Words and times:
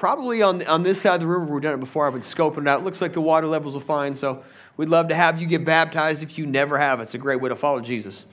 probably 0.00 0.40
on, 0.40 0.66
on 0.66 0.82
this 0.82 1.02
side 1.02 1.16
of 1.16 1.20
the 1.20 1.26
river, 1.26 1.44
we've 1.44 1.62
done 1.62 1.74
it 1.74 1.80
before. 1.80 2.06
I've 2.06 2.14
been 2.14 2.22
scoping 2.22 2.62
it 2.62 2.68
out. 2.68 2.80
It 2.80 2.84
looks 2.84 3.02
like 3.02 3.12
the 3.12 3.20
water 3.20 3.46
levels 3.46 3.76
are 3.76 3.80
fine, 3.80 4.16
so 4.16 4.42
we'd 4.78 4.88
love 4.88 5.08
to 5.08 5.14
have 5.14 5.38
you 5.38 5.46
get 5.46 5.62
baptized 5.62 6.22
if 6.22 6.38
you 6.38 6.46
never 6.46 6.78
have. 6.78 7.00
It's 7.00 7.12
a 7.12 7.18
great 7.18 7.38
way 7.38 7.50
to 7.50 7.54
follow 7.54 7.80
Jesus. 7.80 8.24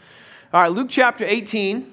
All 0.53 0.61
right, 0.61 0.71
Luke 0.71 0.87
chapter 0.89 1.25
18. 1.25 1.91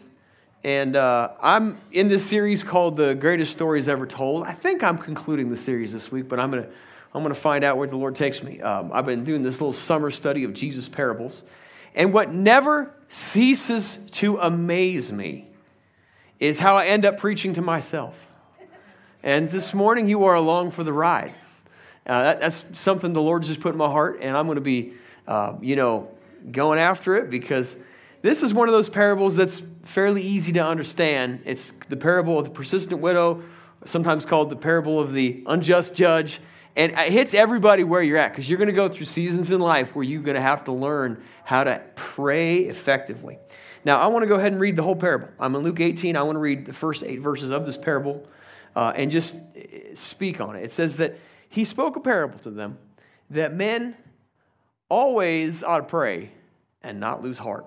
And 0.63 0.95
uh, 0.95 1.31
I'm 1.43 1.77
in 1.91 2.07
this 2.07 2.25
series 2.25 2.63
called 2.63 2.97
The 2.97 3.17
Greatest 3.17 3.51
Stories 3.51 3.89
Ever 3.89 4.07
Told. 4.07 4.45
I 4.45 4.53
think 4.53 4.85
I'm 4.85 4.97
concluding 4.97 5.51
the 5.51 5.57
series 5.57 5.93
this 5.93 6.13
week, 6.13 6.29
but 6.29 6.39
I'm 6.39 6.53
going 6.53 6.63
to 6.63 6.71
I'm 7.13 7.25
to 7.25 7.35
find 7.35 7.65
out 7.65 7.77
where 7.77 7.89
the 7.89 7.97
Lord 7.97 8.15
takes 8.15 8.45
me. 8.45 8.61
Um, 8.61 8.93
I've 8.93 9.07
been 9.07 9.25
doing 9.25 9.43
this 9.43 9.55
little 9.55 9.73
summer 9.73 10.13
study 10.13 10.45
of 10.45 10.55
Jesus' 10.55 10.89
parables. 10.89 11.43
And 11.97 12.13
what 12.13 12.33
never 12.33 12.95
ceases 13.09 13.99
to 14.13 14.39
amaze 14.39 15.11
me 15.11 15.49
is 16.39 16.61
how 16.61 16.77
I 16.77 16.87
end 16.87 17.05
up 17.05 17.19
preaching 17.19 17.55
to 17.55 17.61
myself. 17.61 18.15
And 19.25 19.49
this 19.49 19.73
morning, 19.73 20.07
you 20.07 20.25
are 20.25 20.35
along 20.35 20.73
for 20.73 20.85
the 20.85 20.93
ride. 20.93 21.33
Uh, 22.07 22.25
that, 22.25 22.41
that's 22.41 22.63
something 22.75 23.15
the 23.15 23.23
Lord 23.23 23.43
just 23.43 23.59
put 23.59 23.73
in 23.73 23.79
my 23.79 23.89
heart, 23.89 24.19
and 24.21 24.37
I'm 24.37 24.45
going 24.45 24.57
to 24.57 24.61
be, 24.61 24.93
uh, 25.27 25.55
you 25.63 25.77
know, 25.77 26.11
going 26.53 26.79
after 26.79 27.17
it 27.17 27.31
because 27.31 27.75
this 28.21 28.43
is 28.43 28.53
one 28.53 28.69
of 28.69 28.75
those 28.75 28.91
parables 28.91 29.35
that's 29.35 29.63
fairly 29.85 30.21
easy 30.21 30.53
to 30.53 30.63
understand. 30.63 31.41
It's 31.47 31.73
the 31.89 31.97
parable 31.97 32.39
of 32.39 32.45
the 32.45 32.51
persistent 32.51 33.01
widow, 33.01 33.43
sometimes 33.87 34.27
called 34.27 34.51
the 34.51 34.57
parable 34.57 35.01
of 35.01 35.15
the 35.15 35.43
unjust 35.47 35.95
judge. 35.95 36.43
And 36.77 36.93
it 36.93 37.11
hits 37.11 37.33
everybody 37.33 37.83
where 37.83 38.03
you're 38.03 38.19
at 38.19 38.33
because 38.33 38.51
you're 38.51 38.59
going 38.59 38.69
to 38.69 38.75
go 38.75 38.91
through 38.91 39.07
seasons 39.07 39.51
in 39.51 39.59
life 39.59 39.95
where 39.97 40.05
you're 40.05 40.21
going 40.21 40.35
to 40.35 40.43
have 40.43 40.65
to 40.65 40.73
learn 40.73 41.25
how 41.45 41.65
to 41.65 41.81
pray 41.95 42.59
effectively. 42.59 43.39
Now, 43.87 44.01
I 44.01 44.09
want 44.09 44.25
to 44.25 44.27
go 44.27 44.35
ahead 44.35 44.53
and 44.53 44.61
read 44.61 44.77
the 44.77 44.83
whole 44.83 44.97
parable. 44.97 45.29
I'm 45.41 45.55
in 45.55 45.63
Luke 45.63 45.81
18. 45.81 46.15
I 46.15 46.23
want 46.25 46.37
to 46.37 46.41
read 46.41 46.67
the 46.67 46.75
first 46.75 47.03
eight 47.05 47.21
verses 47.21 47.49
of 47.49 47.65
this 47.65 47.79
parable 47.79 48.29
uh, 48.77 48.93
and 48.95 49.11
just 49.11 49.35
uh, 49.35 49.39
speak 49.95 50.41
on 50.41 50.57
it. 50.57 50.65
It 50.65 50.73
says 50.73 50.97
that 50.97 51.19
he 51.49 51.65
spoke 51.65 51.97
a 51.97 52.01
parable 52.01 52.39
to 52.41 52.51
them 52.51 52.79
that 53.31 53.55
men 53.55 53.97
always 54.89 55.63
ought 55.63 55.79
to 55.79 55.85
pray 55.85 56.31
and 56.83 57.01
not 57.01 57.23
lose 57.23 57.39
heart. 57.39 57.67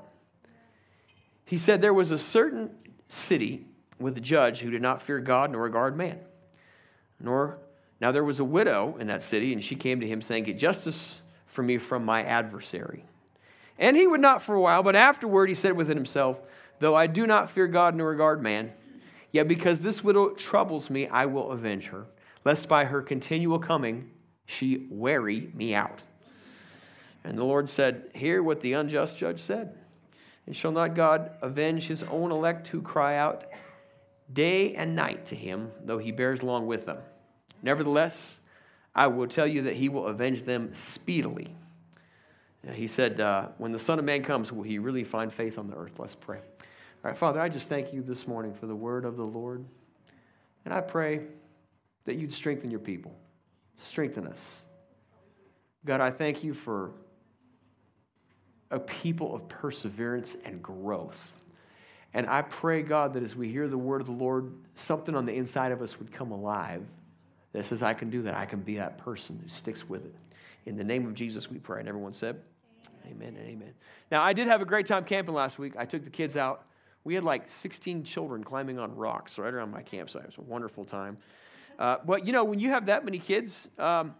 He 1.45 1.57
said 1.57 1.81
there 1.81 1.93
was 1.93 2.11
a 2.11 2.17
certain 2.17 2.75
city 3.09 3.65
with 3.99 4.17
a 4.17 4.21
judge 4.21 4.59
who 4.59 4.69
did 4.69 4.81
not 4.81 5.01
fear 5.01 5.19
God 5.19 5.51
nor 5.51 5.63
regard 5.63 5.97
man, 5.97 6.19
nor 7.19 7.59
now 7.99 8.11
there 8.11 8.23
was 8.23 8.39
a 8.39 8.43
widow 8.43 8.95
in 8.99 9.07
that 9.07 9.23
city, 9.23 9.53
and 9.53 9.63
she 9.63 9.75
came 9.75 10.01
to 10.01 10.07
him 10.07 10.21
saying, 10.21 10.43
Get 10.43 10.59
justice 10.59 11.21
for 11.45 11.63
me 11.63 11.77
from 11.77 12.05
my 12.05 12.23
adversary. 12.23 13.05
And 13.79 13.95
he 13.95 14.07
would 14.07 14.21
not 14.21 14.41
for 14.41 14.55
a 14.55 14.61
while, 14.61 14.83
but 14.83 14.95
afterward 14.95 15.49
he 15.49 15.55
said 15.55 15.73
within 15.73 15.97
himself, 15.97 16.39
Though 16.79 16.95
I 16.95 17.07
do 17.07 17.25
not 17.25 17.49
fear 17.49 17.67
God 17.67 17.95
nor 17.95 18.09
regard 18.09 18.41
man, 18.41 18.73
yet 19.31 19.47
because 19.47 19.79
this 19.79 20.03
widow 20.03 20.29
troubles 20.29 20.89
me, 20.89 21.07
I 21.07 21.25
will 21.25 21.51
avenge 21.51 21.87
her, 21.87 22.05
lest 22.45 22.67
by 22.67 22.85
her 22.85 23.01
continual 23.01 23.59
coming 23.59 24.11
she 24.45 24.87
weary 24.89 25.51
me 25.53 25.75
out. 25.75 26.01
And 27.23 27.37
the 27.37 27.43
Lord 27.43 27.67
said, 27.67 28.09
Hear 28.13 28.41
what 28.41 28.61
the 28.61 28.73
unjust 28.73 29.17
judge 29.17 29.41
said. 29.41 29.77
And 30.45 30.55
shall 30.55 30.71
not 30.71 30.95
God 30.95 31.31
avenge 31.41 31.87
his 31.87 32.03
own 32.03 32.31
elect 32.31 32.69
who 32.69 32.81
cry 32.81 33.17
out 33.17 33.45
day 34.31 34.75
and 34.75 34.95
night 34.95 35.25
to 35.27 35.35
him, 35.35 35.71
though 35.83 35.97
he 35.97 36.11
bears 36.11 36.41
long 36.41 36.67
with 36.67 36.85
them? 36.85 36.99
Nevertheless, 37.61 38.37
I 38.95 39.07
will 39.07 39.27
tell 39.27 39.45
you 39.45 39.63
that 39.63 39.75
he 39.75 39.89
will 39.89 40.07
avenge 40.07 40.43
them 40.43 40.73
speedily. 40.73 41.53
He 42.73 42.87
said, 42.87 43.19
uh, 43.19 43.49
When 43.57 43.71
the 43.71 43.79
Son 43.79 43.99
of 43.99 44.05
Man 44.05 44.23
comes, 44.23 44.51
will 44.51 44.63
he 44.63 44.79
really 44.79 45.03
find 45.03 45.31
faith 45.31 45.57
on 45.57 45.67
the 45.67 45.75
earth? 45.75 45.99
Let's 45.99 46.15
pray. 46.15 46.39
All 47.03 47.11
right, 47.11 47.17
Father, 47.17 47.39
I 47.39 47.47
just 47.47 47.69
thank 47.69 47.93
you 47.93 48.01
this 48.01 48.27
morning 48.27 48.53
for 48.53 48.65
the 48.65 48.75
word 48.75 49.05
of 49.05 49.17
the 49.17 49.23
Lord. 49.23 49.63
And 50.65 50.73
I 50.73 50.81
pray 50.81 51.21
that 52.05 52.15
you'd 52.15 52.33
strengthen 52.33 52.71
your 52.71 52.79
people, 52.79 53.15
strengthen 53.77 54.25
us. 54.25 54.63
God, 55.85 56.01
I 56.01 56.09
thank 56.09 56.43
you 56.43 56.53
for 56.53 56.91
a 58.71 58.79
people 58.79 59.35
of 59.35 59.47
perseverance 59.47 60.35
and 60.43 60.61
growth. 60.61 61.19
And 62.13 62.27
I 62.27 62.41
pray, 62.41 62.81
God, 62.81 63.13
that 63.13 63.23
as 63.23 63.35
we 63.35 63.49
hear 63.49 63.67
the 63.67 63.77
word 63.77 64.01
of 64.01 64.07
the 64.07 64.13
Lord, 64.13 64.51
something 64.73 65.15
on 65.15 65.25
the 65.25 65.33
inside 65.33 65.71
of 65.71 65.81
us 65.83 65.99
would 65.99 66.11
come 66.11 66.31
alive 66.31 66.83
that 67.53 67.65
says, 67.65 67.83
I 67.83 67.93
can 67.93 68.09
do 68.09 68.23
that. 68.23 68.33
I 68.33 68.45
can 68.45 68.59
be 68.59 68.77
that 68.77 68.97
person 68.97 69.39
who 69.41 69.47
sticks 69.47 69.87
with 69.87 70.03
it. 70.03 70.15
In 70.65 70.75
the 70.75 70.83
name 70.83 71.05
of 71.05 71.13
Jesus, 71.13 71.49
we 71.49 71.59
pray. 71.59 71.79
And 71.79 71.87
everyone 71.87 72.13
said, 72.13 72.41
Amen, 73.05 73.27
amen 73.29 73.41
and 73.41 73.49
amen. 73.49 73.73
Now, 74.11 74.21
I 74.21 74.33
did 74.33 74.47
have 74.47 74.61
a 74.61 74.65
great 74.65 74.85
time 74.85 75.05
camping 75.05 75.33
last 75.33 75.57
week. 75.57 75.73
I 75.77 75.85
took 75.85 76.03
the 76.03 76.09
kids 76.09 76.35
out. 76.35 76.66
We 77.07 77.15
had 77.15 77.23
like 77.23 77.47
16 77.47 78.03
children 78.03 78.43
climbing 78.43 78.79
on 78.79 78.93
rocks 78.95 79.39
right 79.39 79.53
around 79.53 79.71
my 79.71 79.81
campsite. 79.81 80.23
It 80.23 80.27
was 80.27 80.37
a 80.37 80.41
wonderful 80.41 80.83
time. 80.83 81.17
Uh, 81.79 81.97
but, 82.05 82.27
you 82.27 82.33
know, 82.33 82.43
when 82.43 82.59
you 82.59 82.69
have 82.71 82.87
that 82.87 83.05
many 83.05 83.17
kids 83.17 83.69
um, 83.79 84.13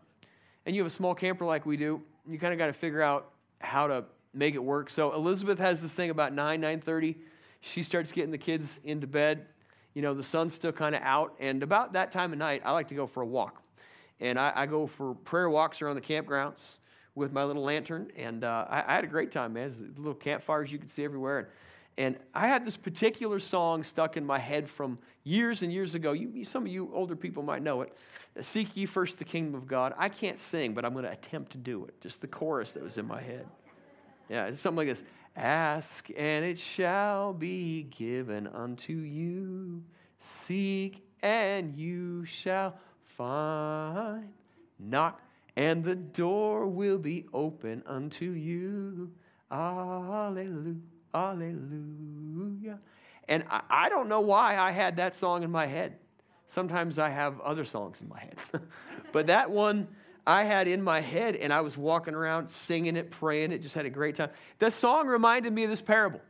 and 0.66 0.74
you 0.74 0.82
have 0.84 0.92
a 0.92 0.96
small 0.96 1.14
camper 1.14 1.44
like 1.44 1.66
we 1.66 1.76
do, 1.76 2.02
you 2.26 2.40
kind 2.40 2.54
of 2.54 2.58
got 2.58 2.68
to 2.68 2.74
figure 2.74 3.02
out 3.02 3.32
how 3.60 3.88
to 3.88 4.06
make 4.34 4.56
it 4.56 4.64
work. 4.64 4.90
So 4.90 5.14
Elizabeth 5.14 5.60
has 5.60 5.82
this 5.82 5.92
thing 5.92 6.12
about 6.12 6.34
9, 6.34 6.62
9.30. 6.62 7.16
She 7.60 7.84
starts 7.84 8.14
getting 8.14 8.32
the 8.32 8.38
kids 8.38 8.80
into 8.86 9.06
bed 9.06 9.48
you 9.98 10.04
know, 10.04 10.14
the 10.14 10.22
sun's 10.22 10.54
still 10.54 10.72
kind 10.72 10.94
of 10.94 11.02
out. 11.02 11.34
And 11.40 11.64
about 11.64 11.94
that 11.94 12.12
time 12.12 12.32
of 12.32 12.38
night, 12.38 12.62
I 12.64 12.72
like 12.72 12.90
to 12.90 12.94
go 12.94 13.08
for 13.08 13.24
a 13.24 13.26
walk. 13.26 13.64
And 14.20 14.38
I, 14.38 14.54
I 14.56 14.66
go 14.68 14.86
for 14.86 15.16
prayer 15.16 15.50
walks 15.50 15.82
around 15.82 15.96
the 15.96 16.02
campgrounds 16.02 16.62
with 17.16 17.32
my 17.32 17.44
little 17.44 17.64
lantern. 17.64 18.12
And 18.16 18.44
uh, 18.44 18.68
I, 18.70 18.84
I, 18.88 18.94
had 18.94 19.06
a 19.06 19.08
great 19.08 19.32
time, 19.32 19.54
man. 19.54 19.74
There's 19.76 19.98
little 19.98 20.14
campfires 20.14 20.72
you 20.72 20.78
could 20.78 20.92
see 20.92 21.04
everywhere. 21.04 21.40
And, 21.40 21.48
and 21.98 22.16
I 22.34 22.48
had 22.48 22.64
this 22.64 22.78
particular 22.78 23.40
song 23.40 23.84
stuck 23.84 24.18
in 24.18 24.26
my 24.26 24.38
head 24.38 24.70
from 24.70 25.00
years 25.24 25.64
and 25.64 25.74
years 25.74 25.96
ago. 25.96 26.12
You, 26.12 26.46
some 26.46 26.66
of 26.66 26.72
you 26.72 26.92
older 26.94 27.16
people 27.16 27.42
might 27.42 27.64
know 27.64 27.82
it. 27.82 27.98
Seek 28.42 28.78
ye 28.78 28.86
first 28.86 29.18
the 29.18 29.26
kingdom 29.26 29.56
of 29.56 29.68
God. 29.68 29.94
I 29.98 30.10
can't 30.10 30.40
sing, 30.40 30.74
but 30.74 30.86
I'm 30.86 30.94
going 30.94 31.06
to 31.06 31.12
attempt 31.12 31.54
to 31.54 31.58
do 31.58 31.86
it. 31.86 32.00
Just 32.02 32.22
the 32.22 32.28
chorus 32.28 32.74
that 32.74 32.84
was 32.84 33.00
in 33.00 33.08
my 33.08 33.22
head. 33.22 33.48
Yeah, 34.30 34.46
it's 34.46 34.62
something 34.62 34.88
like 34.88 34.96
this 34.96 35.04
Ask 35.36 36.10
and 36.16 36.46
it 36.46 36.60
shall 36.60 37.34
be 37.34 37.84
given 37.84 38.48
unto 38.48 38.94
you. 38.94 39.84
Seek 40.20 41.04
and 41.24 41.76
you 41.76 42.26
shall 42.26 42.78
find. 43.18 44.30
Knock 44.80 45.22
and 45.56 45.84
the 45.84 45.96
door 45.96 46.68
will 46.68 47.00
be 47.00 47.26
open 47.34 47.82
unto 47.88 48.26
you. 48.32 49.12
Alleluia. 49.52 50.76
Alleluia. 51.18 52.80
And 53.28 53.44
I, 53.50 53.62
I 53.70 53.90
don't 53.90 54.08
know 54.08 54.22
why 54.22 54.58
I 54.58 54.72
had 54.72 54.98
that 54.98 55.16
song 55.16 55.44
in 55.44 55.52
my 55.52 55.68
head. 55.68 55.98
Sometimes 56.48 56.98
I 56.98 57.10
have 57.10 57.40
other 57.42 57.66
songs 57.66 58.02
in 58.02 58.08
my 58.08 58.20
head. 58.20 58.38
but 59.12 59.28
that 59.28 59.50
one 59.50 59.88
I 60.26 60.44
had 60.44 60.68
in 60.68 60.82
my 60.82 61.02
head, 61.02 61.36
and 61.36 61.52
I 61.52 61.62
was 61.62 61.78
walking 61.78 62.14
around 62.14 62.50
singing 62.50 62.96
it, 62.96 63.12
praying 63.12 63.52
it, 63.52 63.62
just 63.62 63.76
had 63.76 63.86
a 63.86 63.90
great 63.90 64.16
time. 64.16 64.30
That 64.60 64.74
song 64.74 65.08
reminded 65.08 65.52
me 65.54 65.64
of 65.64 65.70
this 65.70 65.82
parable 65.82 66.22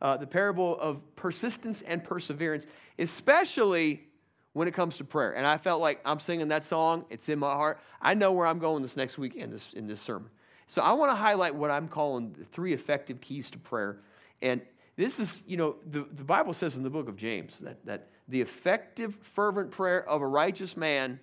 uh, 0.00 0.16
the 0.16 0.26
parable 0.26 0.78
of 0.78 1.00
persistence 1.16 1.82
and 1.82 2.02
perseverance, 2.02 2.66
especially 2.98 4.04
when 4.52 4.68
it 4.68 4.74
comes 4.74 4.96
to 4.98 5.04
prayer. 5.04 5.32
And 5.32 5.46
I 5.46 5.58
felt 5.58 5.80
like 5.80 6.00
I'm 6.04 6.20
singing 6.20 6.48
that 6.48 6.64
song, 6.64 7.04
it's 7.10 7.28
in 7.28 7.38
my 7.38 7.52
heart. 7.52 7.80
I 8.00 8.14
know 8.14 8.32
where 8.32 8.46
I'm 8.46 8.58
going 8.58 8.82
this 8.82 8.96
next 8.96 9.18
week 9.18 9.34
in 9.34 9.50
this, 9.50 9.72
in 9.72 9.86
this 9.86 10.00
sermon. 10.00 10.30
So 10.66 10.82
I 10.82 10.92
want 10.92 11.10
to 11.10 11.16
highlight 11.16 11.54
what 11.54 11.70
I'm 11.70 11.88
calling 11.88 12.34
the 12.38 12.44
three 12.44 12.72
effective 12.72 13.20
keys 13.20 13.50
to 13.50 13.58
prayer. 13.58 13.98
And 14.42 14.60
this 14.96 15.20
is, 15.20 15.42
you 15.46 15.56
know, 15.56 15.76
the, 15.88 16.06
the 16.12 16.24
Bible 16.24 16.52
says 16.52 16.76
in 16.76 16.82
the 16.82 16.90
book 16.90 17.08
of 17.08 17.16
James 17.16 17.58
that, 17.58 17.84
that 17.86 18.08
the 18.26 18.40
effective, 18.40 19.16
fervent 19.22 19.70
prayer 19.70 20.06
of 20.08 20.22
a 20.22 20.26
righteous 20.26 20.76
man 20.76 21.20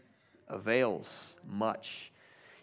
avails 0.48 1.36
much. 1.48 2.12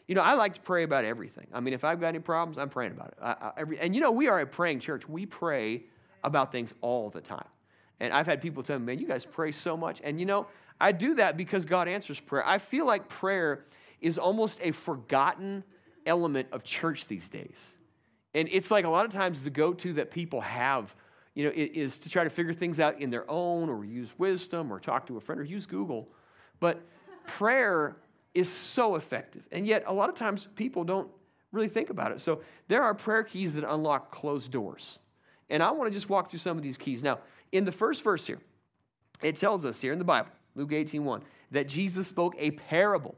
You 0.09 0.15
know, 0.15 0.23
I 0.23 0.35
like 0.35 0.55
to 0.55 0.61
pray 0.61 0.83
about 0.83 1.05
everything. 1.05 1.47
I 1.53 1.61
mean, 1.61 1.75
if 1.75 1.85
I've 1.85 2.01
got 2.01 2.09
any 2.09 2.19
problems, 2.19 2.59
I'm 2.59 2.69
praying 2.69 2.93
about 2.93 3.09
it. 3.09 3.19
I, 3.23 3.31
I, 3.31 3.53
every, 3.57 3.79
and 3.79 3.95
you 3.95 4.01
know, 4.01 4.11
we 4.11 4.29
are 4.29 4.41
a 4.41 4.47
praying 4.47 4.81
church. 4.81 5.09
We 5.09 5.27
pray 5.27 5.85
about 6.25 6.53
things 6.53 6.75
all 6.81 7.11
the 7.11 7.21
time. 7.21 7.47
And 8.01 8.12
I've 8.12 8.27
had 8.27 8.43
people 8.43 8.62
tell 8.62 8.79
me, 8.79 8.87
man, 8.87 8.99
you 8.99 9.07
guys 9.07 9.25
pray 9.25 9.53
so 9.53 9.77
much. 9.77 10.01
And 10.03 10.19
you 10.19 10.27
know, 10.27 10.49
I 10.81 10.93
do 10.93 11.15
that 11.15 11.37
because 11.37 11.65
God 11.65 11.89
answers 11.89 12.19
prayer. 12.19 12.47
I 12.47 12.59
feel 12.59 12.87
like 12.87 13.09
prayer 13.09 13.65
is 14.00 14.19
almost 14.19 14.59
a 14.61 14.73
forgotten 14.73 15.62
element 16.05 16.49
of 16.50 16.65
church 16.65 17.06
these 17.06 17.29
days. 17.29 17.56
And 18.34 18.49
it's 18.50 18.70
like 18.70 18.84
a 18.84 18.88
lot 18.88 19.05
of 19.05 19.12
times 19.12 19.40
the 19.40 19.50
go 19.50 19.73
to 19.75 19.94
that 19.94 20.11
people 20.11 20.40
have, 20.40 20.94
you 21.34 21.44
know, 21.44 21.52
is 21.55 21.99
to 22.00 22.08
try 22.08 22.25
to 22.25 22.31
figure 22.31 22.52
things 22.52 22.81
out 22.81 23.00
in 23.00 23.11
their 23.11 23.31
own 23.31 23.69
or 23.69 23.84
use 23.84 24.08
wisdom 24.19 24.73
or 24.73 24.81
talk 24.81 25.06
to 25.06 25.17
a 25.17 25.20
friend 25.20 25.40
or 25.40 25.44
use 25.44 25.67
Google. 25.67 26.08
But 26.61 26.81
prayer 27.26 27.96
is 28.34 28.49
so 28.49 28.96
effective. 28.96 29.43
And 29.52 29.67
yet, 29.67 29.84
a 29.87 29.93
lot 29.93 30.08
of 30.08 30.14
times 30.14 30.49
people 30.55 30.84
don't 30.84 31.11
really 31.50 31.69
think 31.69 31.90
about 31.90 32.12
it. 32.12 32.20
So, 32.20 32.40
there 32.69 32.82
are 32.82 32.94
prayer 32.94 33.23
keys 33.23 33.55
that 33.55 33.64
unlock 33.64 34.11
closed 34.11 34.50
doors. 34.50 34.99
And 35.50 35.62
I 35.62 35.70
want 35.73 35.90
to 35.90 35.94
just 35.94 36.08
walk 36.08 36.31
through 36.31 36.38
some 36.38 36.56
of 36.56 36.62
these 36.62 36.78
keys. 36.78 37.02
Now, 37.02 37.19
in 37.52 37.64
the 37.67 37.73
first 37.73 38.02
verse 38.02 38.26
here, 38.26 38.40
it 39.23 39.37
tells 39.37 39.64
us 39.67 39.81
here 39.81 39.93
in 39.93 39.99
the 39.99 40.05
Bible, 40.05 40.31
Luke 40.55 40.73
18 40.73 41.05
1, 41.05 41.23
that 41.50 41.69
Jesus 41.69 42.06
spoke 42.06 42.35
a 42.38 42.52
parable 42.52 43.14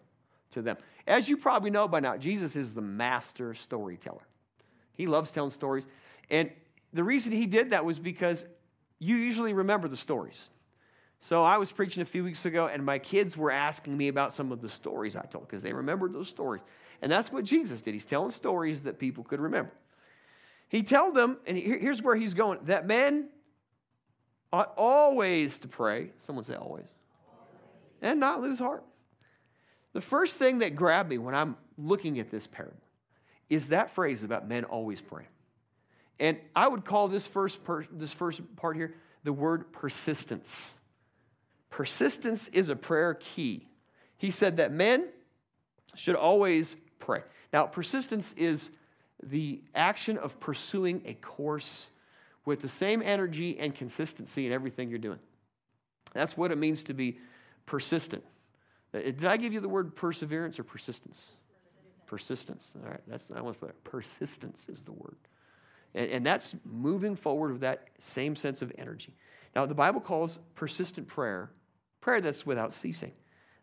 to 0.50 0.62
them. 0.62 0.76
As 1.06 1.28
you 1.28 1.36
probably 1.36 1.70
know 1.70 1.86
by 1.86 2.00
now, 2.00 2.16
Jesus 2.16 2.56
is 2.56 2.72
the 2.72 2.80
master 2.80 3.54
storyteller. 3.54 4.26
He 4.94 5.06
loves 5.06 5.30
telling 5.30 5.50
stories. 5.50 5.86
And 6.30 6.50
the 6.92 7.04
reason 7.04 7.32
he 7.32 7.46
did 7.46 7.70
that 7.70 7.84
was 7.84 7.98
because 7.98 8.44
you 8.98 9.16
usually 9.16 9.52
remember 9.52 9.88
the 9.88 9.96
stories. 9.96 10.50
So 11.20 11.42
I 11.42 11.56
was 11.56 11.72
preaching 11.72 12.02
a 12.02 12.06
few 12.06 12.22
weeks 12.22 12.44
ago, 12.44 12.66
and 12.66 12.84
my 12.84 12.98
kids 12.98 13.36
were 13.36 13.50
asking 13.50 13.96
me 13.96 14.08
about 14.08 14.34
some 14.34 14.52
of 14.52 14.60
the 14.60 14.68
stories 14.68 15.16
I 15.16 15.22
told 15.22 15.48
because 15.48 15.62
they 15.62 15.72
remembered 15.72 16.12
those 16.12 16.28
stories. 16.28 16.62
And 17.00 17.10
that's 17.10 17.32
what 17.32 17.44
Jesus 17.44 17.80
did. 17.80 17.94
He's 17.94 18.04
telling 18.04 18.30
stories 18.30 18.82
that 18.82 18.98
people 18.98 19.24
could 19.24 19.40
remember. 19.40 19.72
He 20.68 20.82
told 20.82 21.14
them, 21.14 21.38
and 21.46 21.56
here's 21.56 22.02
where 22.02 22.14
he's 22.14 22.34
going, 22.34 22.60
that 22.64 22.86
men 22.86 23.28
ought 24.52 24.72
always 24.76 25.58
to 25.60 25.68
pray. 25.68 26.10
Someone 26.18 26.44
say 26.44 26.54
always. 26.54 26.86
And 28.02 28.20
not 28.20 28.42
lose 28.42 28.58
heart. 28.58 28.84
The 29.94 30.00
first 30.00 30.36
thing 30.36 30.58
that 30.58 30.76
grabbed 30.76 31.08
me 31.08 31.18
when 31.18 31.34
I'm 31.34 31.56
looking 31.78 32.18
at 32.18 32.30
this 32.30 32.46
parable 32.46 32.83
is 33.48 33.68
that 33.68 33.90
phrase 33.90 34.22
about 34.22 34.48
men 34.48 34.64
always 34.64 35.00
praying. 35.00 35.28
And 36.18 36.38
I 36.54 36.68
would 36.68 36.84
call 36.84 37.08
this 37.08 37.26
first, 37.26 37.64
per, 37.64 37.84
this 37.92 38.12
first 38.12 38.40
part 38.56 38.76
here 38.76 38.94
the 39.24 39.32
word 39.32 39.72
persistence. 39.72 40.74
Persistence 41.70 42.48
is 42.48 42.68
a 42.68 42.76
prayer 42.76 43.14
key. 43.14 43.66
He 44.16 44.30
said 44.30 44.58
that 44.58 44.70
men 44.70 45.08
should 45.94 46.14
always 46.14 46.76
pray. 46.98 47.22
Now, 47.52 47.66
persistence 47.66 48.34
is 48.36 48.70
the 49.22 49.62
action 49.74 50.18
of 50.18 50.38
pursuing 50.40 51.02
a 51.06 51.14
course 51.14 51.88
with 52.44 52.60
the 52.60 52.68
same 52.68 53.02
energy 53.02 53.58
and 53.58 53.74
consistency 53.74 54.46
in 54.46 54.52
everything 54.52 54.90
you're 54.90 54.98
doing. 54.98 55.18
That's 56.12 56.36
what 56.36 56.52
it 56.52 56.58
means 56.58 56.84
to 56.84 56.94
be 56.94 57.18
persistent. 57.66 58.22
Uh, 58.92 58.98
did 58.98 59.24
I 59.24 59.36
give 59.36 59.52
you 59.52 59.60
the 59.60 59.68
word 59.68 59.96
perseverance 59.96 60.58
or 60.58 60.64
persistence? 60.64 61.28
Persistence. 62.14 62.72
All 62.80 62.88
right, 62.88 63.00
that's 63.08 63.28
I 63.34 63.40
want 63.40 63.58
to 63.58 63.66
put 63.66 63.82
persistence 63.82 64.68
is 64.68 64.84
the 64.84 64.92
word. 64.92 65.16
And, 65.96 66.08
and 66.08 66.24
that's 66.24 66.54
moving 66.64 67.16
forward 67.16 67.50
with 67.50 67.62
that 67.62 67.88
same 67.98 68.36
sense 68.36 68.62
of 68.62 68.70
energy. 68.78 69.16
Now, 69.56 69.66
the 69.66 69.74
Bible 69.74 70.00
calls 70.00 70.38
persistent 70.54 71.08
prayer 71.08 71.50
prayer 72.00 72.20
that's 72.20 72.46
without 72.46 72.72
ceasing. 72.72 73.10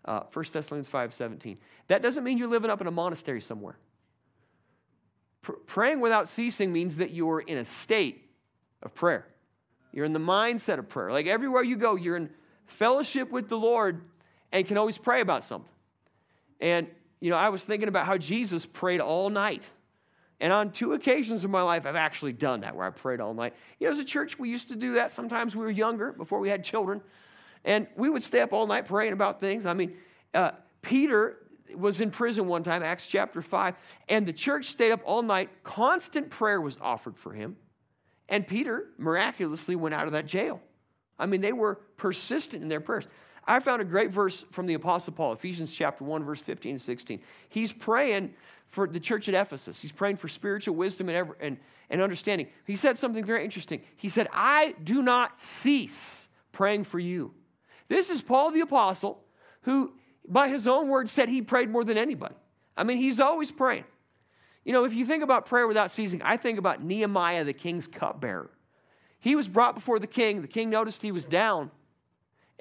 Uh, 0.04 0.24
1 0.34 0.46
Thessalonians 0.52 0.90
5 0.90 1.14
17. 1.14 1.60
That 1.88 2.02
doesn't 2.02 2.26
mean 2.26 2.38
you're 2.38 2.50
living 2.50 2.70
up 2.70 2.82
in 2.82 2.88
a 2.88 2.92
monastery 2.92 3.40
somewhere. 3.40 3.78
Pr- 5.44 5.54
praying 5.66 6.02
without 6.02 6.28
ceasing 6.28 6.74
means 6.74 6.98
that 6.98 7.12
you're 7.12 7.40
in 7.40 7.58
a 7.58 7.64
state 7.64 8.30
of 8.84 8.94
prayer. 8.94 9.26
You're 9.94 10.04
in 10.04 10.12
the 10.12 10.20
mindset 10.20 10.78
of 10.78 10.90
prayer. 10.90 11.14
Like 11.14 11.28
everywhere 11.28 11.64
you 11.64 11.78
go, 11.78 11.96
you're 11.96 12.18
in 12.18 12.30
fellowship 12.66 13.32
with 13.32 13.48
the 13.48 13.58
Lord 13.58 14.02
and 14.52 14.68
can 14.68 14.78
always 14.78 14.98
pray 14.98 15.22
about 15.22 15.46
something. 15.46 15.72
And, 16.60 16.88
you 17.22 17.30
know, 17.30 17.38
I 17.38 17.50
was 17.50 17.64
thinking 17.64 17.88
about 17.88 18.06
how 18.06 18.18
Jesus 18.18 18.66
prayed 18.66 19.00
all 19.00 19.30
night. 19.30 19.64
And 20.42 20.52
on 20.52 20.72
two 20.72 20.94
occasions 20.94 21.46
in 21.46 21.52
my 21.52 21.62
life, 21.62 21.86
I've 21.86 21.96
actually 21.96 22.34
done 22.34 22.62
that 22.62 22.76
where 22.76 22.86
I 22.86 22.90
prayed 22.90 23.22
all 23.22 23.36
night. 23.36 23.54
You 23.80 23.88
know, 23.88 23.92
as 23.92 24.00
a 24.00 24.04
church, 24.04 24.40
we 24.40 24.50
used 24.50 24.70
to 24.70 24.76
do 24.76 24.94
that 24.94 25.14
sometimes 25.14 25.56
we 25.56 25.64
were 25.64 25.72
younger, 25.72 26.12
before 26.12 26.40
we 26.40 26.50
had 26.50 26.64
children. 26.64 27.02
And 27.64 27.88
we 27.96 28.10
would 28.10 28.24
stay 28.24 28.42
up 28.42 28.52
all 28.52 28.66
night 28.66 28.88
praying 28.88 29.14
about 29.14 29.40
things. 29.40 29.68
I 29.68 29.74
mean, 29.74 29.96
uh, 30.34 30.52
Peter 30.82 31.38
was 31.76 32.02
in 32.02 32.10
prison 32.10 32.48
one 32.48 32.64
time, 32.64 32.82
Acts 32.82 33.06
chapter 33.06 33.42
5, 33.44 33.76
and 34.10 34.26
the 34.26 34.34
church 34.34 34.66
stayed 34.66 34.92
up 34.92 35.02
all 35.06 35.22
night. 35.22 35.50
Constant 35.64 36.32
prayer 36.32 36.60
was 36.60 36.76
offered 36.82 37.18
for 37.18 37.34
him. 37.34 37.56
And 38.28 38.48
Peter 38.48 38.88
miraculously 38.98 39.76
went 39.76 39.94
out 39.94 40.08
of 40.08 40.14
that 40.14 40.26
jail. 40.26 40.60
I 41.20 41.28
mean, 41.28 41.42
they 41.42 41.54
were 41.54 41.76
persistent 41.98 42.64
in 42.64 42.70
their 42.70 42.82
prayers. 42.82 43.06
I 43.48 43.60
found 43.60 43.82
a 43.82 43.86
great 43.86 44.12
verse 44.12 44.46
from 44.52 44.68
the 44.68 44.76
Apostle 44.76 45.14
Paul, 45.14 45.34
Ephesians 45.34 45.72
chapter 45.74 46.04
1, 46.04 46.24
verse 46.24 46.40
15 46.40 46.72
and 46.72 46.82
16. 46.82 47.22
He's 47.50 47.72
praying 47.72 48.34
for 48.70 48.88
the 48.88 49.00
church 49.00 49.28
at 49.28 49.36
Ephesus. 49.36 49.82
He's 49.82 49.92
praying 49.92 50.18
for 50.18 50.28
spiritual 50.28 50.76
wisdom 50.76 51.10
and, 51.10 51.18
ever, 51.18 51.38
and, 51.40 51.58
and 51.90 52.02
understanding. 52.02 52.48
He 52.66 52.76
said 52.76 52.98
something 52.98 53.26
very 53.26 53.44
interesting. 53.44 53.82
He 53.98 54.10
said, 54.10 54.28
I 54.32 54.76
do 54.84 55.02
not 55.02 55.40
cease 55.40 56.30
praying 56.52 56.86
for 56.86 57.00
you. 57.00 57.34
This 57.90 58.10
is 58.10 58.22
Paul 58.22 58.52
the 58.52 58.62
Apostle, 58.62 59.24
who, 59.64 59.94
by 60.28 60.48
his 60.48 60.68
own 60.68 60.88
words, 60.88 61.12
said 61.12 61.28
he 61.28 61.42
prayed 61.42 61.70
more 61.70 61.84
than 61.84 61.98
anybody. 61.98 62.36
I 62.78 62.84
mean, 62.84 62.98
he's 62.98 63.20
always 63.20 63.52
praying. 63.52 63.84
You 64.64 64.74
know, 64.74 64.86
if 64.86 64.94
you 64.94 65.06
think 65.06 65.24
about 65.24 65.48
prayer 65.48 65.68
without 65.68 65.92
ceasing, 65.92 66.22
I 66.22 66.38
think 66.38 66.60
about 66.60 66.84
Nehemiah, 66.84 67.44
the 67.44 67.54
king's 67.54 67.88
cupbearer. 67.88 68.52
He 69.20 69.36
was 69.36 69.48
brought 69.48 69.76
before 69.76 70.00
the 70.00 70.08
king. 70.08 70.42
The 70.42 70.48
king 70.48 70.70
noticed 70.70 71.02
he 71.02 71.12
was 71.12 71.26
down. 71.26 71.72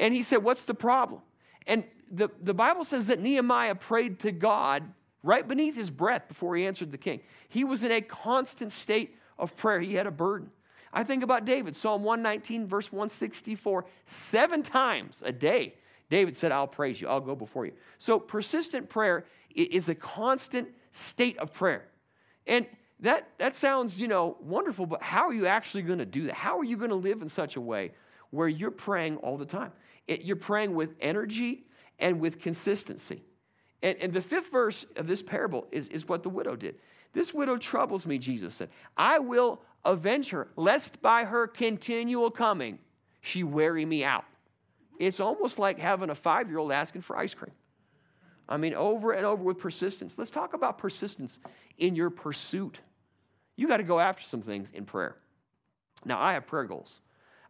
And 0.01 0.13
he 0.13 0.25
said, 0.25 0.43
What's 0.43 0.65
the 0.65 0.75
problem? 0.75 1.21
And 1.67 1.85
the, 2.11 2.29
the 2.43 2.55
Bible 2.55 2.85
says 2.85 3.07
that 3.07 3.21
Nehemiah 3.21 3.77
prayed 3.77 4.19
to 4.21 4.33
God 4.33 4.83
right 5.23 5.47
beneath 5.47 5.77
his 5.77 5.91
breath 5.91 6.27
before 6.27 6.57
he 6.57 6.67
answered 6.67 6.91
the 6.91 6.99
king. 6.99 7.21
He 7.49 7.63
was 7.63 7.85
in 7.85 7.93
a 7.93 8.01
constant 8.01 8.73
state 8.73 9.17
of 9.39 9.57
prayer, 9.57 9.81
he 9.81 9.95
had 9.95 10.07
a 10.07 10.11
burden. 10.11 10.51
I 10.93 11.05
think 11.05 11.23
about 11.23 11.45
David, 11.45 11.77
Psalm 11.77 12.03
119, 12.03 12.67
verse 12.67 12.91
164, 12.91 13.85
seven 14.07 14.63
times 14.63 15.23
a 15.25 15.31
day. 15.31 15.75
David 16.11 16.37
said, 16.37 16.51
I'll 16.51 16.67
praise 16.67 17.01
you, 17.01 17.07
I'll 17.07 17.21
go 17.21 17.37
before 17.37 17.65
you. 17.65 17.73
So 17.99 18.19
persistent 18.19 18.89
prayer 18.89 19.25
is 19.55 19.89
a 19.89 19.95
constant 19.95 20.69
state 20.91 21.39
of 21.39 21.53
prayer. 21.53 21.87
And 22.47 22.67
that, 22.99 23.29
that 23.39 23.55
sounds, 23.55 24.01
you 24.01 24.09
know, 24.09 24.37
wonderful, 24.41 24.87
but 24.87 25.03
how 25.03 25.29
are 25.29 25.33
you 25.33 25.47
actually 25.47 25.83
going 25.83 26.01
to 26.01 26.07
do 26.07 26.27
that? 26.27 26.35
How 26.35 26.59
are 26.59 26.65
you 26.65 26.77
going 26.77 26.91
to 26.91 26.97
live 26.97 27.23
in 27.23 27.29
such 27.29 27.55
a 27.55 27.61
way 27.61 27.93
where 28.31 28.49
you're 28.49 28.73
praying 28.73 29.19
all 29.19 29.39
the 29.39 29.47
time? 29.47 29.71
It, 30.11 30.23
you're 30.23 30.35
praying 30.35 30.75
with 30.75 30.97
energy 31.01 31.67
and 32.01 32.19
with 32.19 32.41
consistency. 32.41 33.23
And, 33.81 33.97
and 34.01 34.13
the 34.13 34.21
fifth 34.21 34.51
verse 34.51 34.85
of 34.97 35.07
this 35.07 35.23
parable 35.23 35.69
is, 35.71 35.87
is 35.89 36.09
what 36.09 36.25
the 36.25 36.29
widow 36.29 36.57
did. 36.57 36.75
This 37.13 37.33
widow 37.33 37.57
troubles 37.57 38.07
me, 38.07 38.19
Jesus 38.19 38.57
said. 38.57 38.71
I 38.97 39.21
will 39.21 39.63
avenge 39.85 40.31
her, 40.31 40.49
lest 40.57 41.01
by 41.01 41.25
her 41.25 41.47
continual 41.47 42.33
coming 42.33 42.81
she 43.21 43.45
weary 43.45 43.85
me 43.85 44.03
out. 44.03 44.25
It's 44.99 45.21
almost 45.21 45.61
like 45.61 45.79
having 45.79 46.11
a 46.11 46.15
five 46.17 46.49
year 46.49 46.59
old 46.59 46.73
asking 46.73 47.03
for 47.03 47.17
ice 47.17 47.33
cream. 47.33 47.53
I 48.49 48.57
mean, 48.57 48.75
over 48.75 49.13
and 49.13 49.25
over 49.25 49.45
with 49.45 49.59
persistence. 49.59 50.19
Let's 50.19 50.33
talk 50.33 50.55
about 50.55 50.77
persistence 50.77 51.39
in 51.79 51.95
your 51.95 52.11
pursuit. 52.11 52.81
You 53.55 53.69
got 53.69 53.77
to 53.77 53.85
go 53.85 54.01
after 54.01 54.25
some 54.25 54.43
things 54.43 54.73
in 54.73 54.87
prayer. 54.87 55.15
Now, 56.05 56.21
I 56.21 56.33
have 56.33 56.49
prayer 56.49 56.65
goals. 56.65 56.99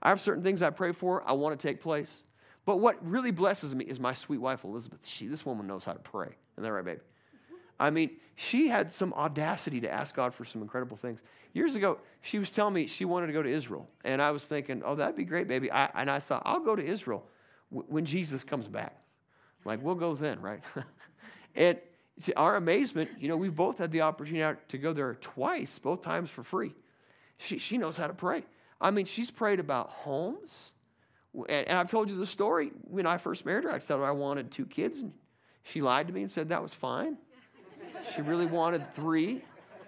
I 0.02 0.10
have 0.10 0.20
certain 0.20 0.42
things 0.42 0.60
I 0.60 0.68
pray 0.68 0.92
for, 0.92 1.26
I 1.26 1.32
want 1.32 1.58
to 1.58 1.66
take 1.66 1.80
place. 1.80 2.22
But 2.66 2.76
what 2.76 3.04
really 3.04 3.30
blesses 3.30 3.74
me 3.74 3.84
is 3.84 3.98
my 3.98 4.14
sweet 4.14 4.38
wife, 4.38 4.64
Elizabeth. 4.64 5.00
She, 5.04 5.26
this 5.26 5.44
woman 5.46 5.66
knows 5.66 5.84
how 5.84 5.92
to 5.92 5.98
pray. 5.98 6.28
Isn't 6.54 6.64
that 6.64 6.72
right, 6.72 6.84
baby? 6.84 7.00
I 7.80 7.88
mean, 7.88 8.10
she 8.36 8.68
had 8.68 8.92
some 8.92 9.14
audacity 9.14 9.80
to 9.80 9.90
ask 9.90 10.14
God 10.14 10.34
for 10.34 10.44
some 10.44 10.60
incredible 10.60 10.98
things. 10.98 11.22
Years 11.54 11.76
ago, 11.76 11.98
she 12.20 12.38
was 12.38 12.50
telling 12.50 12.74
me 12.74 12.86
she 12.86 13.06
wanted 13.06 13.28
to 13.28 13.32
go 13.32 13.42
to 13.42 13.48
Israel. 13.48 13.88
And 14.04 14.20
I 14.20 14.32
was 14.32 14.44
thinking, 14.44 14.82
oh, 14.84 14.96
that'd 14.96 15.16
be 15.16 15.24
great, 15.24 15.48
baby. 15.48 15.72
I, 15.72 15.88
and 15.94 16.10
I 16.10 16.20
thought, 16.20 16.42
I'll 16.44 16.60
go 16.60 16.76
to 16.76 16.84
Israel 16.84 17.24
w- 17.70 17.86
when 17.88 18.04
Jesus 18.04 18.44
comes 18.44 18.68
back. 18.68 19.02
Like, 19.64 19.82
we'll 19.82 19.94
go 19.94 20.14
then, 20.14 20.40
right? 20.42 20.60
and 21.54 21.78
see, 22.18 22.34
our 22.34 22.56
amazement, 22.56 23.10
you 23.18 23.28
know, 23.28 23.36
we've 23.38 23.56
both 23.56 23.78
had 23.78 23.92
the 23.92 24.02
opportunity 24.02 24.60
to 24.68 24.78
go 24.78 24.92
there 24.92 25.14
twice, 25.14 25.78
both 25.78 26.02
times 26.02 26.28
for 26.28 26.42
free. 26.42 26.74
She, 27.38 27.56
she 27.56 27.78
knows 27.78 27.96
how 27.96 28.06
to 28.06 28.14
pray. 28.14 28.44
I 28.78 28.90
mean, 28.90 29.06
she's 29.06 29.30
prayed 29.30 29.58
about 29.58 29.88
homes. 29.88 30.72
And, 31.34 31.68
and 31.68 31.78
I've 31.78 31.90
told 31.90 32.10
you 32.10 32.16
the 32.16 32.26
story. 32.26 32.72
When 32.82 33.06
I 33.06 33.18
first 33.18 33.44
married 33.44 33.64
her, 33.64 33.72
I 33.72 33.78
said 33.78 34.00
I 34.00 34.10
wanted 34.10 34.50
two 34.50 34.66
kids, 34.66 34.98
and 34.98 35.12
she 35.62 35.82
lied 35.82 36.06
to 36.08 36.12
me 36.12 36.22
and 36.22 36.30
said 36.30 36.48
that 36.48 36.62
was 36.62 36.74
fine. 36.74 37.16
she 38.14 38.22
really 38.22 38.46
wanted 38.46 38.94
three. 38.94 39.44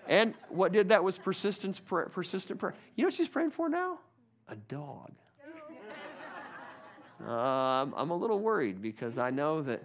And 0.09 0.35
what 0.49 0.73
did 0.73 0.89
that 0.89 1.05
was 1.05 1.19
persistence, 1.19 1.81
persistent 2.11 2.59
prayer. 2.59 2.75
You 2.97 3.03
know 3.03 3.07
what 3.07 3.15
she's 3.15 3.29
praying 3.29 3.53
for 3.53 3.69
now? 3.69 3.99
A 4.49 4.57
dog. 4.57 5.13
Um, 7.27 7.95
I'm 7.97 8.11
a 8.11 8.17
little 8.17 8.41
worried 8.41 8.83
because 8.83 9.17
I 9.17 9.31
know 9.31 9.63
that 9.63 9.85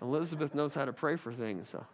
Elizabeth 0.00 0.52
knows 0.52 0.74
how 0.74 0.84
to 0.84 0.92
pray 0.92 1.14
for 1.14 1.32
things. 1.32 1.68
So 1.68 1.86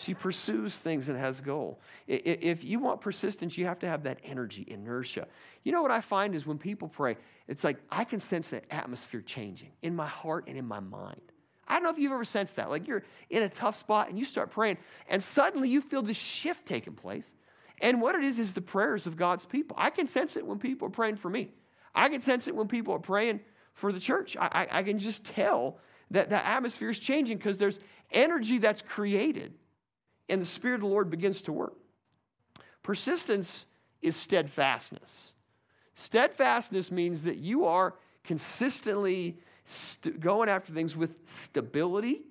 she 0.00 0.14
pursues 0.14 0.74
things 0.76 1.08
and 1.08 1.18
has 1.18 1.40
goal. 1.40 1.80
If 2.06 2.64
you 2.64 2.78
want 2.78 3.00
persistence, 3.00 3.58
you 3.58 3.66
have 3.66 3.80
to 3.80 3.88
have 3.88 4.04
that 4.04 4.18
energy, 4.24 4.64
inertia. 4.66 5.28
You 5.62 5.72
know 5.72 5.82
what 5.82 5.90
I 5.90 6.00
find 6.00 6.34
is 6.34 6.46
when 6.46 6.58
people 6.58 6.88
pray, 6.88 7.16
it's 7.48 7.64
like 7.64 7.76
I 7.90 8.04
can 8.04 8.18
sense 8.18 8.50
that 8.50 8.64
atmosphere 8.70 9.20
changing 9.20 9.70
in 9.82 9.94
my 9.94 10.06
heart 10.06 10.44
and 10.48 10.56
in 10.56 10.66
my 10.66 10.80
mind. 10.80 11.20
I 11.68 11.74
don't 11.74 11.82
know 11.82 11.90
if 11.90 11.98
you've 11.98 12.12
ever 12.12 12.24
sensed 12.24 12.56
that. 12.56 12.70
Like 12.70 12.88
you're 12.88 13.04
in 13.28 13.42
a 13.42 13.48
tough 13.48 13.76
spot 13.76 14.08
and 14.08 14.18
you 14.18 14.24
start 14.24 14.50
praying, 14.50 14.78
and 15.08 15.22
suddenly 15.22 15.68
you 15.68 15.80
feel 15.80 16.02
this 16.02 16.16
shift 16.16 16.66
taking 16.66 16.94
place. 16.94 17.30
And 17.82 18.00
what 18.00 18.14
it 18.14 18.24
is 18.24 18.38
is 18.38 18.54
the 18.54 18.60
prayers 18.60 19.06
of 19.06 19.16
God's 19.16 19.44
people. 19.44 19.76
I 19.78 19.90
can 19.90 20.06
sense 20.06 20.36
it 20.36 20.46
when 20.46 20.58
people 20.58 20.88
are 20.88 20.92
praying 20.92 21.16
for 21.16 21.30
me. 21.30 21.50
I 21.94 22.08
can 22.08 22.20
sense 22.20 22.46
it 22.48 22.54
when 22.54 22.68
people 22.68 22.94
are 22.94 23.00
praying 23.00 23.40
for 23.74 23.92
the 23.92 24.00
church. 24.00 24.36
I, 24.38 24.66
I, 24.70 24.78
I 24.78 24.82
can 24.82 24.98
just 24.98 25.24
tell 25.24 25.78
that 26.10 26.28
the 26.28 26.44
atmosphere 26.44 26.90
is 26.90 26.98
changing 26.98 27.38
because 27.38 27.58
there's 27.58 27.78
energy 28.12 28.58
that's 28.58 28.82
created 28.82 29.54
and 30.30 30.40
the 30.40 30.46
Spirit 30.46 30.76
of 30.76 30.80
the 30.80 30.86
Lord 30.86 31.10
begins 31.10 31.42
to 31.42 31.52
work. 31.52 31.74
Persistence 32.82 33.66
is 34.00 34.16
steadfastness. 34.16 35.32
Steadfastness 35.94 36.90
means 36.90 37.24
that 37.24 37.36
you 37.36 37.66
are 37.66 37.94
consistently 38.24 39.38
st- 39.64 40.20
going 40.20 40.48
after 40.48 40.72
things 40.72 40.96
with 40.96 41.14
stability 41.26 42.22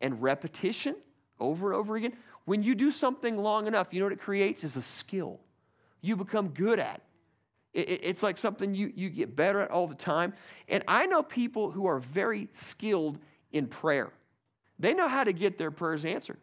and 0.00 0.20
repetition 0.20 0.96
over 1.38 1.72
and 1.72 1.80
over 1.80 1.96
again. 1.96 2.14
When 2.46 2.62
you 2.62 2.74
do 2.74 2.90
something 2.90 3.36
long 3.36 3.66
enough, 3.66 3.88
you 3.92 4.00
know 4.00 4.06
what 4.06 4.12
it 4.12 4.20
creates 4.20 4.64
is 4.64 4.76
a 4.76 4.82
skill. 4.82 5.40
You 6.00 6.16
become 6.16 6.48
good 6.48 6.78
at 6.78 7.02
it. 7.72 8.00
It's 8.02 8.22
like 8.22 8.38
something 8.38 8.74
you, 8.74 8.92
you 8.94 9.10
get 9.10 9.36
better 9.36 9.60
at 9.60 9.70
all 9.70 9.86
the 9.86 9.94
time. 9.94 10.32
And 10.68 10.82
I 10.88 11.06
know 11.06 11.22
people 11.22 11.70
who 11.70 11.86
are 11.86 11.98
very 11.98 12.48
skilled 12.52 13.18
in 13.52 13.66
prayer. 13.66 14.12
They 14.78 14.94
know 14.94 15.08
how 15.08 15.24
to 15.24 15.32
get 15.32 15.58
their 15.58 15.70
prayers 15.70 16.04
answered. 16.04 16.38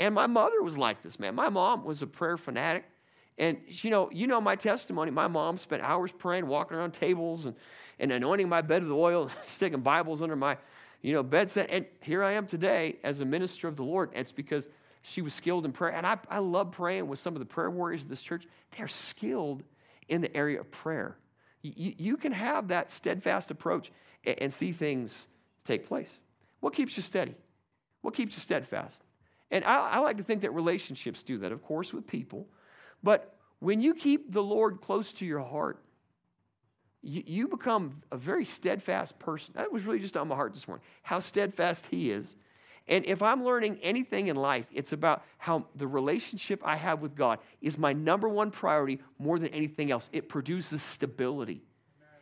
And 0.00 0.14
my 0.14 0.26
mother 0.26 0.62
was 0.62 0.78
like 0.78 1.02
this, 1.02 1.20
man. 1.20 1.34
My 1.34 1.50
mom 1.50 1.84
was 1.84 2.00
a 2.00 2.06
prayer 2.06 2.38
fanatic. 2.38 2.84
And 3.36 3.58
you 3.66 3.90
know, 3.90 4.10
you 4.10 4.26
know 4.26 4.40
my 4.40 4.56
testimony. 4.56 5.10
My 5.10 5.28
mom 5.28 5.58
spent 5.58 5.82
hours 5.82 6.10
praying, 6.10 6.46
walking 6.46 6.78
around 6.78 6.92
tables 6.92 7.44
and, 7.44 7.54
and 7.98 8.10
anointing 8.10 8.48
my 8.48 8.62
bed 8.62 8.82
with 8.82 8.92
oil, 8.92 9.30
sticking 9.46 9.82
Bibles 9.82 10.22
under 10.22 10.36
my, 10.36 10.56
you 11.02 11.12
know, 11.12 11.22
bed 11.22 11.50
set. 11.50 11.68
And 11.68 11.84
here 12.00 12.24
I 12.24 12.32
am 12.32 12.46
today 12.46 12.96
as 13.04 13.20
a 13.20 13.26
minister 13.26 13.68
of 13.68 13.76
the 13.76 13.82
Lord. 13.82 14.08
It's 14.14 14.32
because 14.32 14.66
she 15.02 15.20
was 15.20 15.34
skilled 15.34 15.66
in 15.66 15.72
prayer. 15.72 15.92
And 15.92 16.06
I, 16.06 16.16
I 16.30 16.38
love 16.38 16.70
praying 16.70 17.06
with 17.06 17.18
some 17.18 17.34
of 17.34 17.38
the 17.38 17.46
prayer 17.46 17.70
warriors 17.70 18.00
of 18.00 18.08
this 18.08 18.22
church. 18.22 18.46
They're 18.78 18.88
skilled 18.88 19.62
in 20.08 20.22
the 20.22 20.34
area 20.34 20.60
of 20.60 20.70
prayer. 20.70 21.18
You, 21.60 21.92
you 21.98 22.16
can 22.16 22.32
have 22.32 22.68
that 22.68 22.90
steadfast 22.90 23.50
approach 23.50 23.92
and, 24.24 24.38
and 24.40 24.52
see 24.52 24.72
things 24.72 25.26
take 25.66 25.86
place. 25.86 26.10
What 26.60 26.72
keeps 26.72 26.96
you 26.96 27.02
steady? 27.02 27.34
What 28.00 28.14
keeps 28.14 28.34
you 28.34 28.40
steadfast? 28.40 29.02
And 29.50 29.64
I, 29.64 29.90
I 29.90 29.98
like 29.98 30.18
to 30.18 30.22
think 30.22 30.42
that 30.42 30.52
relationships 30.52 31.22
do 31.22 31.38
that, 31.38 31.52
of 31.52 31.62
course, 31.62 31.92
with 31.92 32.06
people. 32.06 32.46
But 33.02 33.34
when 33.58 33.80
you 33.80 33.94
keep 33.94 34.32
the 34.32 34.42
Lord 34.42 34.80
close 34.80 35.12
to 35.14 35.24
your 35.24 35.40
heart, 35.40 35.82
you, 37.02 37.22
you 37.26 37.48
become 37.48 37.98
a 38.10 38.16
very 38.16 38.44
steadfast 38.44 39.18
person. 39.18 39.54
That 39.56 39.72
was 39.72 39.84
really 39.84 39.98
just 39.98 40.16
on 40.16 40.28
my 40.28 40.34
heart 40.34 40.54
this 40.54 40.68
morning, 40.68 40.84
how 41.02 41.20
steadfast 41.20 41.86
He 41.86 42.10
is. 42.10 42.34
And 42.88 43.04
if 43.06 43.22
I'm 43.22 43.44
learning 43.44 43.78
anything 43.82 44.28
in 44.28 44.36
life, 44.36 44.66
it's 44.72 44.92
about 44.92 45.24
how 45.38 45.66
the 45.76 45.86
relationship 45.86 46.60
I 46.64 46.76
have 46.76 47.00
with 47.00 47.14
God 47.14 47.38
is 47.60 47.78
my 47.78 47.92
number 47.92 48.28
one 48.28 48.50
priority 48.50 49.00
more 49.18 49.38
than 49.38 49.48
anything 49.48 49.92
else. 49.92 50.08
It 50.12 50.28
produces 50.28 50.82
stability, 50.82 51.62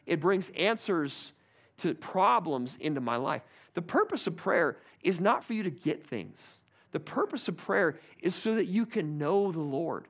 it 0.07 0.21
brings 0.21 0.51
answers 0.51 1.33
to 1.79 1.95
problems 1.95 2.77
into 2.81 3.01
my 3.01 3.17
life. 3.17 3.43
The 3.75 3.83
purpose 3.83 4.27
of 4.27 4.35
prayer 4.37 4.79
is 5.03 5.21
not 5.21 5.45
for 5.45 5.53
you 5.53 5.63
to 5.63 5.71
get 5.71 6.05
things, 6.05 6.58
the 6.93 7.01
purpose 7.01 7.49
of 7.49 7.57
prayer 7.57 7.99
is 8.21 8.35
so 8.35 8.55
that 8.55 8.67
you 8.67 8.87
can 8.87 9.19
know 9.19 9.53
the 9.53 9.61
Lord, 9.61 10.07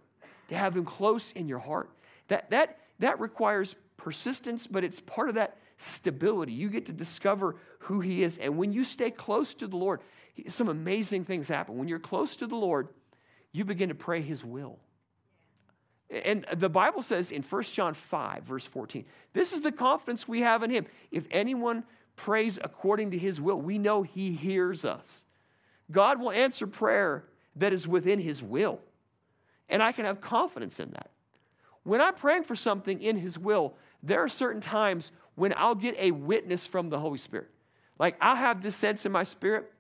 to 0.49 0.57
have 0.57 0.77
Him 0.77 0.85
close 0.85 1.33
in 1.33 1.49
your 1.49 1.59
heart. 1.59 1.91
That, 2.29 2.51
that, 2.51 2.79
that 2.99 3.21
requires 3.21 3.75
persistence, 3.97 4.67
but 4.67 4.85
it's 4.85 5.01
part 5.01 5.29
of 5.29 5.35
that 5.35 5.57
stability. 5.79 6.53
You 6.53 6.69
get 6.69 6.87
to 6.87 6.93
discover 6.93 7.57
who 7.81 8.01
He 8.01 8.23
is. 8.23 8.39
And 8.39 8.57
when 8.57 8.73
you 8.73 8.85
stay 8.85 9.11
close 9.11 9.55
to 9.55 9.67
the 9.67 9.77
Lord, 9.77 10.01
some 10.49 10.69
amazing 10.69 11.25
things 11.25 11.49
happen. 11.49 11.79
When 11.79 11.89
you're 11.89 11.99
close 11.99 12.37
to 12.37 12.47
the 12.47 12.57
Lord, 12.57 12.89
you 13.53 13.65
begin 13.65 13.89
to 13.89 13.95
pray 13.95 14.23
His 14.23 14.45
will. 14.45 14.79
And 16.11 16.47
the 16.57 16.71
Bible 16.71 17.03
says 17.03 17.31
in 17.31 17.43
1 17.43 17.63
John 17.65 17.93
5, 17.93 18.45
verse 18.45 18.65
14, 18.65 19.05
this 19.35 19.53
is 19.53 19.61
the 19.61 19.73
confidence 19.73 20.27
we 20.27 20.41
have 20.41 20.63
in 20.63 20.71
Him. 20.71 20.87
If 21.11 21.25
anyone 21.31 21.85
prays 22.17 22.59
according 22.63 23.11
to 23.11 23.19
His 23.19 23.41
will, 23.41 23.61
we 23.61 23.79
know 23.79 24.03
He 24.03 24.33
hears 24.33 24.85
us. 24.85 25.23
God 25.91 26.21
will 26.21 26.31
answer 26.31 26.67
prayer 26.67 27.25
that 27.57 27.73
is 27.73 27.89
within 27.89 28.21
His 28.21 28.43
will. 28.43 28.81
And 29.69 29.83
I 29.83 29.93
can 29.93 30.05
have 30.05 30.21
confidence 30.21 30.81
in 30.81 30.91
that. 30.91 31.11
When 31.83 32.01
I'm 32.01 32.15
praying 32.15 32.45
for 32.45 32.57
something 32.57 33.01
in 33.03 33.17
His 33.19 33.39
will, 33.39 33.75
there 34.03 34.23
are 34.23 34.29
certain 34.29 34.61
times 34.61 35.13
when 35.35 35.55
I'll 35.57 35.75
get 35.75 35.97
a 35.99 36.11
witness 36.11 36.67
from 36.67 36.91
the 36.91 36.99
Holy 36.99 37.19
Spirit. 37.19 37.49
Like 37.99 38.17
I'll 38.21 38.37
have 38.37 38.63
this 38.63 38.77
sense 38.77 39.07
in 39.07 39.13
my 39.13 39.25
spirit 39.25 39.73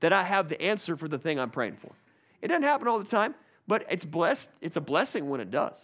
that 0.00 0.12
I 0.12 0.22
have 0.22 0.48
the 0.48 0.60
answer 0.60 0.96
for 0.96 1.08
the 1.08 1.18
thing 1.18 1.38
I'm 1.38 1.50
praying 1.50 1.76
for. 1.76 1.92
It 2.42 2.48
doesn't 2.48 2.62
happen 2.62 2.88
all 2.88 2.98
the 2.98 3.04
time, 3.04 3.34
but 3.66 3.86
it's 3.88 4.04
blessed. 4.04 4.50
It's 4.60 4.76
a 4.76 4.80
blessing 4.80 5.30
when 5.30 5.40
it 5.40 5.50
does. 5.50 5.76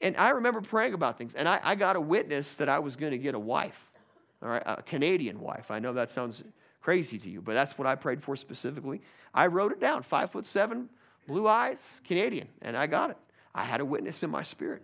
And 0.00 0.16
I 0.16 0.30
remember 0.30 0.62
praying 0.62 0.94
about 0.94 1.18
things, 1.18 1.34
and 1.34 1.46
I, 1.46 1.60
I 1.62 1.74
got 1.74 1.94
a 1.94 2.00
witness 2.00 2.56
that 2.56 2.70
I 2.70 2.78
was 2.78 2.96
going 2.96 3.12
to 3.12 3.18
get 3.18 3.34
a 3.34 3.38
wife, 3.38 3.78
all 4.42 4.48
right, 4.48 4.62
a 4.64 4.82
Canadian 4.82 5.40
wife. 5.40 5.70
I 5.70 5.78
know 5.78 5.92
that 5.92 6.10
sounds 6.10 6.42
crazy 6.80 7.18
to 7.18 7.28
you, 7.28 7.40
but 7.40 7.54
that's 7.54 7.76
what 7.78 7.86
I 7.86 7.94
prayed 7.94 8.22
for 8.22 8.36
specifically. 8.36 9.02
I 9.34 9.46
wrote 9.46 9.72
it 9.72 9.80
down, 9.80 10.02
five 10.02 10.30
foot 10.30 10.46
seven, 10.46 10.88
blue 11.26 11.46
eyes, 11.46 12.00
Canadian, 12.04 12.48
and 12.62 12.76
I 12.76 12.86
got 12.86 13.10
it. 13.10 13.16
I 13.54 13.64
had 13.64 13.80
a 13.80 13.84
witness 13.84 14.22
in 14.22 14.30
my 14.30 14.42
spirit. 14.42 14.82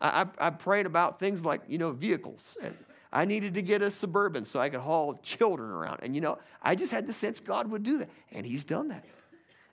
I, 0.00 0.22
I, 0.22 0.46
I 0.46 0.50
prayed 0.50 0.86
about 0.86 1.18
things 1.18 1.44
like, 1.44 1.62
you 1.68 1.78
know, 1.78 1.92
vehicles. 1.92 2.56
And 2.62 2.76
I 3.12 3.24
needed 3.24 3.54
to 3.54 3.62
get 3.62 3.82
a 3.82 3.90
suburban 3.90 4.44
so 4.44 4.60
I 4.60 4.68
could 4.68 4.80
haul 4.80 5.14
children 5.22 5.70
around. 5.70 6.00
And, 6.02 6.14
you 6.14 6.20
know, 6.20 6.38
I 6.62 6.74
just 6.74 6.92
had 6.92 7.06
the 7.06 7.12
sense 7.12 7.40
God 7.40 7.70
would 7.70 7.82
do 7.82 7.98
that. 7.98 8.10
And 8.32 8.44
He's 8.44 8.64
done 8.64 8.88
that. 8.88 9.04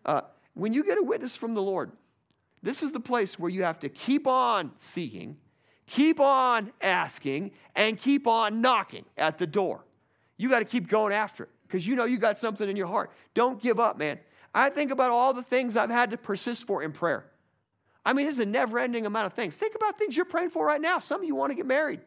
Uh, 0.06 0.22
when 0.54 0.74
you 0.74 0.84
get 0.84 0.98
a 0.98 1.04
witness 1.04 1.36
from 1.36 1.54
the 1.54 1.62
Lord, 1.62 1.92
this 2.64 2.82
is 2.82 2.92
the 2.92 3.00
place 3.00 3.38
where 3.38 3.52
you 3.52 3.64
have 3.64 3.80
to 3.82 3.90
keep 3.90 4.26
on 4.26 4.72
seeking, 4.78 5.38
keep 5.86 6.20
on 6.20 6.72
asking, 6.82 7.52
and 7.76 8.00
keep 8.00 8.26
on 8.26 8.62
knocking 8.62 9.06
at 9.18 9.38
the 9.38 9.46
door. 9.46 9.84
You 10.38 10.50
got 10.50 10.60
to 10.60 10.66
keep 10.66 10.88
going 10.88 11.14
after 11.14 11.44
it 11.44 11.50
because 11.68 11.86
you 11.86 11.96
know 11.96 12.06
you 12.06 12.18
got 12.18 12.40
something 12.40 12.68
in 12.70 12.76
your 12.76 12.88
heart. 12.88 13.12
Don't 13.34 13.62
give 13.62 13.80
up, 13.80 13.98
man. 13.98 14.20
I 14.54 14.70
think 14.70 14.92
about 14.92 15.12
all 15.12 15.34
the 15.34 15.44
things 15.44 15.76
I've 15.76 15.90
had 15.90 16.12
to 16.12 16.18
persist 16.18 16.66
for 16.66 16.82
in 16.82 16.92
prayer. 16.92 17.26
I 18.06 18.14
mean, 18.14 18.28
it's 18.28 18.40
a 18.40 18.46
never 18.46 18.80
ending 18.80 19.06
amount 19.06 19.28
of 19.28 19.34
things. 19.34 19.56
Think 19.56 19.76
about 19.76 20.00
things 20.00 20.16
you're 20.16 20.26
praying 20.26 20.52
for 20.52 20.66
right 20.66 20.80
now. 20.80 21.00
Some 21.00 21.22
of 21.22 21.28
you 21.28 21.36
want 21.36 21.52
to 21.52 21.56
get 21.56 21.66
married, 21.66 22.00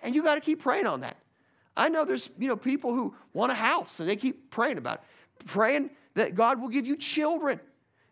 and 0.00 0.14
you 0.14 0.22
got 0.22 0.36
to 0.36 0.40
keep 0.40 0.62
praying 0.62 0.86
on 0.86 1.00
that. 1.00 1.18
I 1.76 1.88
know 1.88 2.04
there's 2.04 2.30
you 2.38 2.48
know 2.48 2.56
people 2.56 2.94
who 2.94 3.14
want 3.32 3.52
a 3.52 3.56
house 3.56 4.00
and 4.00 4.08
they 4.08 4.16
keep 4.16 4.50
praying 4.50 4.78
about 4.78 5.02
it, 5.40 5.46
praying 5.46 5.90
that 6.14 6.34
God 6.34 6.60
will 6.60 6.68
give 6.68 6.86
you 6.86 6.96
children. 6.96 7.60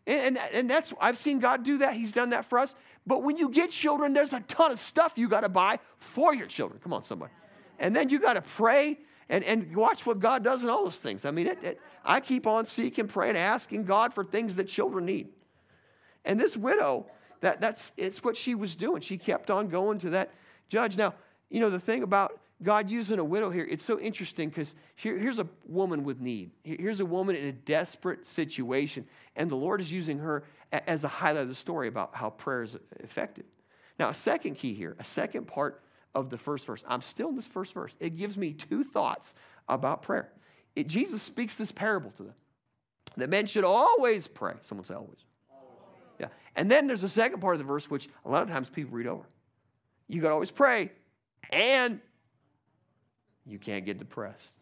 And, 0.07 0.37
and, 0.37 0.39
and 0.53 0.71
that's, 0.71 0.93
I've 1.01 1.17
seen 1.17 1.39
God 1.39 1.63
do 1.63 1.79
that. 1.79 1.95
He's 1.95 2.13
done 2.13 2.31
that 2.31 2.45
for 2.45 2.59
us. 2.59 2.75
But 3.07 3.23
when 3.23 3.37
you 3.37 3.49
get 3.49 3.71
children, 3.71 4.13
there's 4.13 4.33
a 4.33 4.41
ton 4.41 4.73
of 4.73 4.79
stuff 4.79 5.13
you 5.17 5.29
got 5.29 5.41
to 5.41 5.49
buy 5.49 5.79
for 5.99 6.35
your 6.35 6.47
children. 6.47 6.81
Come 6.83 6.93
on, 6.93 7.03
somebody. 7.03 7.33
And 7.79 7.95
then 7.95 8.09
you 8.09 8.19
got 8.19 8.35
to 8.35 8.43
pray 8.43 8.99
and, 9.33 9.43
and 9.45 9.75
watch 9.75 10.05
what 10.05 10.21
God 10.21 10.45
does 10.45 10.63
in 10.63 10.69
all 10.69 10.85
those 10.85 10.99
things. 10.99 11.25
I 11.25 11.31
mean, 11.31 11.47
it, 11.47 11.65
it, 11.65 11.81
I 12.05 12.21
keep 12.21 12.47
on 12.47 12.67
seeking, 12.67 13.09
praying, 13.09 13.35
asking 13.35 13.85
God 13.85 14.13
for 14.13 14.25
things 14.25 14.57
that 14.57 14.69
children 14.69 15.07
need. 15.07 15.29
And 16.27 16.39
this 16.39 16.55
widow, 16.55 17.07
that, 17.41 17.59
that's 17.59 17.93
it's 17.97 18.23
what 18.23 18.37
she 18.37 18.55
was 18.55 18.77
doing. 18.77 19.01
She 19.01 19.17
kept 19.17 19.51
on 19.51 19.69
going 19.69 19.99
to 20.01 20.11
that 20.11 20.33
judge. 20.69 20.99
Now, 20.99 21.15
you 21.49 21.61
know, 21.61 21.71
the 21.71 21.81
thing 21.81 22.03
about 22.03 22.41
God 22.63 22.91
using 22.91 23.19
a 23.19 23.25
widow 23.25 23.49
here, 23.49 23.67
it's 23.69 23.83
so 23.83 23.99
interesting 23.99 24.51
because 24.51 24.75
here, 24.97 25.17
here's 25.17 25.39
a 25.39 25.49
woman 25.67 26.05
with 26.05 26.21
need. 26.21 26.51
Here's 26.63 27.01
a 27.01 27.07
woman 27.07 27.35
in 27.35 27.47
a 27.47 27.53
desperate 27.53 28.27
situation, 28.27 29.07
and 29.35 29.51
the 29.51 29.57
Lord 29.57 29.81
is 29.81 29.91
using 29.91 30.19
her 30.19 30.45
as 30.71 31.05
a 31.05 31.09
highlight 31.09 31.45
of 31.45 31.49
the 31.49 31.55
story 31.55 31.89
about 31.89 32.11
how 32.13 32.29
prayer 32.29 32.65
is 32.65 32.77
effective. 33.01 33.47
Now, 33.99 34.11
a 34.11 34.15
second 34.15 34.57
key 34.57 34.75
here, 34.75 34.95
a 34.99 35.05
second 35.05 35.47
part 35.47 35.83
of 36.15 36.31
the 36.31 36.39
first 36.39 36.67
verse. 36.67 36.83
I'm 36.87 37.03
still 37.03 37.29
in 37.29 37.37
this 37.37 37.47
first 37.47 37.73
verse. 37.75 37.93
It 38.01 38.17
gives 38.17 38.37
me 38.37 38.53
two 38.53 38.85
thoughts 38.85 39.35
about 39.69 40.03
prayer. 40.03 40.31
It, 40.77 40.87
Jesus 40.89 41.23
speaks 41.23 41.57
this 41.57 41.73
parable 41.73 42.11
to 42.13 42.23
them 42.25 42.35
that 43.17 43.29
men 43.29 43.47
should 43.47 43.65
always 43.65 44.27
pray. 44.27 44.55
Someone 44.63 44.85
say 44.85 44.95
always. 44.95 45.25
always. 45.51 45.69
Yeah. 46.19 46.29
And 46.57 46.71
then 46.71 46.87
there's 46.87 47.05
a 47.05 47.09
second 47.09 47.41
part 47.41 47.55
of 47.55 47.59
the 47.59 47.65
verse 47.65 47.91
which 47.91 48.09
a 48.25 48.31
lot 48.31 48.43
of 48.43 48.49
times 48.49 48.69
people 48.69 48.93
read 48.93 49.07
over. 49.07 49.25
You 50.09 50.21
got 50.21 50.29
to 50.29 50.35
always 50.35 50.51
pray 50.51 50.93
and 51.51 52.01
you 53.47 53.59
can't 53.59 53.85
get 53.85 53.99
depressed. 53.99 54.53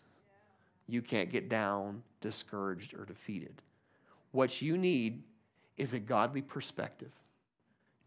You 0.88 1.02
can't 1.02 1.30
get 1.30 1.48
down, 1.48 2.02
discouraged, 2.20 2.94
or 2.94 3.04
defeated. 3.04 3.62
What 4.32 4.60
you 4.60 4.76
need 4.76 5.22
is 5.76 5.92
a 5.92 6.00
godly 6.00 6.42
perspective. 6.42 7.12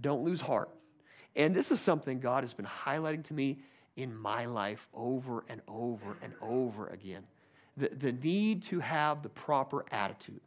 Don't 0.02 0.24
lose 0.24 0.42
heart. 0.42 0.70
And 1.36 1.56
this 1.56 1.72
is 1.72 1.80
something 1.80 2.20
God 2.20 2.44
has 2.44 2.54
been 2.54 2.66
highlighting 2.66 3.24
to 3.26 3.34
me 3.34 3.60
in 3.96 4.16
my 4.16 4.46
life 4.46 4.88
over 4.94 5.44
and 5.50 5.62
over 5.68 6.18
and 6.22 6.34
over 6.42 6.88
again. 6.88 7.24
The, 7.78 7.90
the 7.90 8.12
need 8.12 8.64
to 8.64 8.80
have 8.80 9.24
the 9.24 9.30
proper 9.30 9.86
attitude. 9.92 10.42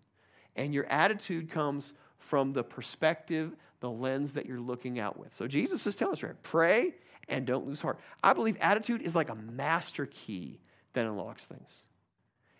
And 0.54 0.72
your 0.72 0.86
attitude 0.86 1.50
comes 1.50 1.92
from 2.18 2.52
the 2.52 2.62
perspective, 2.62 3.52
the 3.80 3.90
lens 3.90 4.32
that 4.32 4.46
you're 4.46 4.60
looking 4.60 4.98
out 4.98 5.18
with. 5.18 5.34
So 5.34 5.46
Jesus 5.46 5.86
is 5.86 5.94
telling 5.94 6.14
us, 6.14 6.22
right? 6.22 6.40
Pray 6.42 6.94
and 7.28 7.46
don't 7.46 7.66
lose 7.66 7.80
heart. 7.80 7.98
I 8.22 8.32
believe 8.32 8.56
attitude 8.60 9.02
is 9.02 9.14
like 9.14 9.28
a 9.28 9.34
master 9.34 10.06
key 10.06 10.60
that 10.92 11.04
unlocks 11.04 11.44
things. 11.44 11.70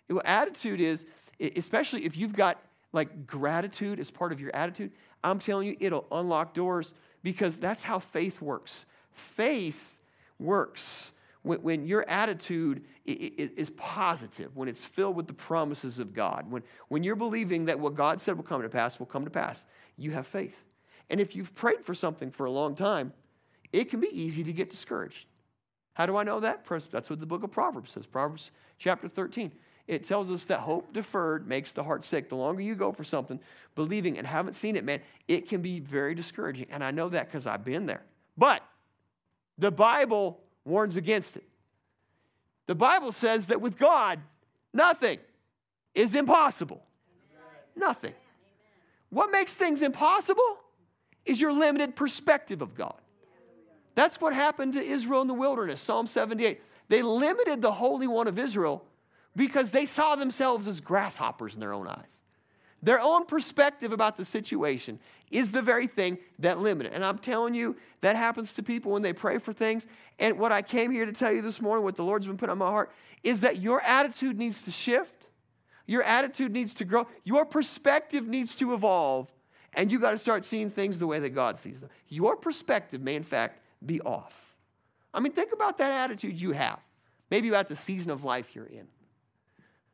What 0.07 0.25
attitude 0.25 0.79
is, 0.79 1.05
especially 1.39 2.05
if 2.05 2.15
you've 2.15 2.33
got 2.33 2.61
like 2.93 3.27
gratitude 3.27 3.99
as 3.99 4.09
part 4.09 4.31
of 4.31 4.39
your 4.39 4.55
attitude, 4.55 4.91
I'm 5.23 5.39
telling 5.39 5.67
you, 5.67 5.77
it'll 5.79 6.05
unlock 6.11 6.53
doors 6.53 6.93
because 7.23 7.57
that's 7.57 7.83
how 7.83 7.99
faith 7.99 8.41
works. 8.41 8.85
Faith 9.11 9.81
works 10.39 11.11
when, 11.43 11.61
when 11.61 11.87
your 11.87 12.07
attitude 12.09 12.83
is 13.05 13.69
positive, 13.71 14.55
when 14.55 14.67
it's 14.67 14.85
filled 14.85 15.15
with 15.15 15.27
the 15.27 15.33
promises 15.33 15.99
of 15.99 16.13
God, 16.13 16.51
when, 16.51 16.63
when 16.89 17.03
you're 17.03 17.15
believing 17.15 17.65
that 17.65 17.79
what 17.79 17.95
God 17.95 18.19
said 18.19 18.35
will 18.35 18.43
come 18.43 18.61
to 18.61 18.69
pass 18.69 18.99
will 18.99 19.05
come 19.05 19.23
to 19.23 19.31
pass, 19.31 19.65
you 19.97 20.11
have 20.11 20.27
faith. 20.27 20.55
And 21.09 21.21
if 21.21 21.35
you've 21.35 21.55
prayed 21.55 21.85
for 21.85 21.95
something 21.95 22.31
for 22.31 22.45
a 22.45 22.51
long 22.51 22.75
time, 22.75 23.13
it 23.71 23.89
can 23.89 23.99
be 23.99 24.09
easy 24.11 24.43
to 24.43 24.53
get 24.53 24.69
discouraged. 24.69 25.25
How 25.93 26.05
do 26.05 26.17
I 26.17 26.23
know 26.23 26.39
that? 26.41 26.65
That's 26.91 27.09
what 27.09 27.19
the 27.19 27.25
book 27.25 27.43
of 27.43 27.51
Proverbs 27.51 27.91
says. 27.91 28.05
Proverbs 28.05 28.51
chapter 28.77 29.07
13. 29.07 29.51
It 29.87 30.03
tells 30.03 30.29
us 30.29 30.43
that 30.45 30.59
hope 30.59 30.93
deferred 30.93 31.47
makes 31.47 31.71
the 31.71 31.83
heart 31.83 32.03
sick. 32.03 32.27
The 32.29 32.35
longer 32.35 32.61
you 32.61 32.75
go 32.75 32.91
for 32.91 33.05
something, 33.05 33.39
believing 33.73 34.17
and 34.17 34.27
haven't 34.27 34.53
seen 34.53 34.75
it, 34.75 34.83
man, 34.83 34.99
it 35.27 35.47
can 35.47 35.61
be 35.61 35.79
very 35.79 36.13
discouraging. 36.13 36.67
And 36.69 36.83
I 36.83 36.91
know 36.91 37.07
that 37.09 37.27
because 37.27 37.47
I've 37.47 37.63
been 37.63 37.85
there. 37.85 38.03
But 38.37 38.61
The 39.57 39.71
Bible 39.71 40.39
warns 40.65 40.97
against 40.97 41.35
it. 41.35 41.43
The 42.67 42.75
Bible 42.75 43.11
says 43.11 43.47
that 43.47 43.61
with 43.61 43.77
God, 43.77 44.19
nothing 44.73 45.19
is 45.95 46.13
impossible. 46.13 46.83
Nothing. 47.75 48.13
What 49.09 49.31
makes 49.31 49.55
things 49.55 49.81
impossible 49.81 50.57
is 51.25 51.39
your 51.39 51.53
limited 51.53 51.95
perspective 51.95 52.61
of 52.61 52.75
God. 52.75 52.95
That's 53.95 54.21
what 54.21 54.33
happened 54.33 54.73
to 54.73 54.83
Israel 54.83 55.21
in 55.21 55.27
the 55.27 55.33
wilderness, 55.33 55.81
Psalm 55.81 56.07
78. 56.07 56.61
They 56.89 57.01
limited 57.01 57.61
the 57.61 57.71
Holy 57.71 58.05
One 58.05 58.27
of 58.27 58.37
Israel 58.37 58.83
because 59.37 59.69
they 59.69 59.85
saw 59.85 60.15
themselves 60.15 60.67
as 60.67 60.81
grasshoppers 60.81 61.53
in 61.53 61.59
their 61.59 61.71
own 61.71 61.87
eyes. 61.87 62.11
Their 62.81 62.99
own 62.99 63.25
perspective 63.25 63.93
about 63.93 64.17
the 64.17 64.25
situation 64.25 64.99
is 65.31 65.51
the 65.51 65.61
very 65.61 65.87
thing 65.87 66.17
that 66.39 66.59
limited. 66.59 66.93
And 66.93 67.05
I'm 67.05 67.19
telling 67.19 67.53
you, 67.53 67.75
that 68.01 68.15
happens 68.15 68.53
to 68.53 68.63
people 68.63 68.91
when 68.91 69.03
they 69.03 69.13
pray 69.13 69.37
for 69.37 69.53
things. 69.53 69.85
And 70.19 70.37
what 70.39 70.51
I 70.51 70.61
came 70.61 70.91
here 70.91 71.05
to 71.05 71.11
tell 71.11 71.31
you 71.31 71.41
this 71.41 71.61
morning, 71.61 71.83
what 71.83 71.95
the 71.95 72.03
Lord's 72.03 72.27
been 72.27 72.37
putting 72.37 72.51
on 72.51 72.57
my 72.57 72.69
heart, 72.69 72.91
is 73.23 73.41
that 73.41 73.57
your 73.57 73.81
attitude 73.81 74.37
needs 74.37 74.61
to 74.63 74.71
shift. 74.71 75.27
Your 75.85 76.03
attitude 76.03 76.51
needs 76.51 76.73
to 76.75 76.85
grow. 76.85 77.07
Your 77.23 77.45
perspective 77.45 78.27
needs 78.27 78.55
to 78.55 78.73
evolve. 78.73 79.31
And 79.73 79.91
you 79.91 79.99
got 79.99 80.11
to 80.11 80.17
start 80.17 80.45
seeing 80.45 80.71
things 80.71 80.97
the 80.97 81.07
way 81.07 81.19
that 81.19 81.29
God 81.29 81.59
sees 81.59 81.79
them. 81.79 81.89
Your 82.09 82.35
perspective 82.35 83.01
may, 83.01 83.15
in 83.15 83.23
fact, 83.23 83.61
be 83.85 84.01
off. 84.01 84.55
I 85.13 85.19
mean, 85.19 85.33
think 85.33 85.51
about 85.51 85.77
that 85.77 85.91
attitude 85.91 86.39
you 86.39 86.51
have, 86.51 86.79
maybe 87.29 87.49
about 87.49 87.67
the 87.67 87.75
season 87.75 88.11
of 88.11 88.23
life 88.23 88.55
you're 88.55 88.65
in. 88.65 88.87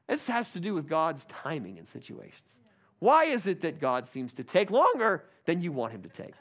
This 0.07 0.27
has 0.27 0.51
to 0.53 0.59
do 0.59 0.73
with 0.73 0.87
God's 0.87 1.25
timing 1.25 1.77
in 1.77 1.85
situations. 1.85 2.57
Why 2.99 3.25
is 3.25 3.47
it 3.47 3.61
that 3.61 3.79
God 3.79 4.07
seems 4.07 4.33
to 4.33 4.43
take 4.43 4.71
longer 4.71 5.23
than 5.45 5.61
you 5.61 5.71
want 5.71 5.93
him 5.93 6.03
to 6.03 6.09
take? 6.09 6.33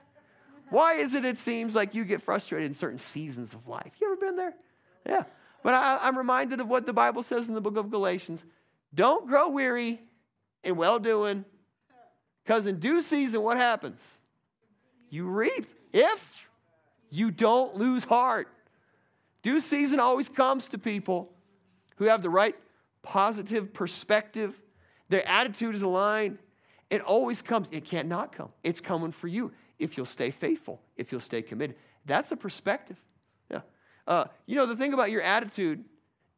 Why 0.71 0.95
is 0.95 1.12
it 1.14 1.25
it 1.25 1.38
seems 1.38 1.75
like 1.75 1.95
you 1.95 2.04
get 2.04 2.23
frustrated 2.23 2.66
in 2.71 2.75
certain 2.75 2.99
seasons 2.99 3.52
of 3.52 3.69
life? 3.69 3.92
You 4.00 4.07
ever 4.07 4.16
been 4.16 4.37
there? 4.37 4.54
Yeah. 5.07 5.25
But 5.62 5.75
I, 5.75 6.09
am 6.09 6.16
reminded 6.16 6.61
of 6.61 6.69
what 6.69 6.87
the 6.87 6.92
Bible 6.92 7.23
says 7.23 7.49
in 7.49 7.54
the 7.54 7.61
book 7.61 7.76
of 7.76 7.90
Galatians 7.90 8.45
don't 8.95 9.26
grow 9.26 9.49
weary 9.49 10.00
in 10.64 10.76
well 10.76 10.99
doing, 10.99 11.45
because 12.45 12.66
in 12.66 12.78
due 12.78 13.00
season, 13.00 13.42
what 13.42 13.57
happens? 13.57 14.02
You 15.11 15.26
reap 15.26 15.66
if 15.92 16.47
you 17.11 17.31
don't 17.31 17.76
lose 17.76 18.04
heart. 18.04 18.49
Due 19.42 19.61
season 19.61 20.00
always 20.00 20.28
comes 20.28 20.69
to 20.69 20.78
people 20.78 21.33
who 21.97 22.04
have 22.07 22.23
the 22.23 22.31
right 22.31 22.57
positive 23.02 23.73
perspective, 23.73 24.54
their 25.09 25.26
attitude 25.28 25.75
is 25.75 25.82
aligned, 25.82 26.38
it 26.92 27.00
always 27.00 27.40
comes. 27.40 27.68
It 27.71 27.87
can't 27.87 28.06
not 28.06 28.37
come. 28.37 28.50
It's 28.62 28.80
coming 28.80 29.12
for 29.12 29.26
you 29.26 29.52
if 29.78 29.97
you'll 29.97 30.04
stay 30.04 30.30
faithful, 30.30 30.80
if 30.97 31.11
you'll 31.11 31.23
stay 31.23 31.40
committed. 31.40 31.76
That's 32.04 32.32
a 32.32 32.37
perspective. 32.37 32.99
Yeah. 33.50 33.61
Uh, 34.06 34.25
you 34.44 34.56
know, 34.56 34.66
the 34.66 34.76
thing 34.76 34.92
about 34.92 35.11
your 35.11 35.23
attitude 35.23 35.85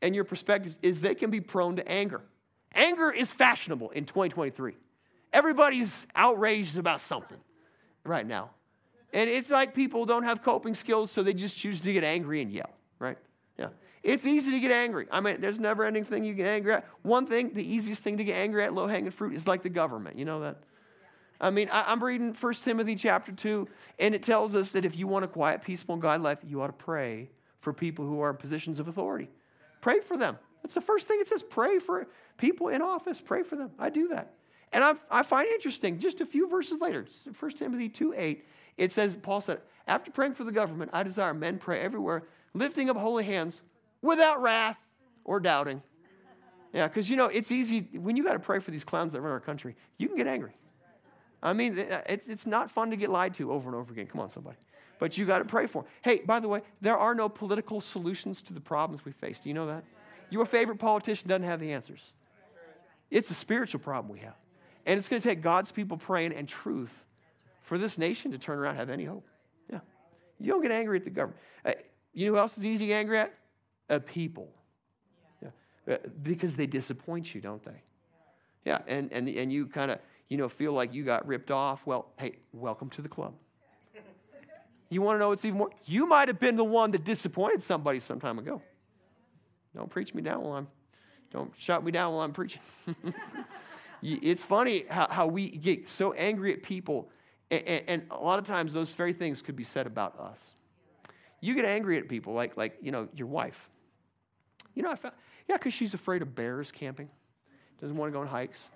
and 0.01 0.15
your 0.15 0.23
perspectives 0.23 0.79
is 0.81 1.01
they 1.01 1.17
can 1.17 1.31
be 1.31 1.41
prone 1.41 1.75
to 1.77 1.89
anger. 1.89 2.21
Anger 2.73 3.11
is 3.11 3.33
fashionable 3.33 3.91
in 3.91 4.05
2023. 4.05 4.75
Everybody's 5.33 6.07
outraged 6.15 6.79
about 6.79 7.01
something 7.01 7.39
right 8.05 8.27
now. 8.27 8.51
And 9.13 9.29
it's 9.29 9.51
like 9.51 9.75
people 9.75 10.07
don't 10.07 10.23
have 10.23 10.43
coping 10.43 10.75
skills, 10.75 11.11
so 11.11 11.25
they 11.25 11.35
just 11.35 11.57
choose 11.57 11.81
to 11.81 11.93
get 11.93 12.05
angry 12.05 12.43
and 12.43 12.53
yell, 12.53 12.71
right? 13.01 13.19
Yeah. 13.59 13.69
It's 14.05 14.27
easy 14.27 14.51
to 14.51 14.61
get 14.61 14.71
angry. 14.71 15.07
I 15.11 15.21
mean, 15.21 15.41
there's 15.41 15.59
never 15.59 15.83
anything 15.83 16.25
you 16.25 16.35
get 16.35 16.47
angry 16.47 16.75
at. 16.75 16.87
One 17.01 17.27
thing, 17.27 17.55
the 17.55 17.65
easiest 17.65 18.03
thing 18.03 18.19
to 18.19 18.25
get 18.25 18.35
angry 18.35 18.63
at, 18.63 18.75
low 18.75 18.87
hanging 18.87 19.11
fruit, 19.11 19.35
is 19.35 19.49
like 19.49 19.63
the 19.63 19.71
government. 19.71 20.19
You 20.19 20.27
know 20.27 20.41
that? 20.41 20.59
I 21.41 21.49
mean, 21.49 21.71
I, 21.71 21.91
am 21.91 22.05
reading 22.05 22.35
1 22.39 22.55
Timothy 22.55 22.97
chapter 22.97 23.33
2, 23.33 23.67
and 23.99 24.15
it 24.15 24.23
tells 24.23 24.55
us 24.55 24.73
that 24.73 24.85
if 24.85 24.99
you 24.99 25.07
want 25.07 25.25
a 25.25 25.29
quiet, 25.29 25.63
peaceful, 25.63 25.95
and 25.95 26.03
God 26.03 26.21
life, 26.21 26.39
you 26.47 26.61
ought 26.61 26.67
to 26.67 26.75
pray 26.75 27.31
for 27.61 27.73
people 27.73 28.05
who 28.05 28.21
are 28.21 28.31
in 28.31 28.37
positions 28.37 28.79
of 28.79 28.89
authority. 28.89 29.31
Pray 29.81 30.01
for 30.01 30.19
them. 30.19 30.39
That's 30.63 30.75
the 30.75 30.83
first 30.83 31.09
thing 31.09 31.19
it 31.21 31.29
says. 31.29 31.43
Pray 31.43 31.79
for 31.79 32.07
people 32.37 32.69
in 32.69 32.83
office. 32.83 33.23
Pray 33.23 33.43
for 33.43 33.57
them. 33.57 33.71
I 33.79 33.89
do 33.89 34.09
that. 34.09 34.35
And 34.71 34.85
I, 34.85 34.95
I 35.11 35.23
find 35.23 35.49
interesting, 35.49 35.99
just 35.99 36.21
a 36.21 36.27
few 36.27 36.47
verses 36.47 36.79
later, 36.79 37.07
1 37.39 37.51
Timothy 37.53 37.89
2 37.89 38.13
8, 38.15 38.45
it 38.77 38.93
says, 38.93 39.17
Paul 39.17 39.41
said, 39.41 39.61
After 39.87 40.11
praying 40.11 40.35
for 40.35 40.45
the 40.45 40.53
government, 40.53 40.91
I 40.93 41.05
desire 41.05 41.33
men 41.33 41.59
pray 41.59 41.81
everywhere, 41.81 42.25
lifting 42.53 42.91
up 42.91 42.99
holy 42.99 43.25
hands 43.25 43.63
without 44.05 44.43
wrath 44.43 44.77
or 45.25 45.41
doubting. 45.41 45.83
Yeah, 46.73 46.89
because 46.89 47.09
you 47.09 47.17
know, 47.17 47.27
it's 47.27 47.51
easy 47.51 47.89
when 47.93 48.17
you 48.17 48.25
got 48.25 48.35
to 48.35 48.39
pray 48.39 48.59
for 48.59 48.71
these 48.71 48.85
clowns 48.85 49.13
that 49.13 49.21
run 49.21 49.33
our 49.33 49.41
country, 49.41 49.77
you 49.97 50.09
can 50.09 50.17
get 50.17 50.27
angry. 50.27 50.53
I 51.43 51.53
mean, 51.53 51.79
uh, 51.79 52.03
it's, 52.07 52.27
it's 52.27 52.47
not 52.47 52.71
fun 52.71 52.91
to 52.91 52.97
get 52.97 53.11
lied 53.11 53.35
to 53.35 53.53
over 53.53 53.69
and 53.69 53.77
over 53.77 53.93
again. 53.93 54.07
Come 54.07 54.21
on, 54.21 54.31
somebody. 54.31 54.57
But 54.99 55.17
you 55.17 55.25
got 55.27 55.39
to 55.39 55.45
pray 55.45 55.67
for 55.67 55.83
them. 55.83 55.91
Hey, 56.03 56.23
by 56.25 56.41
the 56.41 56.49
way, 56.49 56.63
there 56.81 56.97
are 56.97 57.15
no 57.15 57.29
political 57.29 57.81
solutions 57.81 58.43
to 58.43 58.53
the 58.53 58.61
problems 58.61 59.05
we 59.05 59.13
face. 59.13 59.41
Do 59.41 59.49
you 59.49 59.55
know 59.55 59.67
that? 59.67 59.85
Your 60.31 60.47
favorite 60.47 60.79
politician 60.79 61.29
doesn't 61.29 61.45
have 61.45 61.61
the 61.61 61.73
answers. 61.73 62.13
It's 63.11 63.31
a 63.31 63.35
spiritual 63.35 63.81
problem 63.81 64.13
we 64.13 64.21
have. 64.21 64.37
And 64.87 64.99
it's 64.99 65.09
going 65.09 65.21
to 65.21 65.29
take 65.29 65.43
God's 65.43 65.71
people 65.71 65.97
praying 65.97 66.33
and 66.33 66.49
truth 66.49 66.93
for 67.63 67.79
this 67.79 67.99
nation 67.99 68.33
to 68.33 68.39
turn 68.39 68.59
around 68.59 68.73
and 68.73 68.81
have 68.81 68.91
any 68.91 69.05
hope. 69.05 69.27
Yeah. 69.71 69.81
You 70.41 70.53
don't 70.53 70.63
get 70.63 70.73
angry 70.73 70.99
at 70.99 71.05
the 71.05 71.11
government. 71.11 71.41
You 72.15 72.27
know 72.27 72.33
who 72.33 72.39
else 72.39 72.57
is 72.57 72.65
easy 72.65 72.79
to 72.79 72.87
get 72.87 72.95
angry 72.95 73.19
at? 73.19 73.35
A 73.89 74.01
people. 74.01 74.49
Yeah. 75.43 75.49
Uh, 75.95 75.97
because 76.23 76.55
they 76.55 76.67
disappoint 76.67 77.35
you, 77.35 77.41
don't 77.41 77.65
they? 77.65 77.83
Yeah, 78.65 78.79
and, 78.87 79.13
and, 79.13 79.29
and 79.29 79.53
you 79.53 79.67
kind 79.67 79.91
of, 79.91 79.99
you 80.29 80.39
know, 80.39 80.49
feel 80.49 80.73
like 80.73 80.95
you 80.95 81.05
got 81.05 81.27
ripped 81.27 81.51
off. 81.51 81.87
Well, 81.87 82.07
hey, 82.19 82.37
welcome 82.53 82.89
to 82.91 83.03
the 83.03 83.09
club. 83.09 83.35
You 84.91 85.03
want 85.03 85.17
to 85.17 85.19
know 85.19 85.29
what's 85.31 85.45
even 85.45 85.59
more? 85.59 85.71
You 85.87 86.07
might 86.07 86.29
have 86.29 86.39
been 86.39 86.57
the 86.57 86.65
one 86.65 86.93
that 86.93 87.05
disappointed 87.05 87.63
somebody 87.63 87.99
some 87.99 88.21
time 88.21 88.39
ago. 88.39 88.63
Don't 89.75 89.91
preach 89.91 90.15
me 90.15 90.23
down 90.23 90.43
while 90.43 90.53
I'm, 90.53 90.69
don't 91.33 91.53
shut 91.59 91.85
me 91.85 91.91
down 91.91 92.15
while 92.15 92.23
I'm 92.23 92.33
preaching. 92.33 92.63
it's 94.03 94.43
funny 94.43 94.85
how, 94.89 95.09
how 95.11 95.27
we 95.27 95.49
get 95.51 95.89
so 95.89 96.13
angry 96.13 96.53
at 96.53 96.63
people, 96.63 97.11
and, 97.51 97.83
and 97.89 98.03
a 98.11 98.17
lot 98.17 98.39
of 98.39 98.47
times 98.47 98.73
those 98.73 98.95
very 98.95 99.13
things 99.13 99.43
could 99.43 99.57
be 99.57 99.65
said 99.65 99.87
about 99.87 100.19
us. 100.21 100.55
You 101.41 101.55
get 101.55 101.65
angry 101.65 101.99
at 101.99 102.09
people 102.09 102.33
like, 102.33 102.57
like 102.57 102.77
you 102.81 102.93
know, 102.93 103.09
your 103.15 103.27
wife. 103.27 103.69
You 104.75 104.83
know, 104.83 104.91
I 104.91 104.97
found, 104.97 105.15
yeah, 105.49 105.57
because 105.57 105.75
she's 105.75 105.95
afraid 105.95 106.23
of 106.23 106.35
bears 106.35 106.73
camping, 106.73 107.09
doesn't 107.81 107.97
want 107.97 108.13
to 108.13 108.13
go 108.13 108.21
on 108.21 108.27
hikes. 108.27 108.71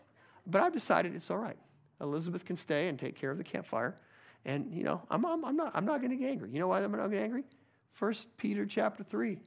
But 0.46 0.62
I've 0.62 0.72
decided 0.72 1.14
it's 1.14 1.30
all 1.30 1.38
right. 1.38 1.58
Elizabeth 2.00 2.44
can 2.44 2.56
stay 2.56 2.88
and 2.88 2.98
take 2.98 3.16
care 3.16 3.30
of 3.30 3.38
the 3.38 3.44
campfire. 3.44 3.96
And, 4.44 4.72
you 4.72 4.84
know, 4.84 5.02
I'm, 5.10 5.24
I'm, 5.26 5.44
I'm 5.44 5.56
not, 5.56 5.72
I'm 5.74 5.84
not 5.84 6.00
going 6.00 6.10
to 6.10 6.16
get 6.16 6.30
angry. 6.30 6.50
You 6.50 6.60
know 6.60 6.68
why 6.68 6.82
I'm 6.82 6.90
not 6.90 6.98
going 6.98 7.10
to 7.10 7.16
get 7.16 7.24
angry? 7.24 7.44
First 7.92 8.28
Peter 8.36 8.64
chapter 8.64 9.02
3. 9.02 9.38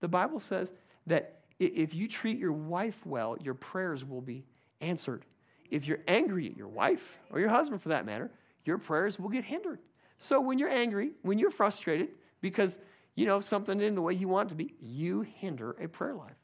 The 0.00 0.08
Bible 0.08 0.38
says 0.38 0.70
that 1.06 1.40
if 1.58 1.94
you 1.94 2.08
treat 2.08 2.38
your 2.38 2.52
wife 2.52 2.98
well, 3.06 3.36
your 3.40 3.54
prayers 3.54 4.04
will 4.04 4.20
be 4.20 4.44
answered. 4.80 5.24
If 5.70 5.86
you're 5.86 6.00
angry 6.06 6.46
at 6.48 6.56
your 6.56 6.68
wife, 6.68 7.18
or 7.30 7.40
your 7.40 7.48
husband 7.48 7.82
for 7.82 7.88
that 7.88 8.04
matter, 8.04 8.30
your 8.64 8.78
prayers 8.78 9.18
will 9.18 9.30
get 9.30 9.44
hindered. 9.44 9.78
So 10.18 10.40
when 10.40 10.58
you're 10.58 10.68
angry, 10.68 11.12
when 11.22 11.38
you're 11.38 11.50
frustrated, 11.50 12.08
because 12.40 12.78
you 13.14 13.26
know, 13.26 13.40
something 13.40 13.80
in 13.80 13.94
the 13.94 14.02
way 14.02 14.14
you 14.14 14.28
want 14.28 14.48
it 14.48 14.50
to 14.50 14.54
be, 14.56 14.74
you 14.80 15.22
hinder 15.22 15.72
a 15.80 15.88
prayer 15.88 16.14
life. 16.14 16.36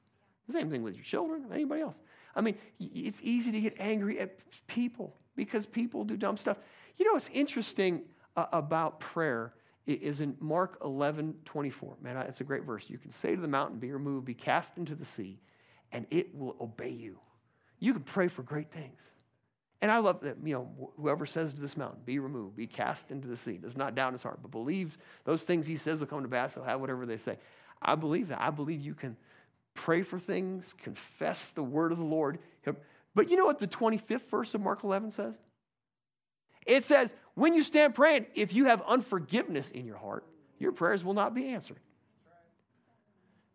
The 0.46 0.52
same 0.52 0.70
thing 0.70 0.82
with 0.82 0.94
your 0.94 1.04
children, 1.04 1.46
anybody 1.52 1.82
else. 1.82 2.00
I 2.34 2.40
mean, 2.40 2.56
it's 2.78 3.20
easy 3.22 3.52
to 3.52 3.60
get 3.60 3.76
angry 3.78 4.20
at 4.20 4.38
people 4.66 5.16
because 5.36 5.66
people 5.66 6.04
do 6.04 6.16
dumb 6.16 6.36
stuff. 6.36 6.58
You 6.96 7.04
know, 7.04 7.12
what's 7.12 7.30
interesting 7.32 8.02
uh, 8.36 8.46
about 8.52 9.00
prayer 9.00 9.54
is 9.86 10.20
in 10.20 10.36
Mark 10.38 10.78
11, 10.84 11.34
24. 11.44 11.96
Man, 12.02 12.16
it's 12.18 12.40
a 12.40 12.44
great 12.44 12.64
verse. 12.64 12.84
You 12.88 12.98
can 12.98 13.10
say 13.10 13.34
to 13.34 13.40
the 13.40 13.48
mountain, 13.48 13.78
be 13.78 13.90
removed, 13.90 14.26
be 14.26 14.34
cast 14.34 14.76
into 14.76 14.94
the 14.94 15.04
sea, 15.04 15.40
and 15.92 16.06
it 16.10 16.34
will 16.34 16.56
obey 16.60 16.90
you. 16.90 17.18
You 17.78 17.94
can 17.94 18.02
pray 18.02 18.28
for 18.28 18.42
great 18.42 18.70
things. 18.70 19.00
And 19.82 19.90
I 19.90 19.98
love 19.98 20.20
that, 20.20 20.36
you 20.44 20.54
know, 20.54 20.92
whoever 21.00 21.24
says 21.24 21.54
to 21.54 21.60
this 21.60 21.76
mountain, 21.76 22.00
be 22.04 22.18
removed, 22.18 22.56
be 22.56 22.66
cast 22.66 23.10
into 23.10 23.26
the 23.26 23.36
sea, 23.36 23.56
does 23.56 23.76
not 23.76 23.94
doubt 23.94 24.12
his 24.12 24.22
heart, 24.22 24.40
but 24.42 24.50
believes 24.50 24.98
those 25.24 25.42
things 25.42 25.66
he 25.66 25.76
says 25.76 26.00
will 26.00 26.06
come 26.06 26.22
to 26.22 26.28
pass, 26.28 26.54
he'll 26.54 26.64
have 26.64 26.80
whatever 26.80 27.06
they 27.06 27.16
say. 27.16 27.38
I 27.80 27.94
believe 27.94 28.28
that. 28.28 28.42
I 28.42 28.50
believe 28.50 28.82
you 28.82 28.94
can 28.94 29.16
pray 29.72 30.02
for 30.02 30.18
things, 30.18 30.74
confess 30.82 31.46
the 31.46 31.62
word 31.62 31.92
of 31.92 31.98
the 31.98 32.04
Lord. 32.04 32.38
But 33.14 33.30
you 33.30 33.36
know 33.36 33.46
what 33.46 33.58
the 33.58 33.66
25th 33.66 34.28
verse 34.28 34.54
of 34.54 34.60
Mark 34.60 34.84
11 34.84 35.12
says? 35.12 35.34
It 36.66 36.84
says, 36.84 37.14
when 37.34 37.54
you 37.54 37.62
stand 37.62 37.94
praying, 37.94 38.26
if 38.34 38.52
you 38.52 38.66
have 38.66 38.82
unforgiveness 38.86 39.70
in 39.70 39.86
your 39.86 39.96
heart, 39.96 40.26
your 40.58 40.72
prayers 40.72 41.02
will 41.02 41.14
not 41.14 41.34
be 41.34 41.48
answered. 41.48 41.80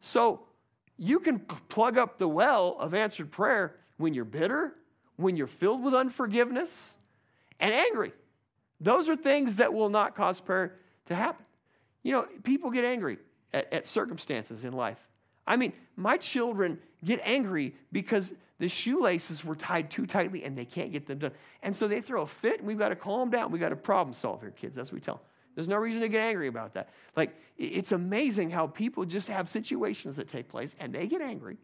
So 0.01 0.41
you 0.97 1.19
can 1.19 1.39
plug 1.39 1.99
up 1.99 2.17
the 2.17 2.27
well 2.27 2.77
of 2.79 2.95
answered 2.95 3.31
prayer 3.31 3.75
when 3.97 4.15
you're 4.15 4.25
bitter, 4.25 4.73
when 5.17 5.37
you're 5.37 5.47
filled 5.47 5.83
with 5.83 5.93
unforgiveness 5.93 6.95
and 7.59 7.73
angry. 7.73 8.13
Those 8.79 9.07
are 9.09 9.15
things 9.15 9.55
that 9.55 9.73
will 9.73 9.89
not 9.89 10.15
cause 10.15 10.39
prayer 10.39 10.75
to 11.07 11.15
happen. 11.15 11.45
You 12.03 12.11
know, 12.11 12.27
people 12.43 12.69
get 12.71 12.83
angry 12.83 13.17
at, 13.53 13.71
at 13.71 13.87
circumstances 13.87 14.63
in 14.63 14.73
life. 14.73 14.99
I 15.47 15.55
mean, 15.55 15.73
my 15.95 16.17
children 16.17 16.79
get 17.03 17.21
angry 17.23 17.75
because 17.91 18.33
the 18.57 18.67
shoelaces 18.67 19.43
were 19.43 19.55
tied 19.55 19.91
too 19.91 20.05
tightly 20.05 20.43
and 20.43 20.57
they 20.57 20.65
can't 20.65 20.91
get 20.91 21.07
them 21.07 21.19
done. 21.19 21.31
And 21.61 21.75
so 21.75 21.87
they 21.87 22.01
throw 22.01 22.21
a 22.21 22.27
fit 22.27 22.59
and 22.59 22.67
we've 22.67 22.77
got 22.77 22.89
to 22.89 22.95
calm 22.95 23.29
down. 23.29 23.51
We've 23.51 23.61
got 23.61 23.69
to 23.69 23.75
problem 23.75 24.13
solve 24.13 24.41
here, 24.41 24.51
kids. 24.51 24.75
That's 24.75 24.91
what 24.91 24.95
we 24.95 25.01
tell 25.01 25.15
them. 25.15 25.23
There's 25.55 25.67
no 25.69 25.77
reason 25.77 26.01
to 26.01 26.09
get 26.09 26.21
angry 26.21 26.47
about 26.47 26.73
that. 26.73 26.89
Like, 27.15 27.33
it's 27.57 27.93
amazing 27.93 28.49
how 28.49 28.67
people 28.67 29.05
just 29.05 29.29
have 29.29 29.47
situations 29.47 30.17
that 30.17 30.27
take 30.27 30.49
place 30.49 30.75
and 30.79 30.93
they 30.93 31.07
get 31.07 31.21
angry. 31.21 31.57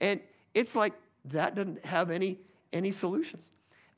And 0.00 0.20
it's 0.52 0.74
like 0.74 0.92
that 1.26 1.54
doesn't 1.54 1.84
have 1.84 2.10
any, 2.10 2.40
any 2.72 2.92
solutions. 2.92 3.44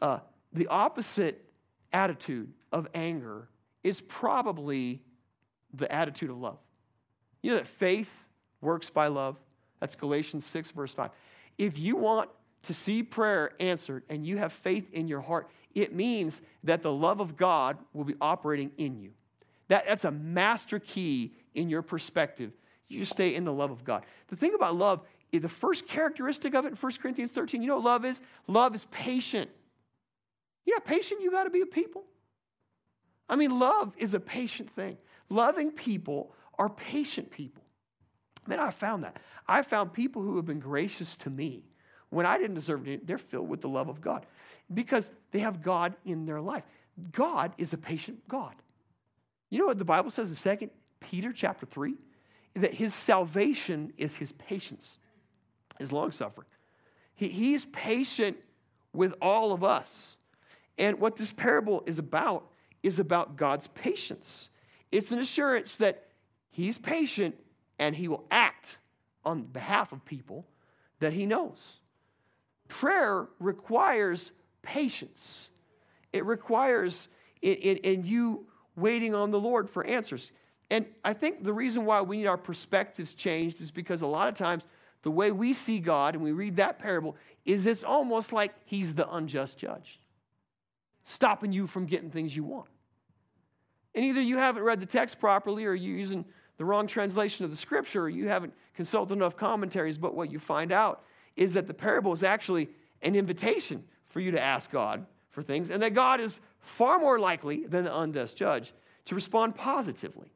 Uh, 0.01 0.19
the 0.53 0.67
opposite 0.69 1.45
attitude 1.93 2.53
of 2.73 2.89
anger 2.95 3.49
is 3.83 4.01
probably 4.01 5.01
the 5.73 5.91
attitude 5.93 6.31
of 6.31 6.39
love. 6.39 6.59
You 7.43 7.51
know 7.51 7.57
that 7.57 7.69
faith 7.69 8.11
works 8.61 8.91
by 8.91 9.09
love? 9.09 9.37
That's 9.81 9.95
Galatians 9.95 10.47
6, 10.47 10.71
verse 10.71 10.95
5. 10.95 11.11
If 11.59 11.79
you 11.79 11.97
want 11.97 12.31
to 12.63 12.75
see 12.75 13.03
prayer 13.03 13.53
answered 13.61 14.03
and 14.09 14.27
you 14.27 14.39
have 14.39 14.53
faith 14.53 14.91
in 14.93 15.09
your 15.09 15.21
heart, 15.21 15.49
it 15.75 15.95
means 15.95 16.41
that 16.65 16.83
the 16.83 16.93
love 16.93 17.21
of 17.21 17.37
God 17.37 17.77
will 17.93 18.05
be 18.05 18.15
operating 18.21 18.71
in 18.79 18.99
you. 18.99 19.11
That, 19.69 19.85
that's 19.87 20.05
a 20.05 20.11
master 20.11 20.79
key 20.79 21.33
in 21.55 21.69
your 21.69 21.83
perspective. 21.83 22.53
You 22.89 23.05
stay 23.05 23.35
in 23.35 23.45
the 23.45 23.53
love 23.53 23.71
of 23.71 23.85
God. 23.85 24.05
The 24.29 24.37
thing 24.37 24.55
about 24.55 24.77
love, 24.77 25.01
the 25.39 25.49
first 25.49 25.87
characteristic 25.87 26.55
of 26.55 26.65
it 26.65 26.69
in 26.69 26.77
1 26.77 26.93
Corinthians 27.01 27.31
13, 27.31 27.63
you 27.63 27.69
know 27.69 27.77
what 27.77 27.85
love 27.85 28.05
is? 28.05 28.21
Love 28.47 28.75
is 28.75 28.87
patient. 28.91 29.51
You 30.67 30.79
patient 30.85 31.23
you 31.23 31.31
got 31.31 31.45
to 31.45 31.51
be 31.51 31.61
a 31.61 31.67
people? 31.67 32.05
I 33.29 33.37
mean, 33.37 33.59
love 33.59 33.95
is 33.97 34.15
a 34.15 34.21
patient 34.21 34.71
thing. 34.71 34.99
Loving 35.29 35.71
people 35.71 36.33
are 36.59 36.69
patient 36.69 37.31
people. 37.31 37.63
Man, 38.47 38.59
I 38.59 38.71
found 38.71 39.05
that. 39.05 39.19
I 39.49 39.63
found 39.63 39.93
people 39.93 40.23
who 40.23 40.37
have 40.37 40.47
been 40.47 40.61
gracious 40.61 41.17
to 41.19 41.31
me 41.31 41.65
when 42.15 42.27
I 42.27 42.39
didn't 42.39 42.55
deserve 42.55 42.87
it, 42.87 43.07
they're 43.07 43.19
filled 43.19 43.49
with 43.49 43.61
the 43.61 43.69
love 43.69 43.89
of 43.89 44.01
God 44.01 44.25
because 44.73 45.11
they 45.33 45.41
have 45.41 45.63
God 45.63 45.97
in 46.05 46.27
their 46.27 46.41
life. 46.41 46.63
God 47.11 47.53
is 47.59 47.73
a 47.73 47.77
patient 47.77 48.27
God. 48.29 48.55
You 49.51 49.59
know 49.59 49.67
what 49.67 49.79
the 49.79 49.85
Bible 49.85 50.13
says 50.13 50.29
in 50.29 50.37
Second 50.37 50.71
Peter 51.01 51.33
chapter 51.33 51.67
3? 51.67 51.95
That 52.55 52.75
his 52.75 52.95
salvation 52.95 53.93
is 53.97 54.15
his 54.15 54.31
patience, 54.31 54.99
his 55.79 55.93
long 55.93 56.13
suffering. 56.13 56.47
He, 57.15 57.29
he's 57.29 57.65
patient 57.67 58.37
with 58.93 59.15
all 59.21 59.53
of 59.53 59.65
us. 59.65 60.17
And 60.79 60.99
what 60.99 61.17
this 61.17 61.33
parable 61.33 61.83
is 61.87 61.99
about 61.99 62.47
is 62.83 62.99
about 62.99 63.37
God's 63.37 63.67
patience. 63.69 64.49
It's 64.93 65.13
an 65.13 65.19
assurance 65.19 65.77
that 65.77 66.07
he's 66.51 66.79
patient 66.79 67.37
and 67.79 67.95
he 67.97 68.09
will 68.09 68.25
act 68.31 68.79
on 69.25 69.43
behalf 69.43 69.93
of 69.93 70.05
people 70.05 70.47
that 71.01 71.13
he 71.13 71.27
knows. 71.27 71.79
Prayer 72.69 73.29
requires 73.39 74.33
patience. 74.63 75.51
It 76.13 76.25
requires 76.25 77.09
in, 77.43 77.55
in, 77.55 77.77
in, 77.79 78.05
you 78.05 78.47
waiting 78.77 79.15
on 79.15 79.31
the 79.31 79.41
Lord 79.41 79.69
for 79.69 79.85
answers. 79.85 80.33
And 80.71 80.87
I 81.05 81.13
think 81.13 81.45
the 81.45 81.53
reason 81.53 81.85
why 81.85 82.01
we 82.01 82.19
need 82.19 82.27
our 82.27 82.39
perspectives 82.39 83.15
changed 83.15 83.61
is 83.61 83.71
because 83.71 84.03
a 84.03 84.07
lot 84.07 84.29
of 84.29 84.35
times 84.35 84.65
the 85.05 85.11
way 85.11 85.31
we 85.31 85.55
see 85.55 85.79
God 85.79 86.15
and 86.15 86.25
we 86.25 86.33
read 86.33 86.57
that 86.57 86.79
parable 86.79 87.17
is 87.45 87.67
it's 87.67 87.85
almost 87.85 88.33
like 88.33 88.55
he's 88.65 88.95
the 88.95 89.09
unjust 89.15 89.59
judge, 89.59 90.01
stopping 91.05 91.53
you 91.53 91.67
from 91.67 91.87
getting 91.87 92.11
things 92.11 92.35
you 92.35 92.43
want. 92.43 92.69
And 93.95 94.05
either 94.05 94.21
you 94.21 94.39
haven't 94.39 94.65
read 94.65 94.81
the 94.81 94.87
text 94.87 95.21
properly 95.21 95.67
or 95.67 95.75
you're 95.75 95.97
using 95.97 96.25
the 96.57 96.65
wrong 96.65 96.87
translation 96.87 97.45
of 97.45 97.51
the 97.51 97.57
scripture 97.57 98.05
or 98.05 98.09
you 98.09 98.29
haven't 98.29 98.55
consulted 98.75 99.15
enough 99.15 99.37
commentaries, 99.37 99.99
but 99.99 100.15
what 100.15 100.33
you 100.33 100.39
find 100.39 100.73
out 100.73 101.05
is 101.37 101.53
that 101.53 101.67
the 101.67 101.75
parable 101.75 102.13
is 102.13 102.25
actually 102.25 102.69
an 103.03 103.15
invitation 103.15 103.85
for 104.09 104.21
you 104.21 104.31
to 104.31 104.41
ask 104.41 104.71
God 104.71 105.07
for 105.31 105.43
things, 105.43 105.69
and 105.71 105.83
that 105.83 105.95
God 105.95 106.21
is 106.21 106.41
far 106.61 106.99
more 106.99 107.19
likely 107.19 107.67
than 107.67 107.85
the 107.85 107.97
unjust 107.97 108.37
judge 108.37 108.73
to 109.05 109.15
respond 109.15 109.57
positively. 109.57 110.34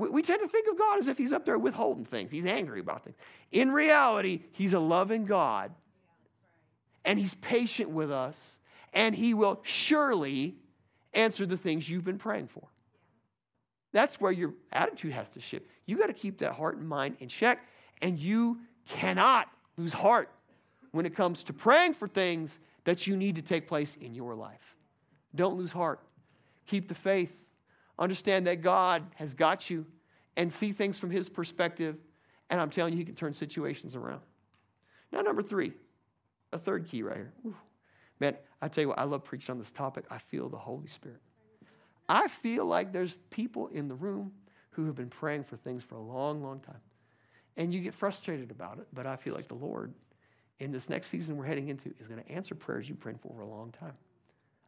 We, 0.00 0.08
we 0.08 0.22
tend 0.22 0.40
to 0.42 0.48
think 0.48 0.66
of 0.68 0.78
God 0.78 0.98
as 0.98 1.08
if 1.08 1.18
He's 1.18 1.32
up 1.32 1.44
there 1.44 1.58
withholding 1.58 2.04
things, 2.04 2.32
He's 2.32 2.46
angry 2.46 2.80
about 2.80 3.04
things. 3.04 3.16
In 3.52 3.70
reality, 3.70 4.40
He's 4.52 4.72
a 4.72 4.80
loving 4.80 5.26
God, 5.26 5.72
and 7.04 7.18
He's 7.18 7.34
patient 7.34 7.90
with 7.90 8.10
us, 8.10 8.38
and 8.92 9.14
He 9.14 9.34
will 9.34 9.60
surely 9.62 10.56
answer 11.12 11.46
the 11.46 11.56
things 11.56 11.88
you've 11.88 12.04
been 12.04 12.18
praying 12.18 12.48
for. 12.48 12.66
That's 13.92 14.20
where 14.20 14.32
your 14.32 14.54
attitude 14.72 15.12
has 15.12 15.28
to 15.30 15.40
shift. 15.40 15.66
You 15.86 15.98
got 15.98 16.06
to 16.06 16.12
keep 16.12 16.38
that 16.38 16.52
heart 16.52 16.76
and 16.76 16.88
mind 16.88 17.16
in 17.20 17.28
check, 17.28 17.58
and 18.00 18.18
you 18.18 18.58
cannot 18.88 19.48
lose 19.76 19.92
heart 19.92 20.30
when 20.92 21.06
it 21.06 21.14
comes 21.14 21.44
to 21.44 21.52
praying 21.52 21.94
for 21.94 22.08
things 22.08 22.58
that 22.84 23.06
you 23.06 23.16
need 23.16 23.36
to 23.36 23.42
take 23.42 23.68
place 23.68 23.96
in 24.00 24.14
your 24.14 24.34
life. 24.34 24.76
Don't 25.34 25.56
lose 25.56 25.72
heart. 25.72 26.00
Keep 26.66 26.88
the 26.88 26.94
faith. 26.94 27.32
Understand 28.00 28.46
that 28.46 28.62
God 28.62 29.04
has 29.16 29.34
got 29.34 29.70
you 29.70 29.86
and 30.36 30.52
see 30.52 30.72
things 30.72 30.98
from 30.98 31.10
His 31.10 31.28
perspective. 31.28 31.96
And 32.48 32.60
I'm 32.60 32.70
telling 32.70 32.94
you, 32.94 32.98
He 32.98 33.04
can 33.04 33.14
turn 33.14 33.34
situations 33.34 33.94
around. 33.94 34.22
Now, 35.12 35.20
number 35.20 35.42
three, 35.42 35.72
a 36.52 36.58
third 36.58 36.88
key 36.88 37.02
right 37.02 37.16
here. 37.16 37.32
Ooh. 37.46 37.56
Man, 38.18 38.36
I 38.60 38.68
tell 38.68 38.82
you 38.82 38.88
what, 38.88 38.98
I 38.98 39.04
love 39.04 39.24
preaching 39.24 39.52
on 39.52 39.58
this 39.58 39.70
topic. 39.70 40.04
I 40.10 40.18
feel 40.18 40.48
the 40.48 40.58
Holy 40.58 40.88
Spirit. 40.88 41.20
I 42.08 42.28
feel 42.28 42.64
like 42.66 42.92
there's 42.92 43.18
people 43.30 43.68
in 43.68 43.88
the 43.88 43.94
room 43.94 44.32
who 44.70 44.86
have 44.86 44.94
been 44.94 45.08
praying 45.08 45.44
for 45.44 45.56
things 45.56 45.82
for 45.82 45.94
a 45.94 46.00
long, 46.00 46.42
long 46.42 46.60
time. 46.60 46.80
And 47.56 47.72
you 47.72 47.80
get 47.80 47.94
frustrated 47.94 48.50
about 48.50 48.78
it, 48.78 48.86
but 48.92 49.06
I 49.06 49.16
feel 49.16 49.34
like 49.34 49.48
the 49.48 49.54
Lord, 49.54 49.92
in 50.58 50.70
this 50.72 50.88
next 50.88 51.08
season 51.08 51.36
we're 51.36 51.46
heading 51.46 51.68
into, 51.68 51.92
is 51.98 52.06
going 52.06 52.22
to 52.22 52.30
answer 52.30 52.54
prayers 52.54 52.88
you've 52.88 53.00
prayed 53.00 53.20
for 53.20 53.32
for 53.34 53.42
a 53.42 53.46
long 53.46 53.72
time. 53.72 53.94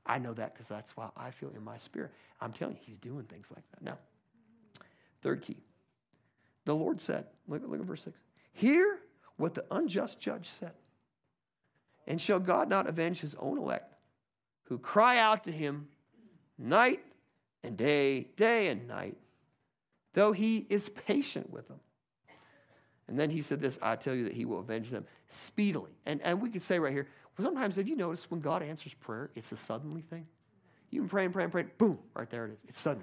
I 0.04 0.18
know 0.18 0.34
that 0.34 0.52
because 0.52 0.68
that's 0.68 0.96
why 0.96 1.08
I 1.16 1.30
feel 1.30 1.50
in 1.56 1.62
my 1.62 1.76
spirit. 1.76 2.10
I'm 2.40 2.52
telling 2.52 2.74
you, 2.74 2.80
He's 2.84 2.98
doing 2.98 3.24
things 3.24 3.48
like 3.54 3.64
that. 3.70 3.82
Now, 3.82 3.98
third 5.22 5.42
key. 5.42 5.56
The 6.64 6.74
Lord 6.74 7.00
said, 7.00 7.26
look, 7.48 7.62
look 7.66 7.80
at 7.80 7.86
verse 7.86 8.04
6. 8.04 8.16
Hear 8.52 8.98
what 9.36 9.54
the 9.54 9.64
unjust 9.70 10.20
judge 10.20 10.48
said. 10.48 10.72
And 12.06 12.20
shall 12.20 12.38
God 12.38 12.68
not 12.68 12.88
avenge 12.88 13.20
his 13.20 13.34
own 13.36 13.58
elect, 13.58 13.94
who 14.64 14.78
cry 14.78 15.18
out 15.18 15.44
to 15.44 15.52
him 15.52 15.88
night 16.58 17.02
and 17.62 17.76
day, 17.76 18.28
day 18.36 18.68
and 18.68 18.88
night, 18.88 19.16
though 20.14 20.32
he 20.32 20.66
is 20.68 20.88
patient 20.88 21.50
with 21.50 21.68
them. 21.68 21.80
And 23.08 23.18
then 23.18 23.30
he 23.30 23.42
said 23.42 23.60
this 23.60 23.78
I 23.82 23.96
tell 23.96 24.14
you 24.14 24.24
that 24.24 24.32
he 24.32 24.44
will 24.44 24.60
avenge 24.60 24.90
them 24.90 25.04
speedily. 25.28 25.92
And, 26.06 26.20
and 26.22 26.40
we 26.40 26.50
could 26.50 26.62
say 26.62 26.78
right 26.78 26.92
here, 26.92 27.08
sometimes 27.40 27.76
have 27.76 27.88
you 27.88 27.96
noticed 27.96 28.30
when 28.30 28.40
God 28.40 28.62
answers 28.62 28.94
prayer, 28.94 29.30
it's 29.34 29.52
a 29.52 29.56
suddenly 29.56 30.02
thing? 30.02 30.26
You've 30.90 31.04
been 31.04 31.08
praying, 31.08 31.32
praying, 31.32 31.50
praying, 31.50 31.70
boom, 31.78 31.98
right 32.14 32.28
there 32.28 32.46
it 32.46 32.52
is. 32.52 32.58
It's 32.68 32.80
sudden. 32.80 33.02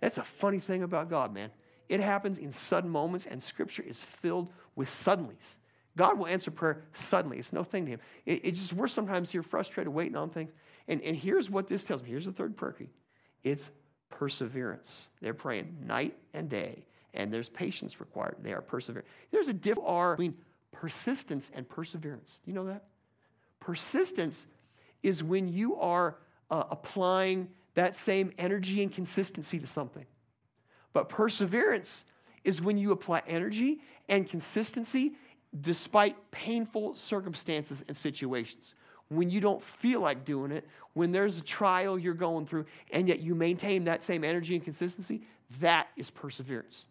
That's 0.00 0.18
a 0.18 0.22
funny 0.22 0.60
thing 0.60 0.82
about 0.82 1.08
God, 1.08 1.32
man. 1.32 1.50
It 1.88 2.00
happens 2.00 2.38
in 2.38 2.52
sudden 2.52 2.90
moments, 2.90 3.26
and 3.26 3.42
scripture 3.42 3.82
is 3.82 4.00
filled 4.00 4.50
with 4.76 4.88
suddenlies. 4.88 5.56
God 5.96 6.18
will 6.18 6.26
answer 6.26 6.50
prayer 6.50 6.82
suddenly. 6.94 7.38
It's 7.38 7.52
no 7.52 7.62
thing 7.62 7.84
to 7.86 7.92
him. 7.92 8.00
It, 8.26 8.40
it's 8.44 8.60
just 8.60 8.72
we're 8.72 8.88
sometimes 8.88 9.30
here 9.30 9.42
frustrated, 9.42 9.92
waiting 9.92 10.16
on 10.16 10.30
things. 10.30 10.50
And, 10.88 11.00
and 11.02 11.16
here's 11.16 11.48
what 11.48 11.68
this 11.68 11.84
tells 11.84 12.02
me. 12.02 12.10
Here's 12.10 12.26
the 12.26 12.32
third 12.32 12.56
prayer 12.56 12.72
key. 12.72 12.90
It's 13.42 13.70
perseverance. 14.10 15.08
They're 15.20 15.34
praying 15.34 15.76
night 15.86 16.16
and 16.32 16.48
day, 16.48 16.84
and 17.12 17.32
there's 17.32 17.48
patience 17.48 18.00
required. 18.00 18.36
They 18.42 18.52
are 18.52 18.60
persevering. 18.60 19.06
There's 19.30 19.48
a 19.48 19.52
difference 19.52 20.16
between 20.16 20.34
persistence 20.72 21.50
and 21.54 21.68
perseverance. 21.68 22.40
Do 22.44 22.50
you 22.50 22.54
know 22.54 22.66
that? 22.66 22.84
Persistence 23.64 24.46
is 25.02 25.22
when 25.22 25.48
you 25.48 25.76
are 25.76 26.16
uh, 26.50 26.64
applying 26.70 27.48
that 27.74 27.96
same 27.96 28.30
energy 28.38 28.82
and 28.82 28.92
consistency 28.92 29.58
to 29.58 29.66
something. 29.66 30.04
But 30.92 31.08
perseverance 31.08 32.04
is 32.44 32.60
when 32.60 32.76
you 32.76 32.92
apply 32.92 33.22
energy 33.26 33.80
and 34.08 34.28
consistency 34.28 35.12
despite 35.58 36.30
painful 36.30 36.94
circumstances 36.94 37.82
and 37.88 37.96
situations 37.96 38.74
when 39.08 39.30
you 39.30 39.40
don't 39.40 39.62
feel 39.62 40.00
like 40.00 40.24
doing 40.24 40.50
it, 40.50 40.66
when 40.92 41.12
there's 41.12 41.38
a 41.38 41.42
trial 41.42 41.98
you're 41.98 42.14
going 42.14 42.46
through, 42.46 42.66
and 42.90 43.08
yet 43.08 43.20
you 43.20 43.34
maintain 43.34 43.84
that 43.84 44.02
same 44.02 44.24
energy 44.24 44.54
and 44.54 44.64
consistency, 44.64 45.22
that 45.60 45.88
is 45.96 46.10
perseverance. 46.10 46.86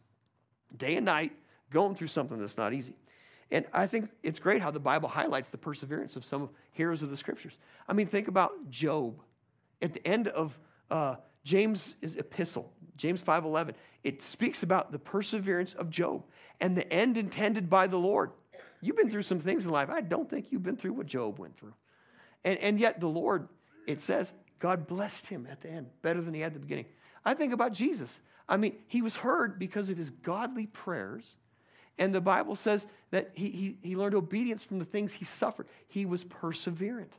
Day 0.76 0.96
and 0.96 1.06
night, 1.06 1.34
going 1.70 1.96
through 1.96 2.08
something 2.08 2.40
that's 2.40 2.58
not 2.58 2.74
easy. 2.74 2.96
And 3.52 3.66
I 3.74 3.88
think 3.88 4.10
it's 4.24 4.40
great 4.40 4.62
how 4.62 4.72
the 4.72 4.80
Bible 4.80 5.10
highlights 5.10 5.50
the 5.50 5.58
perseverance 5.58 6.16
of 6.16 6.26
some 6.26 6.50
heroes 6.72 7.02
of 7.02 7.10
the 7.10 7.18
scriptures. 7.18 7.58
I 7.88 7.94
mean, 7.94 8.08
think 8.08 8.28
about 8.28 8.70
Job. 8.70 9.20
At 9.82 9.94
the 9.94 10.08
end 10.08 10.30
of 10.30 10.58
uh, 10.90 11.16
James' 11.44 11.96
epistle, 12.02 12.72
James 12.96 13.22
5.11, 13.22 13.74
it 14.04 14.22
speaks 14.22 14.64
about 14.64 14.92
the 14.92 15.00
perseverance 15.00 15.74
of 15.74 15.90
Job 15.90 16.24
and 16.62 16.76
the 16.76 16.92
end 16.92 17.18
intended 17.18 17.70
by 17.70 17.88
the 17.88 17.98
Lord. 17.98 18.32
You've 18.82 18.98
been 18.98 19.10
through 19.10 19.24
some 19.24 19.40
things 19.40 19.66
in 19.66 19.72
life. 19.72 19.90
I 19.90 20.02
don't 20.02 20.30
think 20.30 20.52
you've 20.52 20.64
been 20.64 20.78
through 20.78 20.94
what 20.94 21.06
Job 21.06 21.40
went 21.40 21.58
through. 21.58 21.74
And, 22.44 22.58
and 22.60 22.80
yet, 22.80 23.00
the 23.00 23.08
Lord, 23.08 23.48
it 23.88 24.02
says, 24.02 24.34
God 24.60 24.88
blessed 24.88 25.26
him 25.26 25.48
at 25.50 25.62
the 25.62 25.70
end 25.70 25.88
better 26.02 26.22
than 26.22 26.34
he 26.34 26.42
had 26.42 26.48
at 26.48 26.54
the 26.54 26.60
beginning. 26.60 26.86
I 27.26 27.34
think 27.34 27.54
about 27.54 27.74
Jesus. 27.74 28.20
I 28.48 28.58
mean, 28.58 28.76
he 28.88 29.02
was 29.02 29.16
heard 29.16 29.58
because 29.58 29.90
of 29.90 29.98
his 29.98 30.10
godly 30.10 30.68
prayers. 30.68 31.26
And 31.98 32.14
the 32.14 32.22
Bible 32.22 32.56
says 32.56 32.88
that 33.14 33.30
he, 33.36 33.50
he, 33.52 33.90
he 33.90 33.96
learned 33.96 34.16
obedience 34.16 34.64
from 34.64 34.80
the 34.80 34.86
things 34.86 35.14
he 35.14 35.24
suffered. 35.24 35.68
He 35.88 36.08
was 36.08 36.24
perseverant. 36.24 37.12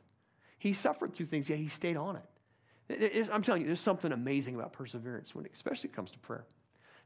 He 0.59 0.73
suffered 0.73 1.13
through 1.13 1.27
things, 1.27 1.47
yet 1.47 1.57
he 1.57 1.69
stayed 1.69 1.95
on 1.95 2.17
it. 2.17 3.29
I'm 3.31 3.41
telling 3.41 3.61
you, 3.61 3.67
there's 3.67 3.79
something 3.79 4.11
amazing 4.11 4.55
about 4.55 4.73
perseverance, 4.73 5.33
when, 5.33 5.47
especially 5.53 5.89
it 5.91 5.95
comes 5.95 6.11
to 6.11 6.19
prayer. 6.19 6.43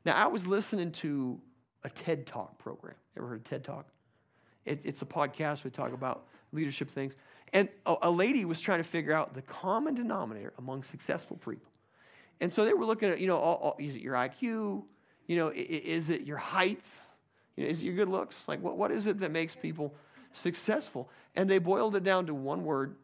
Now, 0.05 0.13
I 0.13 0.25
was 0.25 0.47
listening 0.47 0.91
to 0.93 1.39
a 1.83 1.89
TED 1.91 2.25
Talk 2.25 2.57
program. 2.57 2.95
Ever 3.15 3.27
heard 3.27 3.41
of 3.41 3.43
TED 3.43 3.63
Talk? 3.63 3.85
It, 4.65 4.79
it's 4.83 5.03
a 5.03 5.05
podcast. 5.05 5.63
We 5.63 5.69
talk 5.69 5.93
about 5.93 6.25
leadership 6.51 6.89
things. 6.89 7.13
And 7.53 7.69
a, 7.85 7.93
a 8.01 8.09
lady 8.09 8.43
was 8.43 8.59
trying 8.59 8.79
to 8.79 8.89
figure 8.89 9.13
out 9.13 9.35
the 9.35 9.43
common 9.43 9.93
denominator 9.93 10.53
among 10.57 10.81
successful 10.81 11.37
people. 11.37 11.69
And 12.41 12.51
so 12.51 12.65
they 12.65 12.73
were 12.73 12.85
looking 12.85 13.11
at, 13.11 13.19
you 13.19 13.27
know, 13.27 13.37
all, 13.37 13.55
all, 13.55 13.75
is 13.77 13.95
it 13.95 14.01
your 14.01 14.15
IQ? 14.15 14.81
You 15.27 15.35
know, 15.35 15.51
is 15.55 16.09
it 16.09 16.21
your 16.21 16.37
height? 16.37 16.81
Is 17.67 17.81
it 17.81 17.85
your 17.85 17.95
good 17.95 18.09
looks? 18.09 18.47
Like, 18.47 18.61
what, 18.61 18.77
what 18.77 18.91
is 18.91 19.07
it 19.07 19.19
that 19.19 19.31
makes 19.31 19.55
people 19.55 19.93
successful? 20.33 21.09
And 21.35 21.49
they 21.49 21.57
boiled 21.57 21.95
it 21.95 22.03
down 22.03 22.25
to 22.27 22.33
one 22.33 22.63
word. 22.63 22.95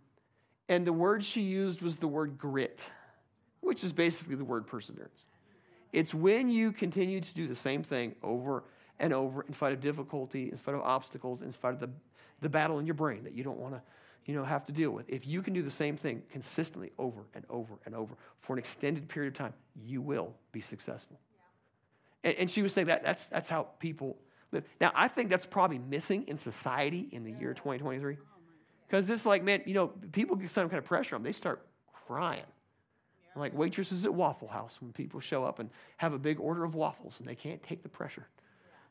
And 0.68 0.86
the 0.86 0.94
word 0.94 1.24
she 1.24 1.42
used 1.42 1.82
was 1.82 1.98
the 1.98 2.08
word 2.08 2.38
grit, 2.38 2.90
which 3.62 3.84
is 3.84 3.94
basically 3.94 4.36
the 4.36 4.46
word 4.46 4.68
perseverance. 4.68 5.26
It's 5.94 6.14
when 6.14 6.50
you 6.50 6.72
continue 6.72 7.22
to 7.22 7.34
do 7.34 7.48
the 7.48 7.56
same 7.56 7.84
thing 7.84 8.16
over 8.24 8.64
and 9.00 9.14
over 9.14 9.44
in 9.44 9.54
spite 9.54 9.74
of 9.74 9.82
difficulty, 9.82 10.50
in 10.50 10.58
spite 10.58 10.76
of 10.76 10.82
obstacles, 10.82 11.42
in 11.42 11.52
spite 11.52 11.74
of 11.74 11.80
the, 11.80 11.90
the 12.42 12.50
battle 12.50 12.80
in 12.80 12.86
your 12.86 12.96
brain 12.96 13.24
that 13.24 13.34
you 13.34 13.44
don't 13.44 13.60
want 13.60 13.76
to 13.76 13.82
you 14.26 14.34
know, 14.34 14.44
have 14.44 14.66
to 14.66 14.72
deal 14.72 14.92
with. 14.92 15.06
If 15.08 15.28
you 15.28 15.42
can 15.42 15.54
do 15.54 15.62
the 15.62 15.72
same 15.72 15.98
thing 15.98 16.24
consistently 16.32 16.92
over 16.98 17.22
and 17.34 17.46
over 17.50 17.76
and 17.86 17.94
over 17.94 18.16
for 18.40 18.54
an 18.54 18.60
extended 18.60 19.08
period 19.08 19.34
of 19.34 19.38
time, 19.38 19.54
you 19.84 20.02
will 20.02 20.34
be 20.52 20.62
successful. 20.62 21.20
And, 22.24 22.36
and, 22.36 22.52
she 22.52 22.64
was 22.64 22.74
saying 22.74 22.88
that 22.88 23.04
that's, 23.04 23.28
that's 23.28 23.50
how 23.50 23.68
people. 23.80 24.18
Now, 24.80 24.92
I 24.96 25.08
think 25.08 25.30
that's 25.30 25.46
probably 25.46 25.80
missing 25.80 26.26
in 26.28 26.38
society 26.38 27.08
in 27.12 27.24
the 27.24 27.32
year 27.32 27.54
2023. 27.54 28.18
Because 28.88 29.10
it's 29.10 29.26
like, 29.26 29.44
man, 29.44 29.62
you 29.66 29.74
know, 29.74 29.88
people 30.12 30.36
get 30.36 30.52
some 30.52 30.70
kind 30.70 30.78
of 30.78 30.86
pressure 30.86 31.16
on 31.16 31.22
them, 31.22 31.30
they 31.30 31.34
start 31.34 31.66
crying. 32.08 32.44
Like 33.36 33.54
waitresses 33.54 34.06
at 34.06 34.14
Waffle 34.14 34.48
House 34.48 34.78
when 34.80 34.94
people 34.94 35.20
show 35.20 35.44
up 35.44 35.60
and 35.60 35.70
have 35.98 36.14
a 36.14 36.18
big 36.18 36.40
order 36.40 36.64
of 36.64 36.74
waffles 36.74 37.16
and 37.20 37.28
they 37.28 37.36
can't 37.36 37.62
take 37.64 37.84
the 37.84 37.90
pressure. 37.90 38.28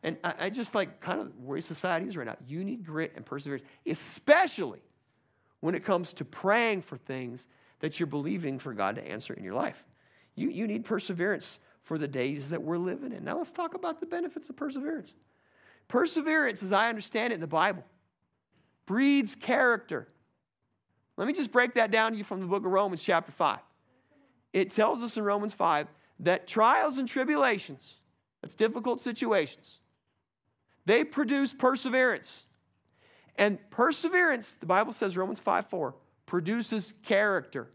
And 0.03 0.19
I, 0.23 0.35
I 0.39 0.51
just 0.51 0.75
like 0.75 1.01
kind 1.01 1.19
of 1.19 1.33
where 1.43 1.59
society 1.63 2.07
is 2.07 2.17
right 2.17 2.27
now. 2.27 2.37
You 2.47 2.63
need 2.63 2.85
grit 2.85 3.13
and 3.17 3.25
perseverance, 3.25 3.65
especially 3.87 4.81
when 5.61 5.75
it 5.75 5.83
comes 5.83 6.13
to 6.15 6.27
praying 6.27 6.83
for 6.83 6.99
things 6.99 7.47
that 7.81 7.99
you're 7.99 8.07
believing 8.07 8.59
for 8.59 8.75
God 8.75 8.97
to 8.97 9.09
answer 9.09 9.33
in 9.33 9.43
your 9.43 9.55
life. 9.55 9.83
You, 10.35 10.51
you 10.51 10.67
need 10.67 10.85
perseverance 10.85 11.59
for 11.83 11.97
the 11.97 12.09
days 12.09 12.49
that 12.49 12.63
we're 12.63 12.77
living 12.77 13.13
in. 13.13 13.25
Now 13.25 13.39
let's 13.39 13.53
talk 13.53 13.75
about 13.75 14.01
the 14.01 14.07
benefits 14.07 14.51
of 14.51 14.57
perseverance. 14.57 15.13
Perseverance, 15.89 16.63
as 16.63 16.73
I 16.73 16.89
understand 16.89 17.33
it 17.33 17.37
in 17.37 17.41
the 17.41 17.47
Bible, 17.47 17.85
breeds 18.87 19.35
character. 19.35 20.09
Let 21.17 21.27
me 21.27 21.33
just 21.33 21.53
break 21.53 21.75
that 21.75 21.91
down 21.91 22.13
to 22.13 22.19
you 22.19 22.25
from 22.25 22.41
the 22.41 22.47
book 22.47 22.65
of 22.65 22.73
Romans, 22.73 23.03
chapter 23.03 23.33
5. 23.33 23.59
It 24.53 24.71
tells 24.71 25.03
us 25.03 25.17
in 25.17 25.25
Romans 25.25 25.55
5 25.55 25.89
that 26.21 26.47
trials 26.47 26.99
and 26.99 27.09
tribulations, 27.09 27.97
that's 28.41 28.55
difficult 28.55 29.01
situations, 29.01 29.79
they 30.87 31.05
produce 31.05 31.53
perseverance. 31.53 32.45
And 33.37 33.59
perseverance, 33.71 34.55
the 34.61 34.67
Bible 34.67 34.93
says, 34.93 35.17
Romans 35.17 35.41
5 35.41 35.67
4, 35.67 35.95
produces 36.27 36.93
character. 37.03 37.69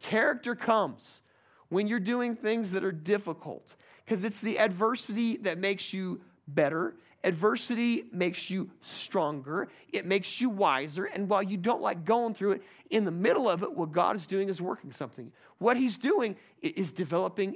Character 0.00 0.54
comes 0.54 1.22
when 1.68 1.86
you're 1.86 2.00
doing 2.00 2.36
things 2.36 2.72
that 2.72 2.84
are 2.84 2.92
difficult 2.92 3.76
because 4.04 4.24
it's 4.24 4.40
the 4.40 4.58
adversity 4.58 5.38
that 5.38 5.58
makes 5.58 5.92
you 5.92 6.20
better. 6.48 6.94
Adversity 7.24 8.04
makes 8.12 8.50
you 8.50 8.70
stronger. 8.80 9.68
It 9.92 10.06
makes 10.06 10.40
you 10.40 10.48
wiser. 10.48 11.04
And 11.04 11.28
while 11.28 11.42
you 11.42 11.56
don't 11.56 11.80
like 11.80 12.04
going 12.04 12.34
through 12.34 12.52
it, 12.52 12.62
in 12.90 13.04
the 13.04 13.10
middle 13.10 13.48
of 13.48 13.62
it, 13.62 13.72
what 13.72 13.92
God 13.92 14.16
is 14.16 14.26
doing 14.26 14.48
is 14.48 14.60
working 14.60 14.92
something. 14.92 15.32
What 15.58 15.76
He's 15.76 15.96
doing 15.98 16.36
is 16.60 16.90
developing 16.90 17.54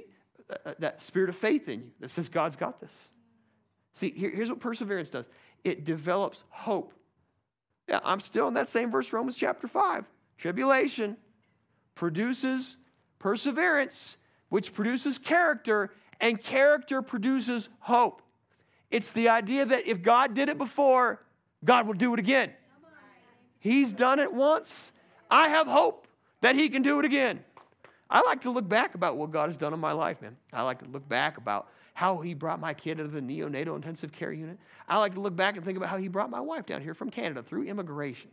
uh, 0.49 0.55
uh, 0.65 0.73
that 0.79 1.01
spirit 1.01 1.29
of 1.29 1.35
faith 1.35 1.67
in 1.67 1.81
you 1.81 1.91
that 1.99 2.11
says, 2.11 2.29
God's 2.29 2.55
got 2.55 2.79
this. 2.79 2.93
See, 3.93 4.13
here's 4.15 4.49
what 4.49 4.59
perseverance 4.59 5.09
does 5.09 5.27
it 5.63 5.83
develops 5.83 6.43
hope. 6.49 6.93
Yeah, 7.89 7.99
I'm 8.03 8.19
still 8.19 8.47
in 8.47 8.53
that 8.53 8.69
same 8.69 8.91
verse, 8.91 9.11
Romans 9.11 9.35
chapter 9.35 9.67
5. 9.67 10.05
Tribulation 10.37 11.17
produces 11.95 12.77
perseverance, 13.19 14.17
which 14.49 14.73
produces 14.73 15.17
character, 15.17 15.91
and 16.19 16.41
character 16.41 17.01
produces 17.01 17.69
hope. 17.79 18.21
It's 18.89 19.09
the 19.09 19.29
idea 19.29 19.65
that 19.65 19.87
if 19.87 20.01
God 20.01 20.33
did 20.33 20.49
it 20.49 20.57
before, 20.57 21.21
God 21.63 21.87
will 21.87 21.93
do 21.93 22.13
it 22.13 22.19
again. 22.19 22.51
He's 23.59 23.91
done 23.91 24.19
it 24.19 24.31
once. 24.31 24.91
I 25.29 25.49
have 25.49 25.67
hope 25.67 26.07
that 26.41 26.55
He 26.55 26.69
can 26.69 26.81
do 26.81 26.99
it 26.99 27.05
again. 27.05 27.43
I 28.09 28.21
like 28.21 28.41
to 28.41 28.51
look 28.51 28.67
back 28.67 28.95
about 28.95 29.17
what 29.17 29.31
God 29.31 29.47
has 29.47 29.57
done 29.57 29.73
in 29.73 29.79
my 29.79 29.91
life, 29.91 30.21
man. 30.21 30.37
I 30.53 30.61
like 30.61 30.79
to 30.79 30.89
look 30.89 31.07
back 31.09 31.37
about 31.37 31.67
how 31.93 32.19
he 32.19 32.33
brought 32.33 32.59
my 32.59 32.73
kid 32.73 32.99
out 32.99 33.07
of 33.07 33.11
the 33.11 33.19
neonatal 33.19 33.75
intensive 33.75 34.11
care 34.11 34.31
unit. 34.31 34.59
I 34.87 34.97
like 34.97 35.15
to 35.15 35.19
look 35.19 35.35
back 35.35 35.55
and 35.55 35.65
think 35.65 35.77
about 35.77 35.89
how 35.89 35.97
he 35.97 36.07
brought 36.07 36.29
my 36.29 36.39
wife 36.39 36.65
down 36.65 36.81
here 36.81 36.93
from 36.93 37.09
Canada 37.09 37.41
through 37.41 37.63
immigration. 37.63 38.29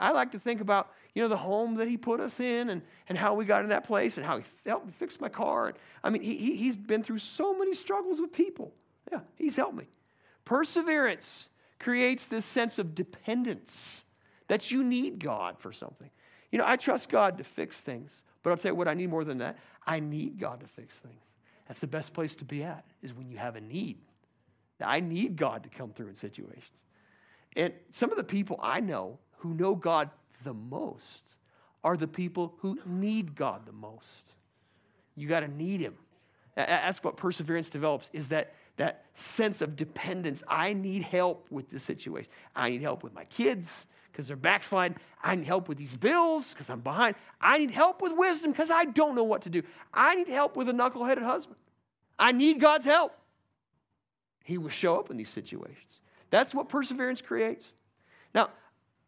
I 0.00 0.10
like 0.12 0.32
to 0.32 0.38
think 0.38 0.60
about, 0.60 0.90
you 1.14 1.22
know, 1.22 1.28
the 1.28 1.36
home 1.36 1.76
that 1.76 1.88
he 1.88 1.96
put 1.96 2.20
us 2.20 2.40
in 2.40 2.70
and, 2.70 2.82
and 3.08 3.18
how 3.18 3.34
we 3.34 3.44
got 3.44 3.62
in 3.62 3.68
that 3.68 3.84
place 3.84 4.16
and 4.16 4.26
how 4.26 4.38
he 4.38 4.44
helped 4.66 4.86
me 4.86 4.92
fix 4.98 5.20
my 5.20 5.28
car. 5.28 5.74
I 6.02 6.10
mean, 6.10 6.22
he, 6.22 6.36
he, 6.36 6.56
he's 6.56 6.74
been 6.74 7.02
through 7.02 7.18
so 7.18 7.56
many 7.56 7.74
struggles 7.74 8.18
with 8.18 8.32
people. 8.32 8.72
Yeah, 9.12 9.20
he's 9.36 9.56
helped 9.56 9.76
me. 9.76 9.88
Perseverance 10.44 11.48
creates 11.78 12.26
this 12.26 12.44
sense 12.44 12.78
of 12.78 12.94
dependence 12.94 14.04
that 14.48 14.70
you 14.70 14.82
need 14.82 15.22
God 15.22 15.58
for 15.58 15.72
something. 15.72 16.10
You 16.50 16.58
know, 16.58 16.64
I 16.66 16.76
trust 16.76 17.08
God 17.10 17.38
to 17.38 17.44
fix 17.44 17.80
things, 17.80 18.22
but 18.42 18.50
I'll 18.50 18.56
tell 18.56 18.72
you 18.72 18.76
what 18.76 18.88
I 18.88 18.94
need 18.94 19.10
more 19.10 19.24
than 19.24 19.38
that. 19.38 19.58
I 19.86 20.00
need 20.00 20.38
God 20.38 20.60
to 20.60 20.66
fix 20.66 20.96
things. 20.96 21.22
That's 21.68 21.80
the 21.80 21.86
best 21.86 22.12
place 22.12 22.34
to 22.36 22.44
be 22.44 22.62
at, 22.64 22.84
is 23.02 23.12
when 23.12 23.28
you 23.28 23.36
have 23.38 23.56
a 23.56 23.60
need. 23.60 23.98
I 24.80 25.00
need 25.00 25.36
God 25.36 25.62
to 25.62 25.68
come 25.68 25.92
through 25.92 26.08
in 26.08 26.14
situations. 26.14 26.64
And 27.54 27.72
some 27.92 28.10
of 28.10 28.16
the 28.16 28.24
people 28.24 28.58
I 28.62 28.80
know 28.80 29.18
who 29.38 29.54
know 29.54 29.74
God 29.74 30.10
the 30.42 30.54
most 30.54 31.22
are 31.84 31.96
the 31.96 32.08
people 32.08 32.54
who 32.58 32.78
need 32.84 33.34
God 33.34 33.66
the 33.66 33.72
most. 33.72 34.34
You 35.14 35.28
got 35.28 35.40
to 35.40 35.48
need 35.48 35.80
Him. 35.80 35.94
That's 36.56 37.02
what 37.02 37.16
perseverance 37.16 37.68
develops, 37.68 38.10
is 38.12 38.28
that, 38.28 38.54
that 38.82 39.04
sense 39.14 39.62
of 39.62 39.76
dependence. 39.76 40.42
I 40.48 40.72
need 40.72 41.04
help 41.04 41.46
with 41.50 41.70
this 41.70 41.84
situation. 41.84 42.28
I 42.56 42.70
need 42.70 42.82
help 42.82 43.04
with 43.04 43.14
my 43.14 43.22
kids 43.26 43.86
because 44.10 44.26
they're 44.26 44.34
backsliding. 44.34 44.96
I 45.22 45.36
need 45.36 45.46
help 45.46 45.68
with 45.68 45.78
these 45.78 45.94
bills 45.94 46.52
because 46.52 46.68
I'm 46.68 46.80
behind. 46.80 47.14
I 47.40 47.58
need 47.58 47.70
help 47.70 48.02
with 48.02 48.12
wisdom 48.16 48.50
because 48.50 48.72
I 48.72 48.86
don't 48.86 49.14
know 49.14 49.22
what 49.22 49.42
to 49.42 49.50
do. 49.50 49.62
I 49.94 50.16
need 50.16 50.26
help 50.26 50.56
with 50.56 50.68
a 50.68 50.72
knuckleheaded 50.72 51.22
husband. 51.22 51.58
I 52.18 52.32
need 52.32 52.60
God's 52.60 52.84
help. 52.84 53.14
He 54.42 54.58
will 54.58 54.68
show 54.68 54.98
up 54.98 55.12
in 55.12 55.16
these 55.16 55.30
situations. 55.30 56.00
That's 56.30 56.52
what 56.52 56.68
perseverance 56.68 57.22
creates. 57.22 57.72
Now, 58.34 58.50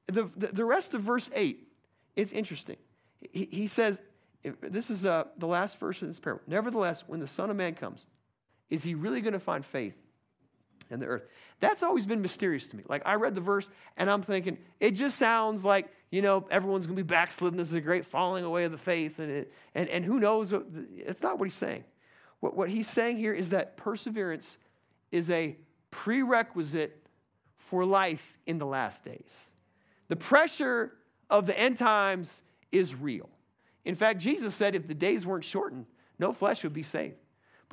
the, 0.07 0.31
the, 0.37 0.47
the 0.53 0.65
rest 0.65 0.95
of 0.95 1.03
verse 1.03 1.31
8 1.35 1.67
is 2.15 2.31
interesting. 2.31 2.77
He, 3.33 3.49
he 3.51 3.67
says, 3.67 3.99
this 4.63 4.89
is 4.89 5.05
uh, 5.05 5.25
the 5.37 5.49
last 5.49 5.81
verse 5.81 6.01
in 6.01 6.07
this 6.07 6.21
parable. 6.21 6.45
Nevertheless, 6.47 7.03
when 7.09 7.19
the 7.19 7.27
Son 7.27 7.51
of 7.51 7.57
Man 7.57 7.75
comes, 7.75 8.07
is 8.71 8.83
he 8.83 8.95
really 8.95 9.21
going 9.21 9.33
to 9.35 9.41
find 9.41 9.65
faith 9.65 9.95
in 10.91 11.01
the 11.01 11.07
earth? 11.07 11.27
That's 11.61 11.83
always 11.83 12.07
been 12.07 12.23
mysterious 12.23 12.67
to 12.69 12.77
me. 12.77 12.85
Like, 12.89 13.03
I 13.05 13.15
read 13.15 13.35
the 13.35 13.41
verse 13.41 13.69
and 13.97 14.11
I'm 14.11 14.23
thinking, 14.23 14.59
it 14.81 14.93
just 14.93 15.19
sounds 15.19 15.65
like, 15.65 15.89
you 16.11 16.23
know, 16.23 16.47
everyone's 16.51 16.87
going 16.87 16.97
to 16.97 17.03
be 17.03 17.07
backslidden. 17.07 17.59
This 17.59 17.69
is 17.69 17.75
a 17.75 17.81
great 17.81 18.07
falling 18.07 18.45
away 18.45 18.65
of 18.65 18.73
the 18.73 18.79
faith. 18.79 19.19
And, 19.19 19.31
it, 19.31 19.53
and, 19.75 19.89
and 19.89 20.05
who 20.05 20.19
knows? 20.19 20.53
What, 20.53 20.67
it's 20.97 21.23
not 21.23 21.39
what 21.39 21.47
he's 21.47 21.55
saying. 21.55 21.85
What, 22.41 22.57
what 22.57 22.69
he's 22.69 22.89
saying 22.89 23.19
here 23.19 23.33
is 23.33 23.51
that 23.51 23.77
perseverance 23.77 24.59
is 25.11 25.31
a 25.31 25.57
prerequisite 25.91 27.07
for 27.57 27.85
life 27.85 28.37
in 28.47 28.59
the 28.59 28.67
last 28.67 29.05
days. 29.05 29.33
The 30.09 30.17
pressure 30.17 30.93
of 31.31 31.47
the 31.47 31.59
end 31.59 31.79
times 31.79 32.43
is 32.71 32.95
real. 32.95 33.29
In 33.85 33.95
fact, 33.95 34.21
Jesus 34.21 34.55
said 34.55 34.75
if 34.75 34.87
the 34.87 34.95
days 34.95 35.25
weren't 35.25 35.45
shortened, 35.45 35.87
no 36.19 36.33
flesh 36.33 36.63
would 36.63 36.73
be 36.73 36.83
saved. 36.83 37.17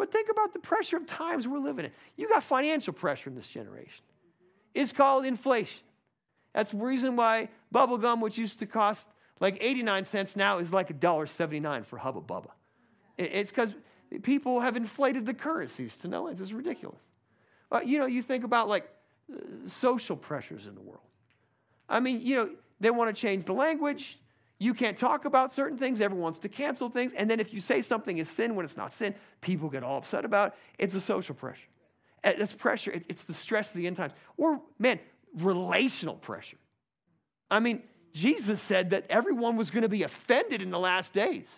But 0.01 0.11
think 0.11 0.29
about 0.31 0.51
the 0.51 0.57
pressure 0.57 0.97
of 0.97 1.05
times 1.05 1.47
we're 1.47 1.59
living 1.59 1.85
in. 1.85 1.91
You 2.17 2.27
got 2.27 2.41
financial 2.41 2.91
pressure 2.91 3.29
in 3.29 3.35
this 3.35 3.45
generation. 3.45 4.03
It's 4.73 4.91
called 4.91 5.27
inflation. 5.27 5.83
That's 6.55 6.71
the 6.71 6.77
reason 6.77 7.15
why 7.15 7.49
bubble 7.71 7.99
gum, 7.99 8.19
which 8.19 8.35
used 8.35 8.57
to 8.61 8.65
cost 8.65 9.07
like 9.39 9.59
89 9.61 10.05
cents, 10.05 10.35
now 10.35 10.57
is 10.57 10.73
like 10.73 10.99
$1.79 10.99 11.85
for 11.85 11.99
Hubba 11.99 12.19
Bubba. 12.19 12.49
It's 13.15 13.51
because 13.51 13.75
people 14.23 14.61
have 14.61 14.75
inflated 14.75 15.27
the 15.27 15.35
currencies 15.35 15.95
to 15.97 16.07
no 16.07 16.25
ends. 16.25 16.41
It's 16.41 16.51
ridiculous. 16.51 16.97
But, 17.69 17.85
you 17.85 17.99
know, 17.99 18.07
you 18.07 18.23
think 18.23 18.43
about 18.43 18.67
like 18.67 18.89
uh, 19.31 19.37
social 19.67 20.15
pressures 20.15 20.65
in 20.65 20.73
the 20.73 20.81
world. 20.81 21.05
I 21.87 21.99
mean, 21.99 22.21
you 22.23 22.37
know, 22.37 22.49
they 22.79 22.89
want 22.89 23.15
to 23.15 23.21
change 23.21 23.45
the 23.45 23.53
language. 23.53 24.17
You 24.61 24.75
can't 24.75 24.95
talk 24.95 25.25
about 25.25 25.51
certain 25.51 25.75
things. 25.75 26.01
Everyone 26.01 26.21
wants 26.21 26.37
to 26.37 26.47
cancel 26.47 26.87
things. 26.87 27.13
And 27.17 27.27
then 27.27 27.39
if 27.39 27.51
you 27.51 27.59
say 27.59 27.81
something 27.81 28.19
is 28.19 28.29
sin 28.29 28.53
when 28.53 28.63
it's 28.63 28.77
not 28.77 28.93
sin, 28.93 29.15
people 29.41 29.69
get 29.69 29.81
all 29.81 29.97
upset 29.97 30.23
about 30.23 30.49
it. 30.49 30.53
It's 30.77 30.93
a 30.93 31.01
social 31.01 31.33
pressure. 31.33 31.65
Uh, 32.23 32.33
it's 32.37 32.53
pressure. 32.53 33.01
It's 33.09 33.23
the 33.23 33.33
stress 33.33 33.69
of 33.69 33.75
the 33.75 33.87
end 33.87 33.95
times. 33.95 34.13
Or, 34.37 34.61
man, 34.77 34.99
relational 35.35 36.13
pressure. 36.13 36.57
I 37.49 37.59
mean, 37.59 37.81
Jesus 38.13 38.61
said 38.61 38.91
that 38.91 39.07
everyone 39.09 39.57
was 39.57 39.71
going 39.71 39.81
to 39.81 39.89
be 39.89 40.03
offended 40.03 40.61
in 40.61 40.69
the 40.69 40.77
last 40.77 41.11
days. 41.11 41.51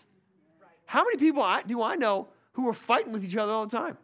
How 0.85 1.03
many 1.03 1.17
people 1.17 1.45
do 1.67 1.81
I 1.81 1.95
know 1.95 2.29
who 2.53 2.69
are 2.69 2.73
fighting 2.73 3.11
with 3.11 3.25
each 3.25 3.35
other 3.35 3.51
all 3.51 3.67
the 3.67 3.77
time? 3.77 3.97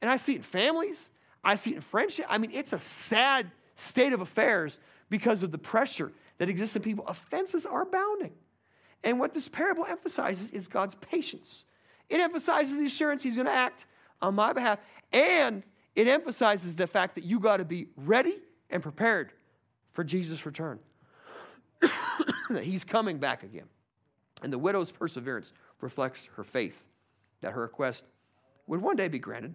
And 0.00 0.08
I 0.08 0.18
see 0.18 0.34
it 0.34 0.36
in 0.36 0.42
families, 0.44 1.10
I 1.42 1.56
see 1.56 1.72
it 1.72 1.76
in 1.76 1.80
friendship. 1.80 2.26
I 2.28 2.38
mean, 2.38 2.52
it's 2.54 2.72
a 2.72 2.78
sad 2.78 3.50
state 3.74 4.12
of 4.12 4.20
affairs 4.20 4.78
because 5.10 5.42
of 5.42 5.50
the 5.50 5.58
pressure 5.58 6.12
that 6.38 6.48
exists 6.48 6.76
in 6.76 6.82
people. 6.82 7.06
Offenses 7.06 7.66
are 7.66 7.82
abounding. 7.82 8.32
And 9.04 9.20
what 9.20 9.34
this 9.34 9.48
parable 9.48 9.84
emphasizes 9.84 10.50
is 10.50 10.68
God's 10.68 10.94
patience. 10.96 11.64
It 12.08 12.20
emphasizes 12.20 12.76
the 12.76 12.86
assurance 12.86 13.22
He's 13.22 13.34
going 13.34 13.46
to 13.46 13.52
act 13.52 13.86
on 14.22 14.34
my 14.34 14.52
behalf, 14.52 14.78
and 15.12 15.62
it 15.94 16.08
emphasizes 16.08 16.74
the 16.76 16.86
fact 16.86 17.14
that 17.16 17.24
you 17.24 17.38
got 17.38 17.58
to 17.58 17.64
be 17.64 17.88
ready 17.96 18.34
and 18.70 18.82
prepared 18.82 19.32
for 19.92 20.04
Jesus' 20.04 20.44
return, 20.46 20.78
that 22.50 22.64
He's 22.64 22.84
coming 22.84 23.18
back 23.18 23.42
again. 23.42 23.66
And 24.42 24.52
the 24.52 24.58
widow's 24.58 24.90
perseverance 24.90 25.52
reflects 25.80 26.28
her 26.36 26.44
faith 26.44 26.82
that 27.40 27.52
her 27.52 27.62
request 27.62 28.04
would 28.66 28.80
one 28.80 28.96
day 28.96 29.08
be 29.08 29.18
granted. 29.18 29.54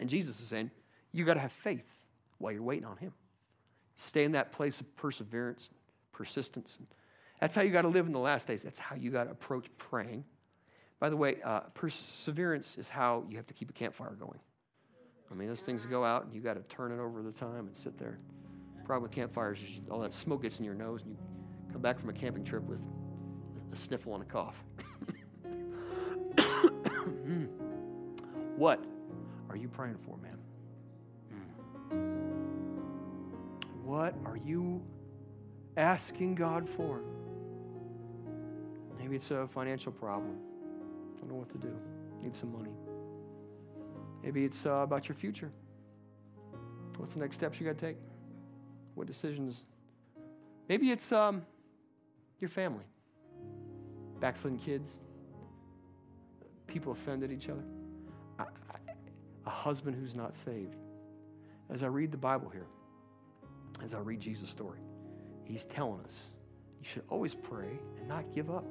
And 0.00 0.08
Jesus 0.08 0.40
is 0.40 0.48
saying, 0.48 0.70
you 1.12 1.24
got 1.24 1.34
to 1.34 1.40
have 1.40 1.52
faith 1.52 1.86
while 2.38 2.52
you're 2.52 2.62
waiting 2.62 2.84
on 2.84 2.96
Him. 2.96 3.12
Stay 3.96 4.24
in 4.24 4.32
that 4.32 4.52
place 4.52 4.80
of 4.80 4.96
perseverance, 4.96 5.70
persistence. 6.18 6.78
That's 7.40 7.54
how 7.54 7.62
you 7.62 7.70
got 7.70 7.82
to 7.82 7.88
live 7.88 8.06
in 8.06 8.12
the 8.12 8.18
last 8.18 8.48
days. 8.48 8.64
That's 8.64 8.80
how 8.80 8.96
you 8.96 9.12
got 9.12 9.24
to 9.24 9.30
approach 9.30 9.66
praying. 9.78 10.24
By 10.98 11.10
the 11.10 11.16
way, 11.16 11.36
uh, 11.44 11.60
perseverance 11.74 12.76
is 12.76 12.88
how 12.88 13.24
you 13.30 13.36
have 13.36 13.46
to 13.46 13.54
keep 13.54 13.70
a 13.70 13.72
campfire 13.72 14.16
going. 14.18 14.40
I 15.30 15.34
mean, 15.34 15.46
those 15.48 15.60
things 15.60 15.86
go 15.86 16.04
out 16.04 16.24
and 16.24 16.34
you 16.34 16.40
got 16.40 16.54
to 16.54 16.62
turn 16.62 16.90
it 16.90 16.98
over 16.98 17.22
the 17.22 17.30
time 17.30 17.68
and 17.68 17.76
sit 17.76 17.96
there. 17.96 18.18
Problem 18.84 19.04
with 19.04 19.12
campfires 19.12 19.58
is 19.60 19.80
all 19.90 20.00
that 20.00 20.12
smoke 20.12 20.42
gets 20.42 20.58
in 20.58 20.64
your 20.64 20.74
nose 20.74 21.02
and 21.02 21.12
you 21.12 21.18
come 21.72 21.82
back 21.82 22.00
from 22.00 22.08
a 22.08 22.12
camping 22.12 22.42
trip 22.42 22.64
with 22.64 22.80
a 23.72 23.76
sniffle 23.76 24.14
and 24.14 24.24
a 24.24 24.26
cough. 24.26 24.56
what 28.56 28.84
are 29.50 29.56
you 29.56 29.68
praying 29.68 29.98
for, 30.04 30.16
man? 30.16 30.38
What 33.84 34.14
are 34.24 34.36
you 34.36 34.82
asking 35.78 36.34
God 36.34 36.68
for? 36.68 37.00
Maybe 38.98 39.16
it's 39.16 39.30
a 39.30 39.46
financial 39.46 39.92
problem. 39.92 40.36
I 41.16 41.20
don't 41.20 41.30
know 41.30 41.36
what 41.36 41.50
to 41.50 41.58
do. 41.58 41.72
Need 42.22 42.36
some 42.36 42.52
money. 42.52 42.72
Maybe 44.22 44.44
it's 44.44 44.66
uh, 44.66 44.70
about 44.70 45.08
your 45.08 45.14
future. 45.14 45.50
What's 46.96 47.12
the 47.12 47.20
next 47.20 47.36
steps 47.36 47.60
you 47.60 47.66
got 47.66 47.78
to 47.78 47.86
take? 47.86 47.96
What 48.96 49.06
decisions? 49.06 49.62
Maybe 50.68 50.90
it's 50.90 51.12
um, 51.12 51.46
your 52.40 52.50
family. 52.50 52.84
Backsliding 54.20 54.58
kids. 54.58 54.90
People 56.66 56.92
offended 56.92 57.30
each 57.30 57.48
other. 57.48 57.62
I, 58.38 58.42
I, 58.42 58.76
a 59.46 59.50
husband 59.50 59.96
who's 59.96 60.16
not 60.16 60.36
saved. 60.36 60.74
As 61.70 61.82
I 61.82 61.86
read 61.86 62.10
the 62.10 62.18
Bible 62.18 62.50
here, 62.50 62.66
as 63.82 63.94
I 63.94 63.98
read 63.98 64.20
Jesus' 64.20 64.50
story. 64.50 64.80
He's 65.48 65.64
telling 65.64 66.00
us 66.04 66.14
you 66.80 66.88
should 66.88 67.04
always 67.08 67.34
pray 67.34 67.78
and 67.98 68.06
not 68.06 68.24
give 68.34 68.50
up. 68.50 68.66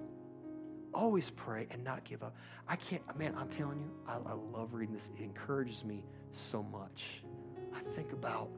Always 0.93 1.31
pray 1.31 1.67
and 1.71 1.83
not 1.83 2.03
give 2.03 2.23
up. 2.23 2.35
I 2.67 2.75
can't, 2.75 3.01
man, 3.17 3.35
I'm 3.37 3.49
telling 3.49 3.79
you, 3.79 3.91
I, 4.07 4.13
I 4.13 4.33
love 4.33 4.73
reading 4.73 4.93
this. 4.93 5.09
It 5.17 5.23
encourages 5.23 5.83
me 5.83 6.03
so 6.31 6.63
much. 6.63 7.23
I 7.75 7.81
think 7.95 8.13
about 8.13 8.49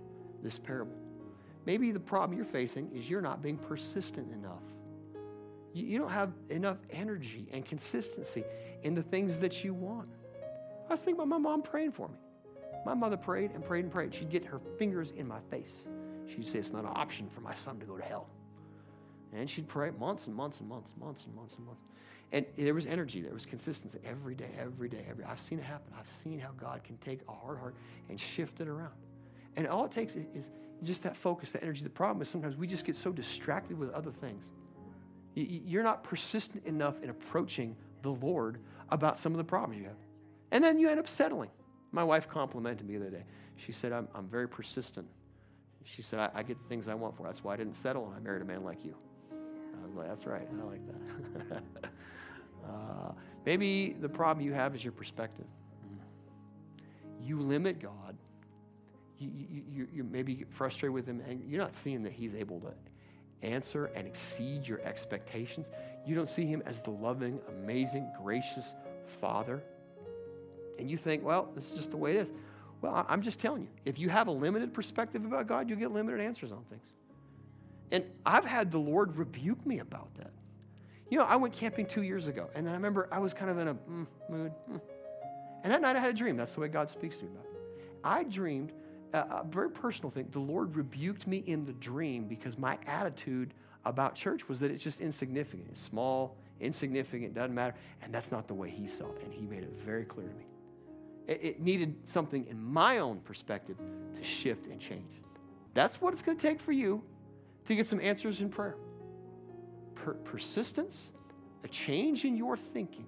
this 0.43 0.59
parable. 0.59 0.95
Maybe 1.65 1.91
the 1.91 1.99
problem 1.99 2.37
you're 2.37 2.45
facing 2.45 2.91
is 2.93 3.09
you're 3.09 3.21
not 3.21 3.41
being 3.41 3.57
persistent 3.57 4.31
enough. 4.33 4.63
You, 5.73 5.85
you 5.85 5.97
don't 5.97 6.11
have 6.11 6.31
enough 6.49 6.77
energy 6.91 7.47
and 7.51 7.65
consistency 7.65 8.43
in 8.83 8.95
the 8.95 9.03
things 9.03 9.37
that 9.39 9.63
you 9.63 9.73
want. 9.73 10.09
I 10.87 10.93
was 10.93 10.99
thinking 10.99 11.15
about 11.15 11.27
my 11.27 11.37
mom 11.37 11.61
praying 11.61 11.93
for 11.93 12.07
me. 12.07 12.15
My 12.85 12.93
mother 12.93 13.17
prayed 13.17 13.51
and 13.51 13.63
prayed 13.63 13.85
and 13.85 13.93
prayed. 13.93 14.13
She'd 14.13 14.29
get 14.29 14.45
her 14.45 14.59
fingers 14.77 15.11
in 15.15 15.27
my 15.27 15.39
face. 15.49 15.73
She'd 16.29 16.45
say, 16.45 16.59
It's 16.59 16.71
not 16.71 16.83
an 16.83 16.91
option 16.93 17.29
for 17.29 17.41
my 17.41 17.53
son 17.53 17.79
to 17.79 17.85
go 17.85 17.97
to 17.97 18.03
hell. 18.03 18.27
And 19.33 19.49
she'd 19.49 19.67
pray 19.67 19.91
months 19.91 20.25
and 20.27 20.35
months 20.35 20.59
and 20.59 20.67
months, 20.67 20.93
months 20.99 21.25
and 21.25 21.35
months 21.35 21.55
and 21.55 21.65
months. 21.65 21.81
And 22.31 22.45
there 22.57 22.73
was 22.73 22.85
energy, 22.85 23.21
there 23.21 23.33
was 23.33 23.45
consistency 23.45 23.99
every 24.05 24.35
day, 24.35 24.49
every 24.59 24.87
day, 24.87 25.05
every. 25.09 25.23
I've 25.23 25.39
seen 25.39 25.59
it 25.59 25.65
happen. 25.65 25.93
I've 25.99 26.09
seen 26.09 26.39
how 26.39 26.51
God 26.57 26.83
can 26.83 26.97
take 26.97 27.21
a 27.27 27.31
hard 27.31 27.59
heart 27.59 27.75
and 28.09 28.19
shift 28.19 28.59
it 28.61 28.67
around. 28.67 28.93
And 29.55 29.67
all 29.67 29.85
it 29.85 29.91
takes 29.91 30.15
is, 30.15 30.25
is 30.35 30.49
just 30.83 31.03
that 31.03 31.17
focus, 31.17 31.51
that 31.51 31.63
energy. 31.63 31.83
The 31.83 31.89
problem 31.89 32.21
is 32.21 32.29
sometimes 32.29 32.55
we 32.55 32.67
just 32.67 32.85
get 32.85 32.95
so 32.95 33.11
distracted 33.11 33.77
with 33.77 33.91
other 33.91 34.11
things. 34.11 34.45
You're 35.35 35.83
not 35.83 36.03
persistent 36.03 36.65
enough 36.65 37.01
in 37.01 37.09
approaching 37.09 37.75
the 38.03 38.11
Lord 38.11 38.59
about 38.89 39.17
some 39.17 39.31
of 39.31 39.37
the 39.37 39.43
problems 39.43 39.79
you 39.79 39.87
have. 39.87 39.97
And 40.51 40.63
then 40.63 40.79
you 40.79 40.89
end 40.89 40.99
up 40.99 41.07
settling. 41.07 41.49
My 41.91 42.03
wife 42.03 42.27
complimented 42.27 42.87
me 42.87 42.97
the 42.97 43.07
other 43.07 43.17
day. 43.17 43.23
She 43.55 43.71
said, 43.71 43.91
I'm, 43.91 44.07
I'm 44.13 44.27
very 44.27 44.47
persistent 44.47 45.07
she 45.83 46.01
said, 46.01 46.19
I, 46.19 46.29
I, 46.35 46.43
get 46.43 46.61
the 46.61 46.67
things 46.67 46.87
I 46.87 46.93
want 46.93 47.17
for. 47.17 47.23
That's 47.23 47.43
why 47.43 47.53
I 47.53 47.57
didn't 47.57 47.75
settle 47.75 48.05
and 48.07 48.15
I 48.15 48.19
married 48.19 48.41
a 48.41 48.45
man 48.45 48.63
like 48.63 48.83
you. 48.85 48.95
I 49.31 49.87
was 49.87 49.95
like, 49.95 50.07
that's 50.07 50.25
right. 50.25 50.47
I 50.47 50.63
like 50.65 50.81
that. 50.87 51.63
uh, 52.67 53.11
maybe 53.45 53.95
the 53.99 54.09
problem 54.09 54.45
you 54.45 54.53
have 54.53 54.75
is 54.75 54.83
your 54.83 54.93
perspective. 54.93 55.45
You 57.21 57.39
limit 57.41 57.81
God. 57.81 58.17
You, 59.17 59.29
you, 59.35 59.63
you, 59.69 59.87
you 59.93 60.03
maybe 60.03 60.33
get 60.35 60.53
frustrated 60.53 60.93
with 60.93 61.05
him 61.05 61.21
and 61.27 61.43
you're 61.49 61.61
not 61.61 61.75
seeing 61.75 62.03
that 62.03 62.13
he's 62.13 62.33
able 62.35 62.59
to 62.61 62.71
answer 63.41 63.85
and 63.95 64.07
exceed 64.07 64.67
your 64.67 64.81
expectations. 64.81 65.67
You 66.05 66.15
don't 66.15 66.29
see 66.29 66.45
him 66.45 66.63
as 66.65 66.81
the 66.81 66.91
loving, 66.91 67.39
amazing, 67.49 68.09
gracious 68.21 68.73
Father. 69.19 69.61
And 70.77 70.89
you 70.89 70.97
think, 70.97 71.23
well, 71.23 71.49
this 71.55 71.69
is 71.69 71.77
just 71.77 71.91
the 71.91 71.97
way 71.97 72.17
it 72.17 72.21
is. 72.21 72.31
Well, 72.81 73.05
I'm 73.09 73.21
just 73.21 73.39
telling 73.39 73.63
you, 73.63 73.67
if 73.85 73.99
you 73.99 74.09
have 74.09 74.27
a 74.27 74.31
limited 74.31 74.73
perspective 74.73 75.25
about 75.25 75.47
God, 75.47 75.69
you 75.69 75.75
get 75.75 75.91
limited 75.91 76.21
answers 76.21 76.51
on 76.51 76.63
things. 76.69 76.85
And 77.91 78.05
I've 78.25 78.45
had 78.45 78.71
the 78.71 78.77
Lord 78.77 79.17
rebuke 79.17 79.65
me 79.65 79.79
about 79.79 80.13
that. 80.15 80.31
You 81.09 81.17
know, 81.17 81.25
I 81.25 81.35
went 81.35 81.53
camping 81.53 81.87
two 81.87 82.03
years 82.03 82.27
ago, 82.27 82.49
and 82.53 82.69
I 82.69 82.73
remember 82.73 83.09
I 83.11 83.19
was 83.19 83.33
kind 83.33 83.49
of 83.49 83.57
in 83.57 83.67
a 83.67 83.73
mm, 83.73 84.07
mood. 84.29 84.51
Mm. 84.71 84.81
And 85.63 85.73
that 85.73 85.81
night 85.81 85.95
I 85.95 85.99
had 85.99 86.11
a 86.11 86.13
dream. 86.13 86.37
That's 86.37 86.53
the 86.53 86.61
way 86.61 86.67
God 86.67 86.89
speaks 86.89 87.17
to 87.17 87.25
me 87.25 87.31
about 87.31 87.45
it. 87.45 87.49
I 88.03 88.23
dreamed 88.23 88.71
a, 89.13 89.19
a 89.19 89.45
very 89.49 89.69
personal 89.69 90.11
thing. 90.11 90.27
The 90.31 90.39
Lord 90.39 90.75
rebuked 90.75 91.27
me 91.27 91.37
in 91.47 91.65
the 91.65 91.73
dream 91.73 92.25
because 92.25 92.57
my 92.57 92.77
attitude 92.85 93.53
about 93.85 94.15
church 94.15 94.47
was 94.47 94.59
that 94.59 94.71
it's 94.71 94.83
just 94.83 95.01
insignificant. 95.01 95.67
It's 95.71 95.81
small, 95.81 96.37
insignificant, 96.59 97.33
doesn't 97.33 97.55
matter. 97.55 97.75
And 98.01 98.13
that's 98.13 98.31
not 98.31 98.47
the 98.47 98.53
way 98.53 98.69
He 98.69 98.87
saw 98.87 99.05
it. 99.05 99.23
And 99.23 99.33
He 99.33 99.45
made 99.45 99.63
it 99.63 99.73
very 99.83 100.05
clear 100.05 100.27
to 100.27 100.35
me. 100.35 100.45
It 101.29 101.61
needed 101.61 101.95
something 102.05 102.47
in 102.47 102.59
my 102.59 102.97
own 102.97 103.19
perspective 103.19 103.77
to 104.15 104.23
shift 104.23 104.65
and 104.65 104.79
change. 104.79 105.21
That's 105.75 106.01
what 106.01 106.13
it's 106.13 106.23
going 106.23 106.37
to 106.37 106.41
take 106.41 106.59
for 106.59 106.71
you 106.71 107.03
to 107.67 107.75
get 107.75 107.85
some 107.85 108.01
answers 108.01 108.41
in 108.41 108.49
prayer. 108.49 108.75
Per- 109.93 110.15
persistence, 110.15 111.11
a 111.63 111.67
change 111.67 112.25
in 112.25 112.35
your 112.35 112.57
thinking, 112.57 113.05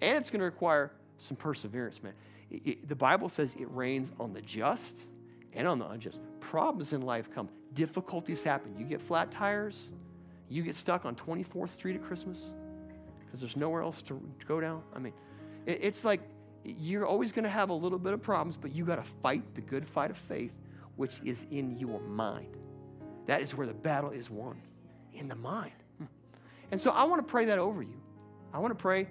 and 0.00 0.16
it's 0.16 0.30
going 0.30 0.40
to 0.40 0.46
require 0.46 0.90
some 1.18 1.36
perseverance, 1.36 2.02
man. 2.02 2.14
It, 2.50 2.62
it, 2.64 2.88
the 2.88 2.96
Bible 2.96 3.28
says 3.28 3.54
it 3.54 3.68
rains 3.70 4.10
on 4.18 4.32
the 4.32 4.40
just 4.42 4.96
and 5.52 5.68
on 5.68 5.78
the 5.78 5.86
unjust. 5.86 6.20
Problems 6.40 6.92
in 6.92 7.02
life 7.02 7.28
come, 7.32 7.48
difficulties 7.74 8.42
happen. 8.42 8.74
You 8.76 8.84
get 8.84 9.00
flat 9.00 9.30
tires, 9.30 9.90
you 10.48 10.64
get 10.64 10.74
stuck 10.74 11.04
on 11.04 11.14
24th 11.14 11.70
Street 11.70 11.94
at 11.94 12.02
Christmas 12.02 12.42
because 13.24 13.38
there's 13.38 13.56
nowhere 13.56 13.82
else 13.82 14.02
to, 14.02 14.20
to 14.40 14.46
go 14.46 14.60
down. 14.60 14.82
I 14.92 14.98
mean, 14.98 15.12
it, 15.66 15.78
it's 15.82 16.04
like 16.04 16.20
you're 16.78 17.06
always 17.06 17.32
going 17.32 17.44
to 17.44 17.50
have 17.50 17.70
a 17.70 17.74
little 17.74 17.98
bit 17.98 18.12
of 18.12 18.22
problems, 18.22 18.56
but 18.56 18.74
you 18.74 18.84
got 18.84 18.96
to 18.96 19.10
fight 19.22 19.54
the 19.54 19.60
good 19.60 19.86
fight 19.86 20.10
of 20.10 20.16
faith, 20.16 20.52
which 20.96 21.20
is 21.24 21.46
in 21.50 21.78
your 21.78 22.00
mind. 22.00 22.56
That 23.26 23.42
is 23.42 23.54
where 23.54 23.66
the 23.66 23.74
battle 23.74 24.10
is 24.10 24.30
won, 24.30 24.60
in 25.12 25.28
the 25.28 25.34
mind. 25.34 25.72
Hmm. 25.98 26.04
And 26.70 26.80
so 26.80 26.90
I 26.90 27.04
want 27.04 27.26
to 27.26 27.30
pray 27.30 27.46
that 27.46 27.58
over 27.58 27.82
you. 27.82 28.00
I 28.52 28.58
want 28.58 28.76
to 28.76 28.80
pray 28.80 29.08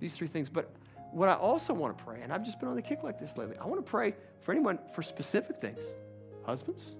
these 0.00 0.14
three 0.14 0.28
things. 0.28 0.48
But 0.48 0.72
what 1.12 1.28
I 1.28 1.34
also 1.34 1.72
want 1.72 1.96
to 1.96 2.04
pray, 2.04 2.20
and 2.22 2.32
I've 2.32 2.44
just 2.44 2.58
been 2.58 2.68
on 2.68 2.76
the 2.76 2.82
kick 2.82 3.02
like 3.02 3.18
this 3.18 3.36
lately, 3.36 3.56
I 3.58 3.66
want 3.66 3.84
to 3.84 3.88
pray 3.88 4.14
for 4.40 4.52
anyone 4.52 4.78
for 4.94 5.02
specific 5.02 5.60
things 5.60 5.80
husbands, 6.44 6.92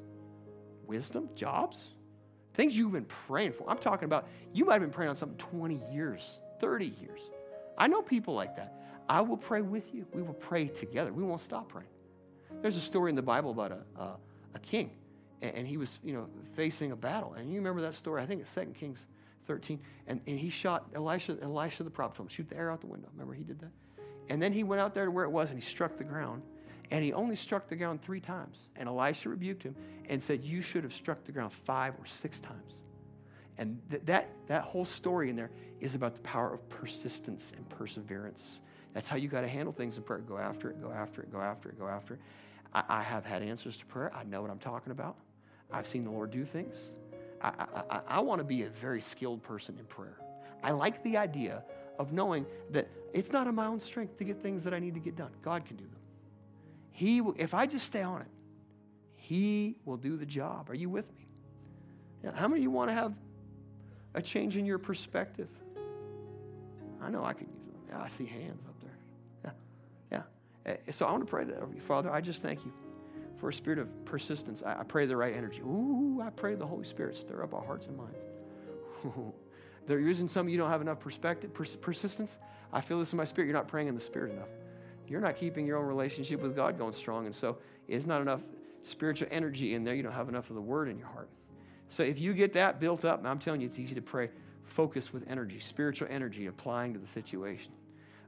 wisdom, 0.87 1.28
jobs, 1.34 1.89
things 2.55 2.76
you've 2.76 2.93
been 2.93 3.07
praying 3.07 3.53
for. 3.53 3.68
I'm 3.68 3.78
talking 3.78 4.05
about 4.05 4.28
you 4.53 4.64
might 4.64 4.74
have 4.74 4.82
been 4.82 4.91
praying 4.91 5.11
on 5.11 5.16
something 5.16 5.39
20 5.39 5.80
years, 5.91 6.41
30 6.61 6.93
years. 7.01 7.20
I 7.78 7.87
know 7.87 8.03
people 8.03 8.34
like 8.34 8.57
that. 8.57 8.80
I 9.11 9.22
will 9.22 9.36
pray 9.36 9.61
with 9.61 9.92
you. 9.92 10.06
We 10.14 10.22
will 10.22 10.34
pray 10.34 10.68
together. 10.68 11.12
We 11.12 11.24
won't 11.24 11.40
stop 11.40 11.70
praying. 11.70 11.88
There's 12.62 12.76
a 12.76 12.80
story 12.80 13.11
in 13.11 13.16
the 13.16 13.22
Bible 13.22 13.50
about 13.50 13.72
a, 13.72 14.00
a, 14.00 14.16
a 14.54 14.58
king, 14.61 14.92
and, 15.42 15.52
and, 15.52 15.66
he 15.66 15.78
was, 15.78 15.98
you 16.04 16.12
know, 16.12 16.28
facing 16.54 16.92
a 16.92 16.96
battle. 16.96 17.34
And 17.34 17.50
you 17.50 17.58
remember 17.58 17.80
that 17.82 17.96
story? 17.96 18.22
I 18.22 18.26
think 18.26 18.40
it's 18.40 18.54
2 18.54 18.66
Kings 18.78 19.04
13. 19.48 19.80
And, 20.06 20.20
and 20.28 20.38
he 20.38 20.48
shot 20.48 20.86
Elisha, 20.94 21.36
Elisha 21.42 21.82
the 21.82 21.90
prophet, 21.90 22.18
told 22.18 22.28
him, 22.28 22.36
shoot 22.36 22.48
the 22.48 22.56
arrow 22.56 22.72
out 22.72 22.82
the 22.82 22.86
window. 22.86 23.08
Remember 23.12 23.34
he 23.34 23.42
did 23.42 23.58
that? 23.58 23.72
And 24.28 24.40
then 24.40 24.52
he 24.52 24.62
went 24.62 24.80
out 24.80 24.94
there 24.94 25.06
to 25.06 25.11
where 25.11 25.24
it 25.24 25.30
was, 25.30 25.50
and 25.50 25.61
he 25.61 25.68
struck 25.68 25.96
the 25.96 26.04
ground. 26.04 26.42
And 26.92 27.02
he 27.02 27.12
only 27.12 27.34
struck 27.34 27.68
the 27.68 27.74
ground 27.74 28.02
three 28.02 28.20
times. 28.20 28.68
And 28.76 28.88
Elisha 28.88 29.28
rebuked 29.28 29.64
him 29.64 29.74
and 30.08 30.22
said, 30.22 30.44
You 30.44 30.62
should 30.62 30.84
have 30.84 30.94
struck 30.94 31.24
the 31.24 31.32
ground 31.32 31.52
five 31.52 31.94
or 31.98 32.06
six 32.06 32.38
times. 32.38 32.74
And 33.58 33.80
th- 33.90 34.02
that, 34.04 34.28
that 34.46 34.62
whole 34.62 34.84
story 34.84 35.30
in 35.30 35.36
there 35.36 35.50
is 35.80 35.96
about 35.96 36.14
the 36.14 36.20
power 36.20 36.54
of 36.54 36.68
persistence 36.68 37.52
and 37.56 37.68
perseverance. 37.68 38.61
That's 38.93 39.09
how 39.09 39.16
you 39.16 39.28
got 39.28 39.43
to 39.43 39.49
handle 39.49 39.72
things 39.72 39.97
in 39.97 40.03
prayer. 40.03 40.20
Go 40.20 40.38
after 40.38 40.70
it, 40.70 40.82
go 40.82 40.91
after 40.91 41.22
it, 41.22 41.32
go 41.32 41.41
after 41.41 41.68
it, 41.68 41.78
go 41.78 41.86
after 41.86 42.14
it. 42.14 42.20
I, 42.74 42.82
I 42.88 43.03
have 43.03 43.24
had 43.24 43.43
answers 43.43 43.76
to 43.78 43.86
prayer. 43.86 44.12
I 44.14 44.24
know 44.24 44.43
what 44.43 44.51
I'm 44.51 44.59
talking 44.59 44.93
about. 44.93 45.16
I've 45.72 45.86
seen 45.86 46.05
the 46.05 46.11
Lord 46.11 46.30
do 46.30 46.45
things. 46.45 46.74
I, 47.41 47.66
I, 47.91 48.01
I, 48.07 48.20
want 48.20 48.41
to 48.41 48.45
be 48.45 48.64
a 48.64 48.68
very 48.68 49.01
skilled 49.01 49.43
person 49.43 49.76
in 49.78 49.84
prayer. 49.86 50.18
I 50.62 50.72
like 50.72 51.03
the 51.05 51.16
idea 51.16 51.62
of 51.99 52.12
knowing 52.12 52.45
that 52.70 52.88
it's 53.14 53.32
not 53.32 53.47
in 53.47 53.55
my 53.55 53.66
own 53.66 53.80
strength 53.80 54.18
to 54.18 54.24
get 54.24 54.43
things 54.43 54.64
that 54.64 54.74
I 54.74 54.78
need 54.78 54.95
to 54.95 55.01
get 55.01 55.16
done. 55.16 55.30
God 55.43 55.64
can 55.64 55.76
do 55.76 55.84
them. 55.84 55.97
He, 56.91 57.22
if 57.36 57.55
I 57.55 57.66
just 57.66 57.86
stay 57.86 58.03
on 58.03 58.20
it, 58.20 58.26
He 59.16 59.76
will 59.86 59.97
do 59.97 60.16
the 60.16 60.26
job. 60.26 60.68
Are 60.68 60.74
you 60.74 60.91
with 60.91 61.07
me? 61.16 61.26
Now, 62.22 62.32
how 62.34 62.47
many 62.47 62.61
of 62.61 62.64
you 62.64 62.70
want 62.70 62.91
to 62.91 62.95
have 62.95 63.14
a 64.14 64.20
change 64.20 64.57
in 64.59 64.66
your 64.66 64.78
perspective? 64.78 65.49
I 67.01 67.09
know 67.09 67.24
I 67.24 67.32
could 67.32 67.49
use 67.49 67.64
them. 67.72 67.80
Yeah, 67.88 68.03
I 68.03 68.09
see 68.09 68.26
hands 68.26 68.61
Eh, 70.66 70.76
so 70.92 71.06
I 71.06 71.11
want 71.11 71.24
to 71.24 71.30
pray 71.30 71.44
that 71.44 71.56
over 71.56 71.74
you. 71.74 71.80
Father, 71.80 72.11
I 72.11 72.20
just 72.20 72.42
thank 72.42 72.64
you 72.64 72.72
for 73.38 73.48
a 73.48 73.52
spirit 73.52 73.78
of 73.78 74.04
persistence. 74.04 74.62
I, 74.64 74.80
I 74.80 74.82
pray 74.84 75.06
the 75.06 75.16
right 75.16 75.34
energy. 75.34 75.61
Ooh, 75.61 76.20
I 76.22 76.30
pray 76.30 76.54
the 76.54 76.66
Holy 76.66 76.84
Spirit 76.84 77.16
stir 77.16 77.42
up 77.42 77.54
our 77.54 77.64
hearts 77.64 77.86
and 77.86 77.96
minds. 77.96 78.18
They're 79.86 80.00
using 80.00 80.28
some 80.28 80.48
you 80.48 80.58
don't 80.58 80.70
have 80.70 80.82
enough 80.82 81.00
perspective, 81.00 81.54
pers- 81.54 81.76
persistence. 81.76 82.38
I 82.72 82.80
feel 82.80 82.98
this 82.98 83.12
in 83.12 83.16
my 83.16 83.24
spirit. 83.24 83.46
You're 83.46 83.56
not 83.56 83.68
praying 83.68 83.88
in 83.88 83.94
the 83.94 84.00
spirit 84.00 84.32
enough. 84.32 84.48
You're 85.08 85.20
not 85.20 85.36
keeping 85.36 85.66
your 85.66 85.78
own 85.78 85.86
relationship 85.86 86.40
with 86.40 86.54
God 86.54 86.78
going 86.78 86.92
strong. 86.92 87.26
And 87.26 87.34
so 87.34 87.58
it's 87.88 88.06
not 88.06 88.20
enough 88.20 88.40
spiritual 88.84 89.28
energy 89.32 89.74
in 89.74 89.82
there. 89.82 89.94
You 89.94 90.04
don't 90.04 90.12
have 90.12 90.28
enough 90.28 90.50
of 90.50 90.54
the 90.54 90.62
word 90.62 90.88
in 90.88 90.98
your 90.98 91.08
heart. 91.08 91.28
So 91.88 92.04
if 92.04 92.20
you 92.20 92.32
get 92.32 92.52
that 92.52 92.78
built 92.78 93.04
up, 93.04 93.24
I'm 93.24 93.40
telling 93.40 93.61
you, 93.61 93.66
it's 93.66 93.78
easy 93.78 93.96
to 93.96 94.02
pray. 94.02 94.30
Focus 94.64 95.12
with 95.12 95.24
energy, 95.28 95.58
spiritual 95.58 96.06
energy 96.08 96.46
applying 96.46 96.92
to 96.92 97.00
the 97.00 97.06
situation. 97.06 97.72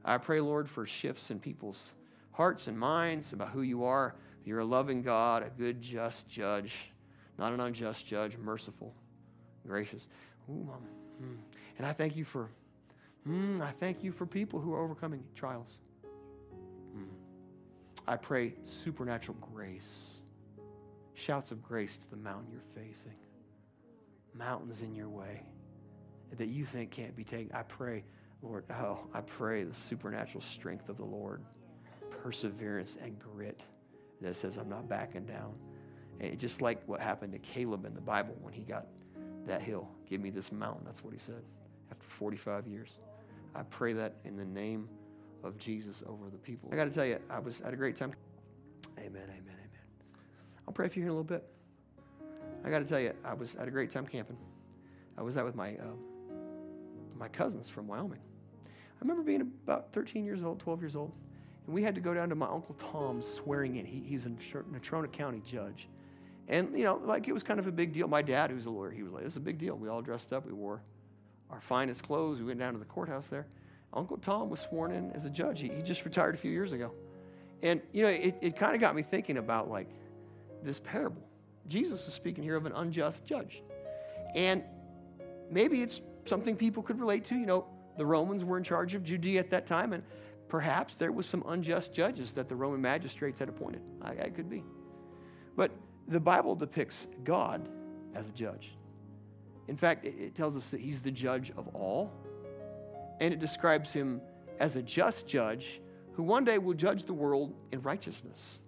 I 0.03 0.17
pray, 0.17 0.41
Lord, 0.41 0.69
for 0.69 0.85
shifts 0.85 1.31
in 1.31 1.39
people's 1.39 1.91
hearts 2.33 2.67
and 2.67 2.77
minds 2.77 3.31
about 3.31 3.49
who 3.49 3.61
you 3.61 3.85
are. 3.85 4.15
You're 4.45 4.59
a 4.59 4.65
loving 4.65 5.01
God, 5.01 5.43
a 5.43 5.49
good, 5.49 5.81
just 5.81 6.27
judge, 6.27 6.73
not 7.37 7.53
an 7.53 7.61
unjust 7.61 8.05
judge, 8.05 8.37
merciful, 8.37 8.93
gracious. 9.65 10.07
Ooh, 10.49 10.65
Mom. 10.65 10.81
Mm. 11.23 11.37
And 11.77 11.87
I 11.87 11.93
thank 11.93 12.15
you 12.15 12.25
for, 12.25 12.49
mm, 13.27 13.61
I 13.61 13.71
thank 13.71 14.03
you 14.03 14.11
for 14.11 14.25
people 14.25 14.59
who 14.59 14.73
are 14.73 14.83
overcoming 14.83 15.23
trials. 15.33 15.77
Mm. 16.95 17.05
I 18.07 18.17
pray 18.17 18.53
supernatural 18.65 19.37
grace, 19.53 20.09
shouts 21.13 21.51
of 21.51 21.63
grace 21.63 21.95
to 21.97 22.09
the 22.09 22.17
mountain 22.17 22.47
you're 22.51 22.83
facing, 22.83 23.15
mountains 24.33 24.81
in 24.81 24.93
your 24.93 25.09
way 25.09 25.43
that 26.37 26.47
you 26.47 26.65
think 26.65 26.91
can't 26.91 27.15
be 27.15 27.23
taken. 27.23 27.55
I 27.55 27.63
pray, 27.63 28.03
Lord, 28.41 28.65
oh, 28.71 28.99
I 29.13 29.21
pray 29.21 29.63
the 29.63 29.75
supernatural 29.75 30.41
strength 30.41 30.89
of 30.89 30.97
the 30.97 31.05
Lord, 31.05 31.41
perseverance 32.23 32.97
and 33.03 33.19
grit 33.19 33.61
that 34.21 34.37
says, 34.37 34.55
I'm 34.55 34.69
not 34.69 34.87
backing 34.87 35.25
down. 35.25 35.53
And 36.21 36.39
just 36.39 36.61
like 36.61 36.81
what 36.87 37.01
happened 37.01 37.33
to 37.33 37.39
Caleb 37.39 37.85
in 37.85 37.93
the 37.93 38.01
Bible 38.01 38.35
when 38.41 38.53
he 38.53 38.61
got 38.61 38.87
that 39.45 39.61
hill. 39.61 39.89
Give 40.09 40.21
me 40.21 40.29
this 40.29 40.51
mountain. 40.51 40.83
That's 40.85 41.03
what 41.03 41.13
he 41.13 41.19
said 41.19 41.43
after 41.91 42.05
45 42.07 42.65
years. 42.67 42.91
I 43.53 43.63
pray 43.63 43.91
that 43.93 44.15
in 44.23 44.37
the 44.37 44.45
name 44.45 44.87
of 45.43 45.57
Jesus 45.57 46.01
over 46.07 46.29
the 46.31 46.37
people. 46.37 46.69
I 46.71 46.77
got 46.77 46.85
to 46.85 46.91
tell 46.91 47.05
you, 47.05 47.19
I 47.29 47.39
was 47.39 47.59
at 47.61 47.73
a 47.73 47.75
great 47.75 47.97
time. 47.97 48.13
Amen, 48.97 49.23
amen, 49.23 49.25
amen. 49.29 49.81
I'll 50.65 50.73
pray 50.73 50.87
for 50.87 50.99
you 50.99 51.05
in 51.05 51.09
a 51.09 51.11
little 51.11 51.25
bit. 51.25 51.43
I 52.63 52.69
got 52.69 52.79
to 52.79 52.85
tell 52.85 52.99
you, 52.99 53.13
I 53.25 53.33
was 53.33 53.55
at 53.55 53.67
a 53.67 53.71
great 53.71 53.91
time 53.91 54.07
camping. 54.07 54.37
I 55.17 55.23
was 55.23 55.35
out 55.35 55.43
with 55.43 55.55
my 55.55 55.71
uh, 55.73 55.95
my 57.17 57.27
cousins 57.27 57.69
from 57.69 57.87
Wyoming. 57.87 58.19
I 58.65 58.99
remember 59.01 59.23
being 59.23 59.41
about 59.41 59.91
13 59.91 60.23
years 60.23 60.43
old, 60.43 60.59
12 60.59 60.81
years 60.81 60.95
old, 60.95 61.11
and 61.65 61.75
we 61.75 61.83
had 61.83 61.95
to 61.95 62.01
go 62.01 62.13
down 62.13 62.29
to 62.29 62.35
my 62.35 62.47
uncle 62.47 62.75
Tom's 62.75 63.27
swearing 63.27 63.77
in. 63.77 63.85
He, 63.85 64.03
he's 64.05 64.25
a 64.25 64.29
Natrona 64.29 65.11
County 65.11 65.41
judge. 65.45 65.87
And, 66.47 66.77
you 66.77 66.83
know, 66.83 67.01
like 67.05 67.27
it 67.27 67.33
was 67.33 67.43
kind 67.43 67.59
of 67.59 67.67
a 67.67 67.71
big 67.71 67.93
deal. 67.93 68.07
My 68.07 68.21
dad, 68.21 68.51
who's 68.51 68.65
a 68.65 68.69
lawyer, 68.69 68.91
he 68.91 69.03
was 69.03 69.13
like, 69.13 69.23
this 69.23 69.33
is 69.33 69.37
a 69.37 69.41
big 69.41 69.57
deal. 69.57 69.75
We 69.75 69.87
all 69.87 70.01
dressed 70.01 70.33
up. 70.33 70.45
We 70.45 70.51
wore 70.51 70.81
our 71.49 71.61
finest 71.61 72.03
clothes. 72.03 72.39
We 72.39 72.45
went 72.45 72.59
down 72.59 72.73
to 72.73 72.79
the 72.79 72.85
courthouse 72.85 73.27
there. 73.27 73.47
Uncle 73.93 74.17
Tom 74.17 74.49
was 74.49 74.59
sworn 74.59 74.91
in 74.91 75.11
as 75.11 75.23
a 75.23 75.29
judge. 75.29 75.61
He, 75.61 75.69
he 75.69 75.81
just 75.83 76.03
retired 76.03 76.35
a 76.35 76.37
few 76.37 76.51
years 76.51 76.73
ago. 76.73 76.91
And, 77.61 77.79
you 77.93 78.03
know, 78.03 78.09
it, 78.09 78.35
it 78.41 78.57
kind 78.57 78.75
of 78.75 78.81
got 78.81 78.93
me 78.95 79.03
thinking 79.03 79.37
about 79.37 79.69
like 79.69 79.87
this 80.63 80.79
parable. 80.79 81.21
Jesus 81.67 82.07
is 82.07 82.13
speaking 82.13 82.43
here 82.43 82.57
of 82.57 82.65
an 82.65 82.73
unjust 82.73 83.25
judge. 83.25 83.61
And 84.35 84.63
maybe 85.49 85.81
it's 85.81 86.01
something 86.25 86.57
people 86.57 86.83
could 86.83 86.99
relate 86.99 87.23
to. 87.25 87.35
You 87.35 87.45
know, 87.45 87.65
the 87.97 88.05
Romans 88.05 88.43
were 88.43 88.57
in 88.57 88.63
charge 88.63 88.95
of 88.95 89.03
Judea 89.03 89.39
at 89.39 89.49
that 89.51 89.65
time, 89.65 89.93
and 89.93 90.03
perhaps 90.47 90.95
there 90.97 91.11
was 91.11 91.25
some 91.25 91.43
unjust 91.47 91.93
judges 91.93 92.33
that 92.33 92.49
the 92.49 92.55
Roman 92.55 92.81
magistrates 92.81 93.39
had 93.39 93.49
appointed. 93.49 93.81
I, 94.01 94.11
I 94.25 94.29
could 94.29 94.49
be. 94.49 94.63
But 95.55 95.71
the 96.07 96.19
Bible 96.19 96.55
depicts 96.55 97.07
God 97.23 97.67
as 98.15 98.27
a 98.27 98.31
judge. 98.31 98.75
In 99.67 99.77
fact, 99.77 100.05
it 100.05 100.35
tells 100.35 100.57
us 100.57 100.67
that 100.69 100.79
he's 100.81 101.01
the 101.01 101.11
judge 101.11 101.51
of 101.55 101.67
all, 101.69 102.11
and 103.21 103.33
it 103.33 103.39
describes 103.39 103.91
him 103.91 104.21
as 104.59 104.75
a 104.75 104.81
just 104.81 105.27
judge 105.27 105.81
who 106.13 106.23
one 106.23 106.43
day 106.43 106.57
will 106.57 106.73
judge 106.73 107.03
the 107.05 107.13
world 107.13 107.53
in 107.71 107.81
righteousness. 107.81 108.59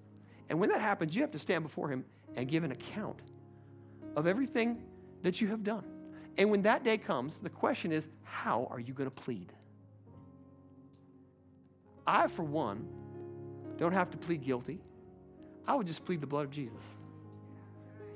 And 0.49 0.59
when 0.59 0.69
that 0.69 0.81
happens, 0.81 1.15
you 1.15 1.21
have 1.21 1.31
to 1.31 1.39
stand 1.39 1.63
before 1.63 1.89
him 1.89 2.05
and 2.35 2.47
give 2.47 2.63
an 2.63 2.71
account 2.71 3.19
of 4.15 4.27
everything 4.27 4.81
that 5.23 5.41
you 5.41 5.47
have 5.49 5.63
done. 5.63 5.83
And 6.37 6.49
when 6.49 6.61
that 6.63 6.83
day 6.83 6.97
comes, 6.97 7.39
the 7.39 7.49
question 7.49 7.91
is, 7.91 8.07
how 8.23 8.67
are 8.71 8.79
you 8.79 8.93
going 8.93 9.09
to 9.09 9.15
plead? 9.23 9.51
I, 12.07 12.27
for 12.27 12.43
one, 12.43 12.87
don't 13.77 13.93
have 13.93 14.11
to 14.11 14.17
plead 14.17 14.43
guilty. 14.43 14.79
I 15.67 15.75
would 15.75 15.87
just 15.87 16.05
plead 16.05 16.21
the 16.21 16.27
blood 16.27 16.45
of 16.45 16.51
Jesus. 16.51 16.81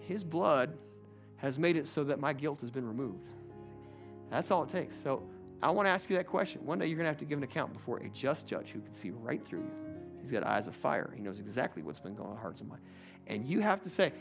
His 0.01 0.23
blood 0.23 0.77
has 1.37 1.57
made 1.57 1.75
it 1.75 1.87
so 1.87 2.03
that 2.05 2.19
my 2.19 2.33
guilt 2.33 2.61
has 2.61 2.69
been 2.69 2.87
removed. 2.87 3.33
That's 4.29 4.51
all 4.51 4.63
it 4.63 4.69
takes. 4.69 4.95
So 5.01 5.23
I 5.61 5.71
want 5.71 5.87
to 5.87 5.89
ask 5.89 6.09
you 6.09 6.15
that 6.17 6.27
question. 6.27 6.65
One 6.65 6.79
day 6.79 6.87
you're 6.87 6.97
going 6.97 7.05
to 7.05 7.11
have 7.11 7.17
to 7.19 7.25
give 7.25 7.37
an 7.37 7.43
account 7.43 7.73
before 7.73 7.97
a 7.97 8.09
just 8.09 8.47
judge 8.47 8.69
who 8.69 8.81
can 8.81 8.93
see 8.93 9.11
right 9.11 9.45
through 9.45 9.59
you. 9.59 9.71
He's 10.21 10.31
got 10.31 10.43
eyes 10.43 10.67
of 10.67 10.75
fire. 10.75 11.11
He 11.15 11.21
knows 11.21 11.39
exactly 11.39 11.81
what's 11.81 11.99
been 11.99 12.15
going 12.15 12.29
on 12.29 12.35
in 12.35 12.41
hearts 12.41 12.59
and 12.61 12.69
minds. 12.69 12.85
And 13.27 13.45
you 13.45 13.61
have 13.61 13.81
to 13.83 13.89
say, 13.89 14.11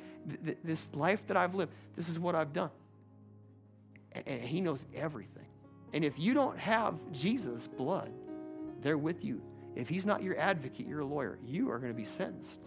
this 0.64 0.88
life 0.92 1.26
that 1.26 1.36
I've 1.36 1.54
lived, 1.54 1.72
this 1.96 2.08
is 2.08 2.18
what 2.18 2.34
I've 2.34 2.52
done. 2.52 2.70
And 4.12 4.42
he 4.42 4.60
knows 4.60 4.84
everything. 4.94 5.46
And 5.92 6.04
if 6.04 6.18
you 6.18 6.34
don't 6.34 6.58
have 6.58 6.94
Jesus' 7.12 7.66
blood 7.66 8.10
there 8.82 8.98
with 8.98 9.24
you, 9.24 9.40
if 9.76 9.88
he's 9.88 10.06
not 10.06 10.22
your 10.22 10.38
advocate, 10.38 10.86
you're 10.86 11.00
a 11.00 11.06
lawyer, 11.06 11.38
you 11.44 11.70
are 11.70 11.78
going 11.78 11.92
to 11.92 11.96
be 11.96 12.04
sentenced 12.04 12.60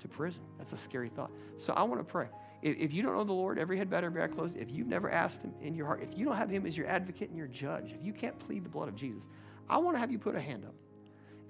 to 0.00 0.08
prison. 0.08 0.42
That's 0.58 0.72
a 0.72 0.76
scary 0.76 1.08
thought. 1.08 1.30
So 1.58 1.72
I 1.72 1.82
want 1.82 2.00
to 2.00 2.04
pray. 2.04 2.28
If, 2.62 2.76
if 2.78 2.92
you 2.92 3.02
don't 3.02 3.14
know 3.14 3.24
the 3.24 3.32
Lord, 3.32 3.58
every 3.58 3.78
head 3.78 3.90
bowed, 3.90 4.04
every 4.04 4.22
eye 4.22 4.28
closed, 4.28 4.56
if 4.56 4.70
you've 4.70 4.86
never 4.86 5.10
asked 5.10 5.42
Him 5.42 5.54
in 5.62 5.74
your 5.74 5.86
heart, 5.86 6.02
if 6.02 6.16
you 6.16 6.26
don't 6.26 6.36
have 6.36 6.50
Him 6.50 6.66
as 6.66 6.76
your 6.76 6.86
advocate 6.86 7.28
and 7.28 7.38
your 7.38 7.46
judge, 7.46 7.92
if 7.92 8.04
you 8.04 8.12
can't 8.12 8.38
plead 8.38 8.64
the 8.64 8.68
blood 8.68 8.88
of 8.88 8.96
Jesus, 8.96 9.22
I 9.68 9.78
want 9.78 9.96
to 9.96 10.00
have 10.00 10.10
you 10.10 10.18
put 10.18 10.34
a 10.34 10.40
hand 10.40 10.64
up 10.64 10.74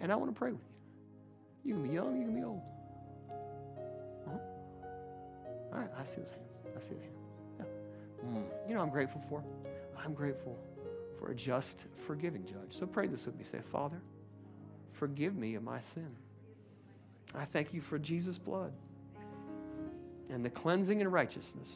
and 0.00 0.12
I 0.12 0.16
want 0.16 0.32
to 0.32 0.38
pray 0.38 0.52
with 0.52 0.60
you. 0.60 0.66
You 1.64 1.74
can 1.74 1.82
be 1.82 1.94
young, 1.94 2.16
you 2.16 2.24
can 2.26 2.34
be 2.34 2.44
old. 2.44 2.62
Uh-huh. 4.26 4.38
All 5.72 5.78
right, 5.78 5.90
I 5.98 6.04
see 6.04 6.16
those 6.16 6.28
hands. 6.28 6.76
I 6.76 6.80
see 6.80 6.94
the 6.94 7.02
hand. 7.02 7.14
Yeah. 7.58 8.28
Mm. 8.28 8.68
You 8.68 8.74
know 8.74 8.80
I'm 8.80 8.90
grateful 8.90 9.22
for? 9.28 9.42
I'm 10.02 10.14
grateful 10.14 10.58
for 11.18 11.30
a 11.30 11.34
just, 11.34 11.76
forgiving 12.06 12.46
judge. 12.46 12.78
So 12.78 12.86
pray 12.86 13.06
this 13.06 13.26
with 13.26 13.36
me. 13.36 13.44
Say, 13.44 13.58
Father, 13.70 14.00
forgive 15.00 15.34
me 15.34 15.54
of 15.54 15.62
my 15.62 15.80
sin. 15.94 16.14
I 17.34 17.46
thank 17.46 17.72
you 17.72 17.80
for 17.80 17.98
Jesus' 17.98 18.36
blood 18.36 18.72
and 20.28 20.44
the 20.44 20.50
cleansing 20.50 21.00
and 21.00 21.10
righteousness 21.10 21.70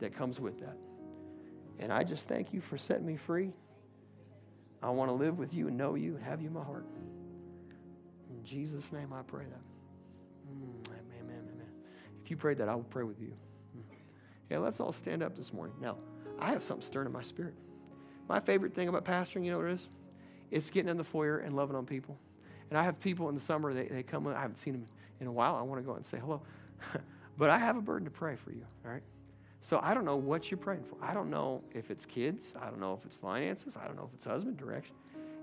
that 0.00 0.14
comes 0.14 0.38
with 0.38 0.60
that. 0.60 0.76
And 1.78 1.90
I 1.90 2.04
just 2.04 2.28
thank 2.28 2.52
you 2.52 2.60
for 2.60 2.76
setting 2.76 3.06
me 3.06 3.16
free. 3.16 3.52
I 4.82 4.90
want 4.90 5.08
to 5.08 5.14
live 5.14 5.38
with 5.38 5.54
you 5.54 5.68
and 5.68 5.78
know 5.78 5.94
you 5.94 6.14
and 6.16 6.22
have 6.22 6.42
you 6.42 6.48
in 6.48 6.52
my 6.52 6.62
heart. 6.62 6.84
In 8.28 8.44
Jesus' 8.44 8.92
name, 8.92 9.14
I 9.14 9.22
pray 9.22 9.44
that. 9.44 10.52
Mm, 10.52 10.88
amen, 10.88 11.04
amen, 11.22 11.48
amen. 11.54 11.68
If 12.22 12.30
you 12.30 12.36
prayed 12.36 12.58
that, 12.58 12.68
I 12.68 12.74
will 12.74 12.82
pray 12.84 13.04
with 13.04 13.20
you. 13.20 13.32
Mm. 13.76 13.96
Yeah, 14.50 14.58
let's 14.58 14.78
all 14.78 14.92
stand 14.92 15.22
up 15.22 15.36
this 15.36 15.54
morning. 15.54 15.74
Now, 15.80 15.96
I 16.38 16.50
have 16.50 16.62
something 16.64 16.86
stirring 16.86 17.06
in 17.06 17.12
my 17.12 17.22
spirit. 17.22 17.54
My 18.28 18.40
favorite 18.40 18.74
thing 18.74 18.88
about 18.88 19.06
pastoring, 19.06 19.44
you 19.44 19.52
know 19.52 19.58
what 19.58 19.68
it 19.68 19.72
is? 19.72 19.88
It's 20.50 20.70
getting 20.70 20.88
in 20.88 20.96
the 20.96 21.04
foyer 21.04 21.38
and 21.38 21.54
loving 21.54 21.76
on 21.76 21.86
people. 21.86 22.18
And 22.70 22.78
I 22.78 22.84
have 22.84 23.00
people 23.00 23.28
in 23.28 23.34
the 23.34 23.40
summer, 23.40 23.74
they, 23.74 23.86
they 23.86 24.02
come, 24.02 24.26
I 24.26 24.40
haven't 24.40 24.58
seen 24.58 24.74
them 24.74 24.86
in 25.20 25.26
a 25.26 25.32
while. 25.32 25.56
I 25.56 25.62
want 25.62 25.80
to 25.80 25.84
go 25.84 25.92
out 25.92 25.96
and 25.96 26.06
say 26.06 26.18
hello. 26.18 26.42
but 27.38 27.50
I 27.50 27.58
have 27.58 27.76
a 27.76 27.80
burden 27.80 28.04
to 28.04 28.10
pray 28.10 28.36
for 28.36 28.52
you, 28.52 28.64
all 28.84 28.92
right? 28.92 29.02
So 29.62 29.80
I 29.82 29.92
don't 29.92 30.04
know 30.04 30.16
what 30.16 30.50
you're 30.50 30.58
praying 30.58 30.84
for. 30.84 30.96
I 31.04 31.12
don't 31.12 31.30
know 31.30 31.62
if 31.74 31.90
it's 31.90 32.06
kids. 32.06 32.54
I 32.60 32.66
don't 32.66 32.80
know 32.80 32.94
if 32.94 33.04
it's 33.04 33.16
finances. 33.16 33.76
I 33.76 33.86
don't 33.86 33.96
know 33.96 34.04
if 34.04 34.14
it's 34.14 34.24
husband 34.24 34.56
direction. 34.56 34.94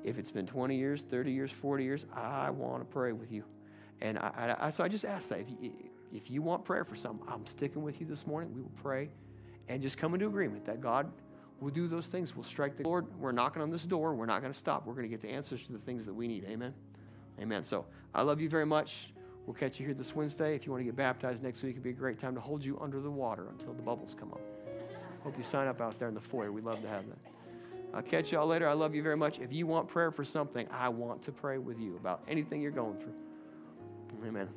If 0.04 0.18
it's 0.18 0.32
been 0.32 0.48
20 0.48 0.76
years, 0.76 1.04
30 1.04 1.32
years, 1.32 1.52
40 1.52 1.84
years, 1.84 2.06
I 2.14 2.50
want 2.50 2.82
to 2.82 2.86
pray 2.86 3.12
with 3.12 3.32
you. 3.32 3.44
And 4.02 4.18
I, 4.18 4.56
I, 4.60 4.70
so 4.70 4.84
I 4.84 4.88
just 4.88 5.06
ask 5.06 5.30
that 5.30 5.40
if 5.40 5.48
you, 5.50 5.72
if 6.14 6.32
you 6.32 6.42
want 6.42 6.64
prayer 6.64 6.86
for 6.86 6.96
something, 6.96 7.28
I'm 7.28 7.46
sticking 7.46 7.84
with 7.84 8.00
you 8.00 8.08
this 8.08 8.26
morning. 8.26 8.54
We 8.54 8.62
will 8.62 8.72
pray 8.82 9.10
and 9.68 9.82
just 9.82 9.98
come 9.98 10.14
into 10.14 10.28
agreement 10.28 10.66
that 10.66 10.82
God 10.82 11.12
will 11.60 11.72
do 11.72 11.88
those 11.88 12.08
things. 12.08 12.36
We'll 12.36 12.44
strike 12.44 12.78
the 12.78 12.84
Lord. 12.84 13.06
We're 13.20 13.32
knocking 13.32 13.62
on 13.62 13.72
this 13.72 13.86
door. 13.86 14.14
We're 14.14 14.26
not 14.26 14.42
going 14.42 14.54
to 14.54 14.58
stop. 14.58 14.86
We're 14.86 14.94
going 14.94 15.10
to 15.10 15.10
get 15.10 15.22
the 15.22 15.30
answers 15.30 15.64
to 15.64 15.72
the 15.72 15.80
things 15.80 16.06
that 16.06 16.14
we 16.14 16.28
need. 16.28 16.46
Amen. 16.46 16.74
Amen. 17.40 17.64
So 17.64 17.86
I 18.14 18.22
love 18.22 18.42
you 18.42 18.50
very 18.50 18.66
much. 18.66 19.14
We'll 19.46 19.56
catch 19.56 19.80
you 19.80 19.86
here 19.86 19.96
this 19.96 20.16
Wednesday. 20.16 20.56
If 20.56 20.66
you 20.66 20.72
want 20.72 20.82
to 20.82 20.86
get 20.86 20.96
baptized 20.96 21.42
next 21.42 21.64
week, 21.64 21.72
it'd 21.72 21.84
be 21.84 21.92
a 21.92 21.94
great 21.94 22.20
time 22.20 22.36
to 22.36 22.42
hold 22.42 22.64
you 22.64 22.78
under 22.82 23.00
the 23.00 23.10
water 23.10 23.48
until 23.50 23.74
the 23.74 23.82
bubbles 23.82 24.16
come 24.20 24.32
up. 24.34 24.42
Hope 25.24 25.38
you 25.38 25.44
sign 25.44 25.68
up 25.68 25.82
out 25.82 25.98
there 26.00 26.10
in 26.10 26.14
the 26.14 26.22
foyer. 26.22 26.52
We'd 26.52 26.66
love 26.66 26.82
to 26.82 26.88
have 26.88 27.06
that. 27.08 27.18
I'll 27.94 28.02
catch 28.02 28.32
y'all 28.32 28.48
later. 28.48 28.68
I 28.68 28.74
love 28.74 28.94
you 28.94 29.02
very 29.02 29.16
much. 29.16 29.40
If 29.40 29.54
you 29.54 29.66
want 29.66 29.88
prayer 29.88 30.12
for 30.12 30.26
something, 30.26 30.68
I 30.70 30.90
want 30.90 31.24
to 31.24 31.32
pray 31.32 31.58
with 31.58 31.80
you 31.80 31.96
about 31.96 32.22
anything 32.28 32.62
you're 32.62 32.72
going 32.72 32.98
through. 32.98 34.28
Amen. 34.28 34.50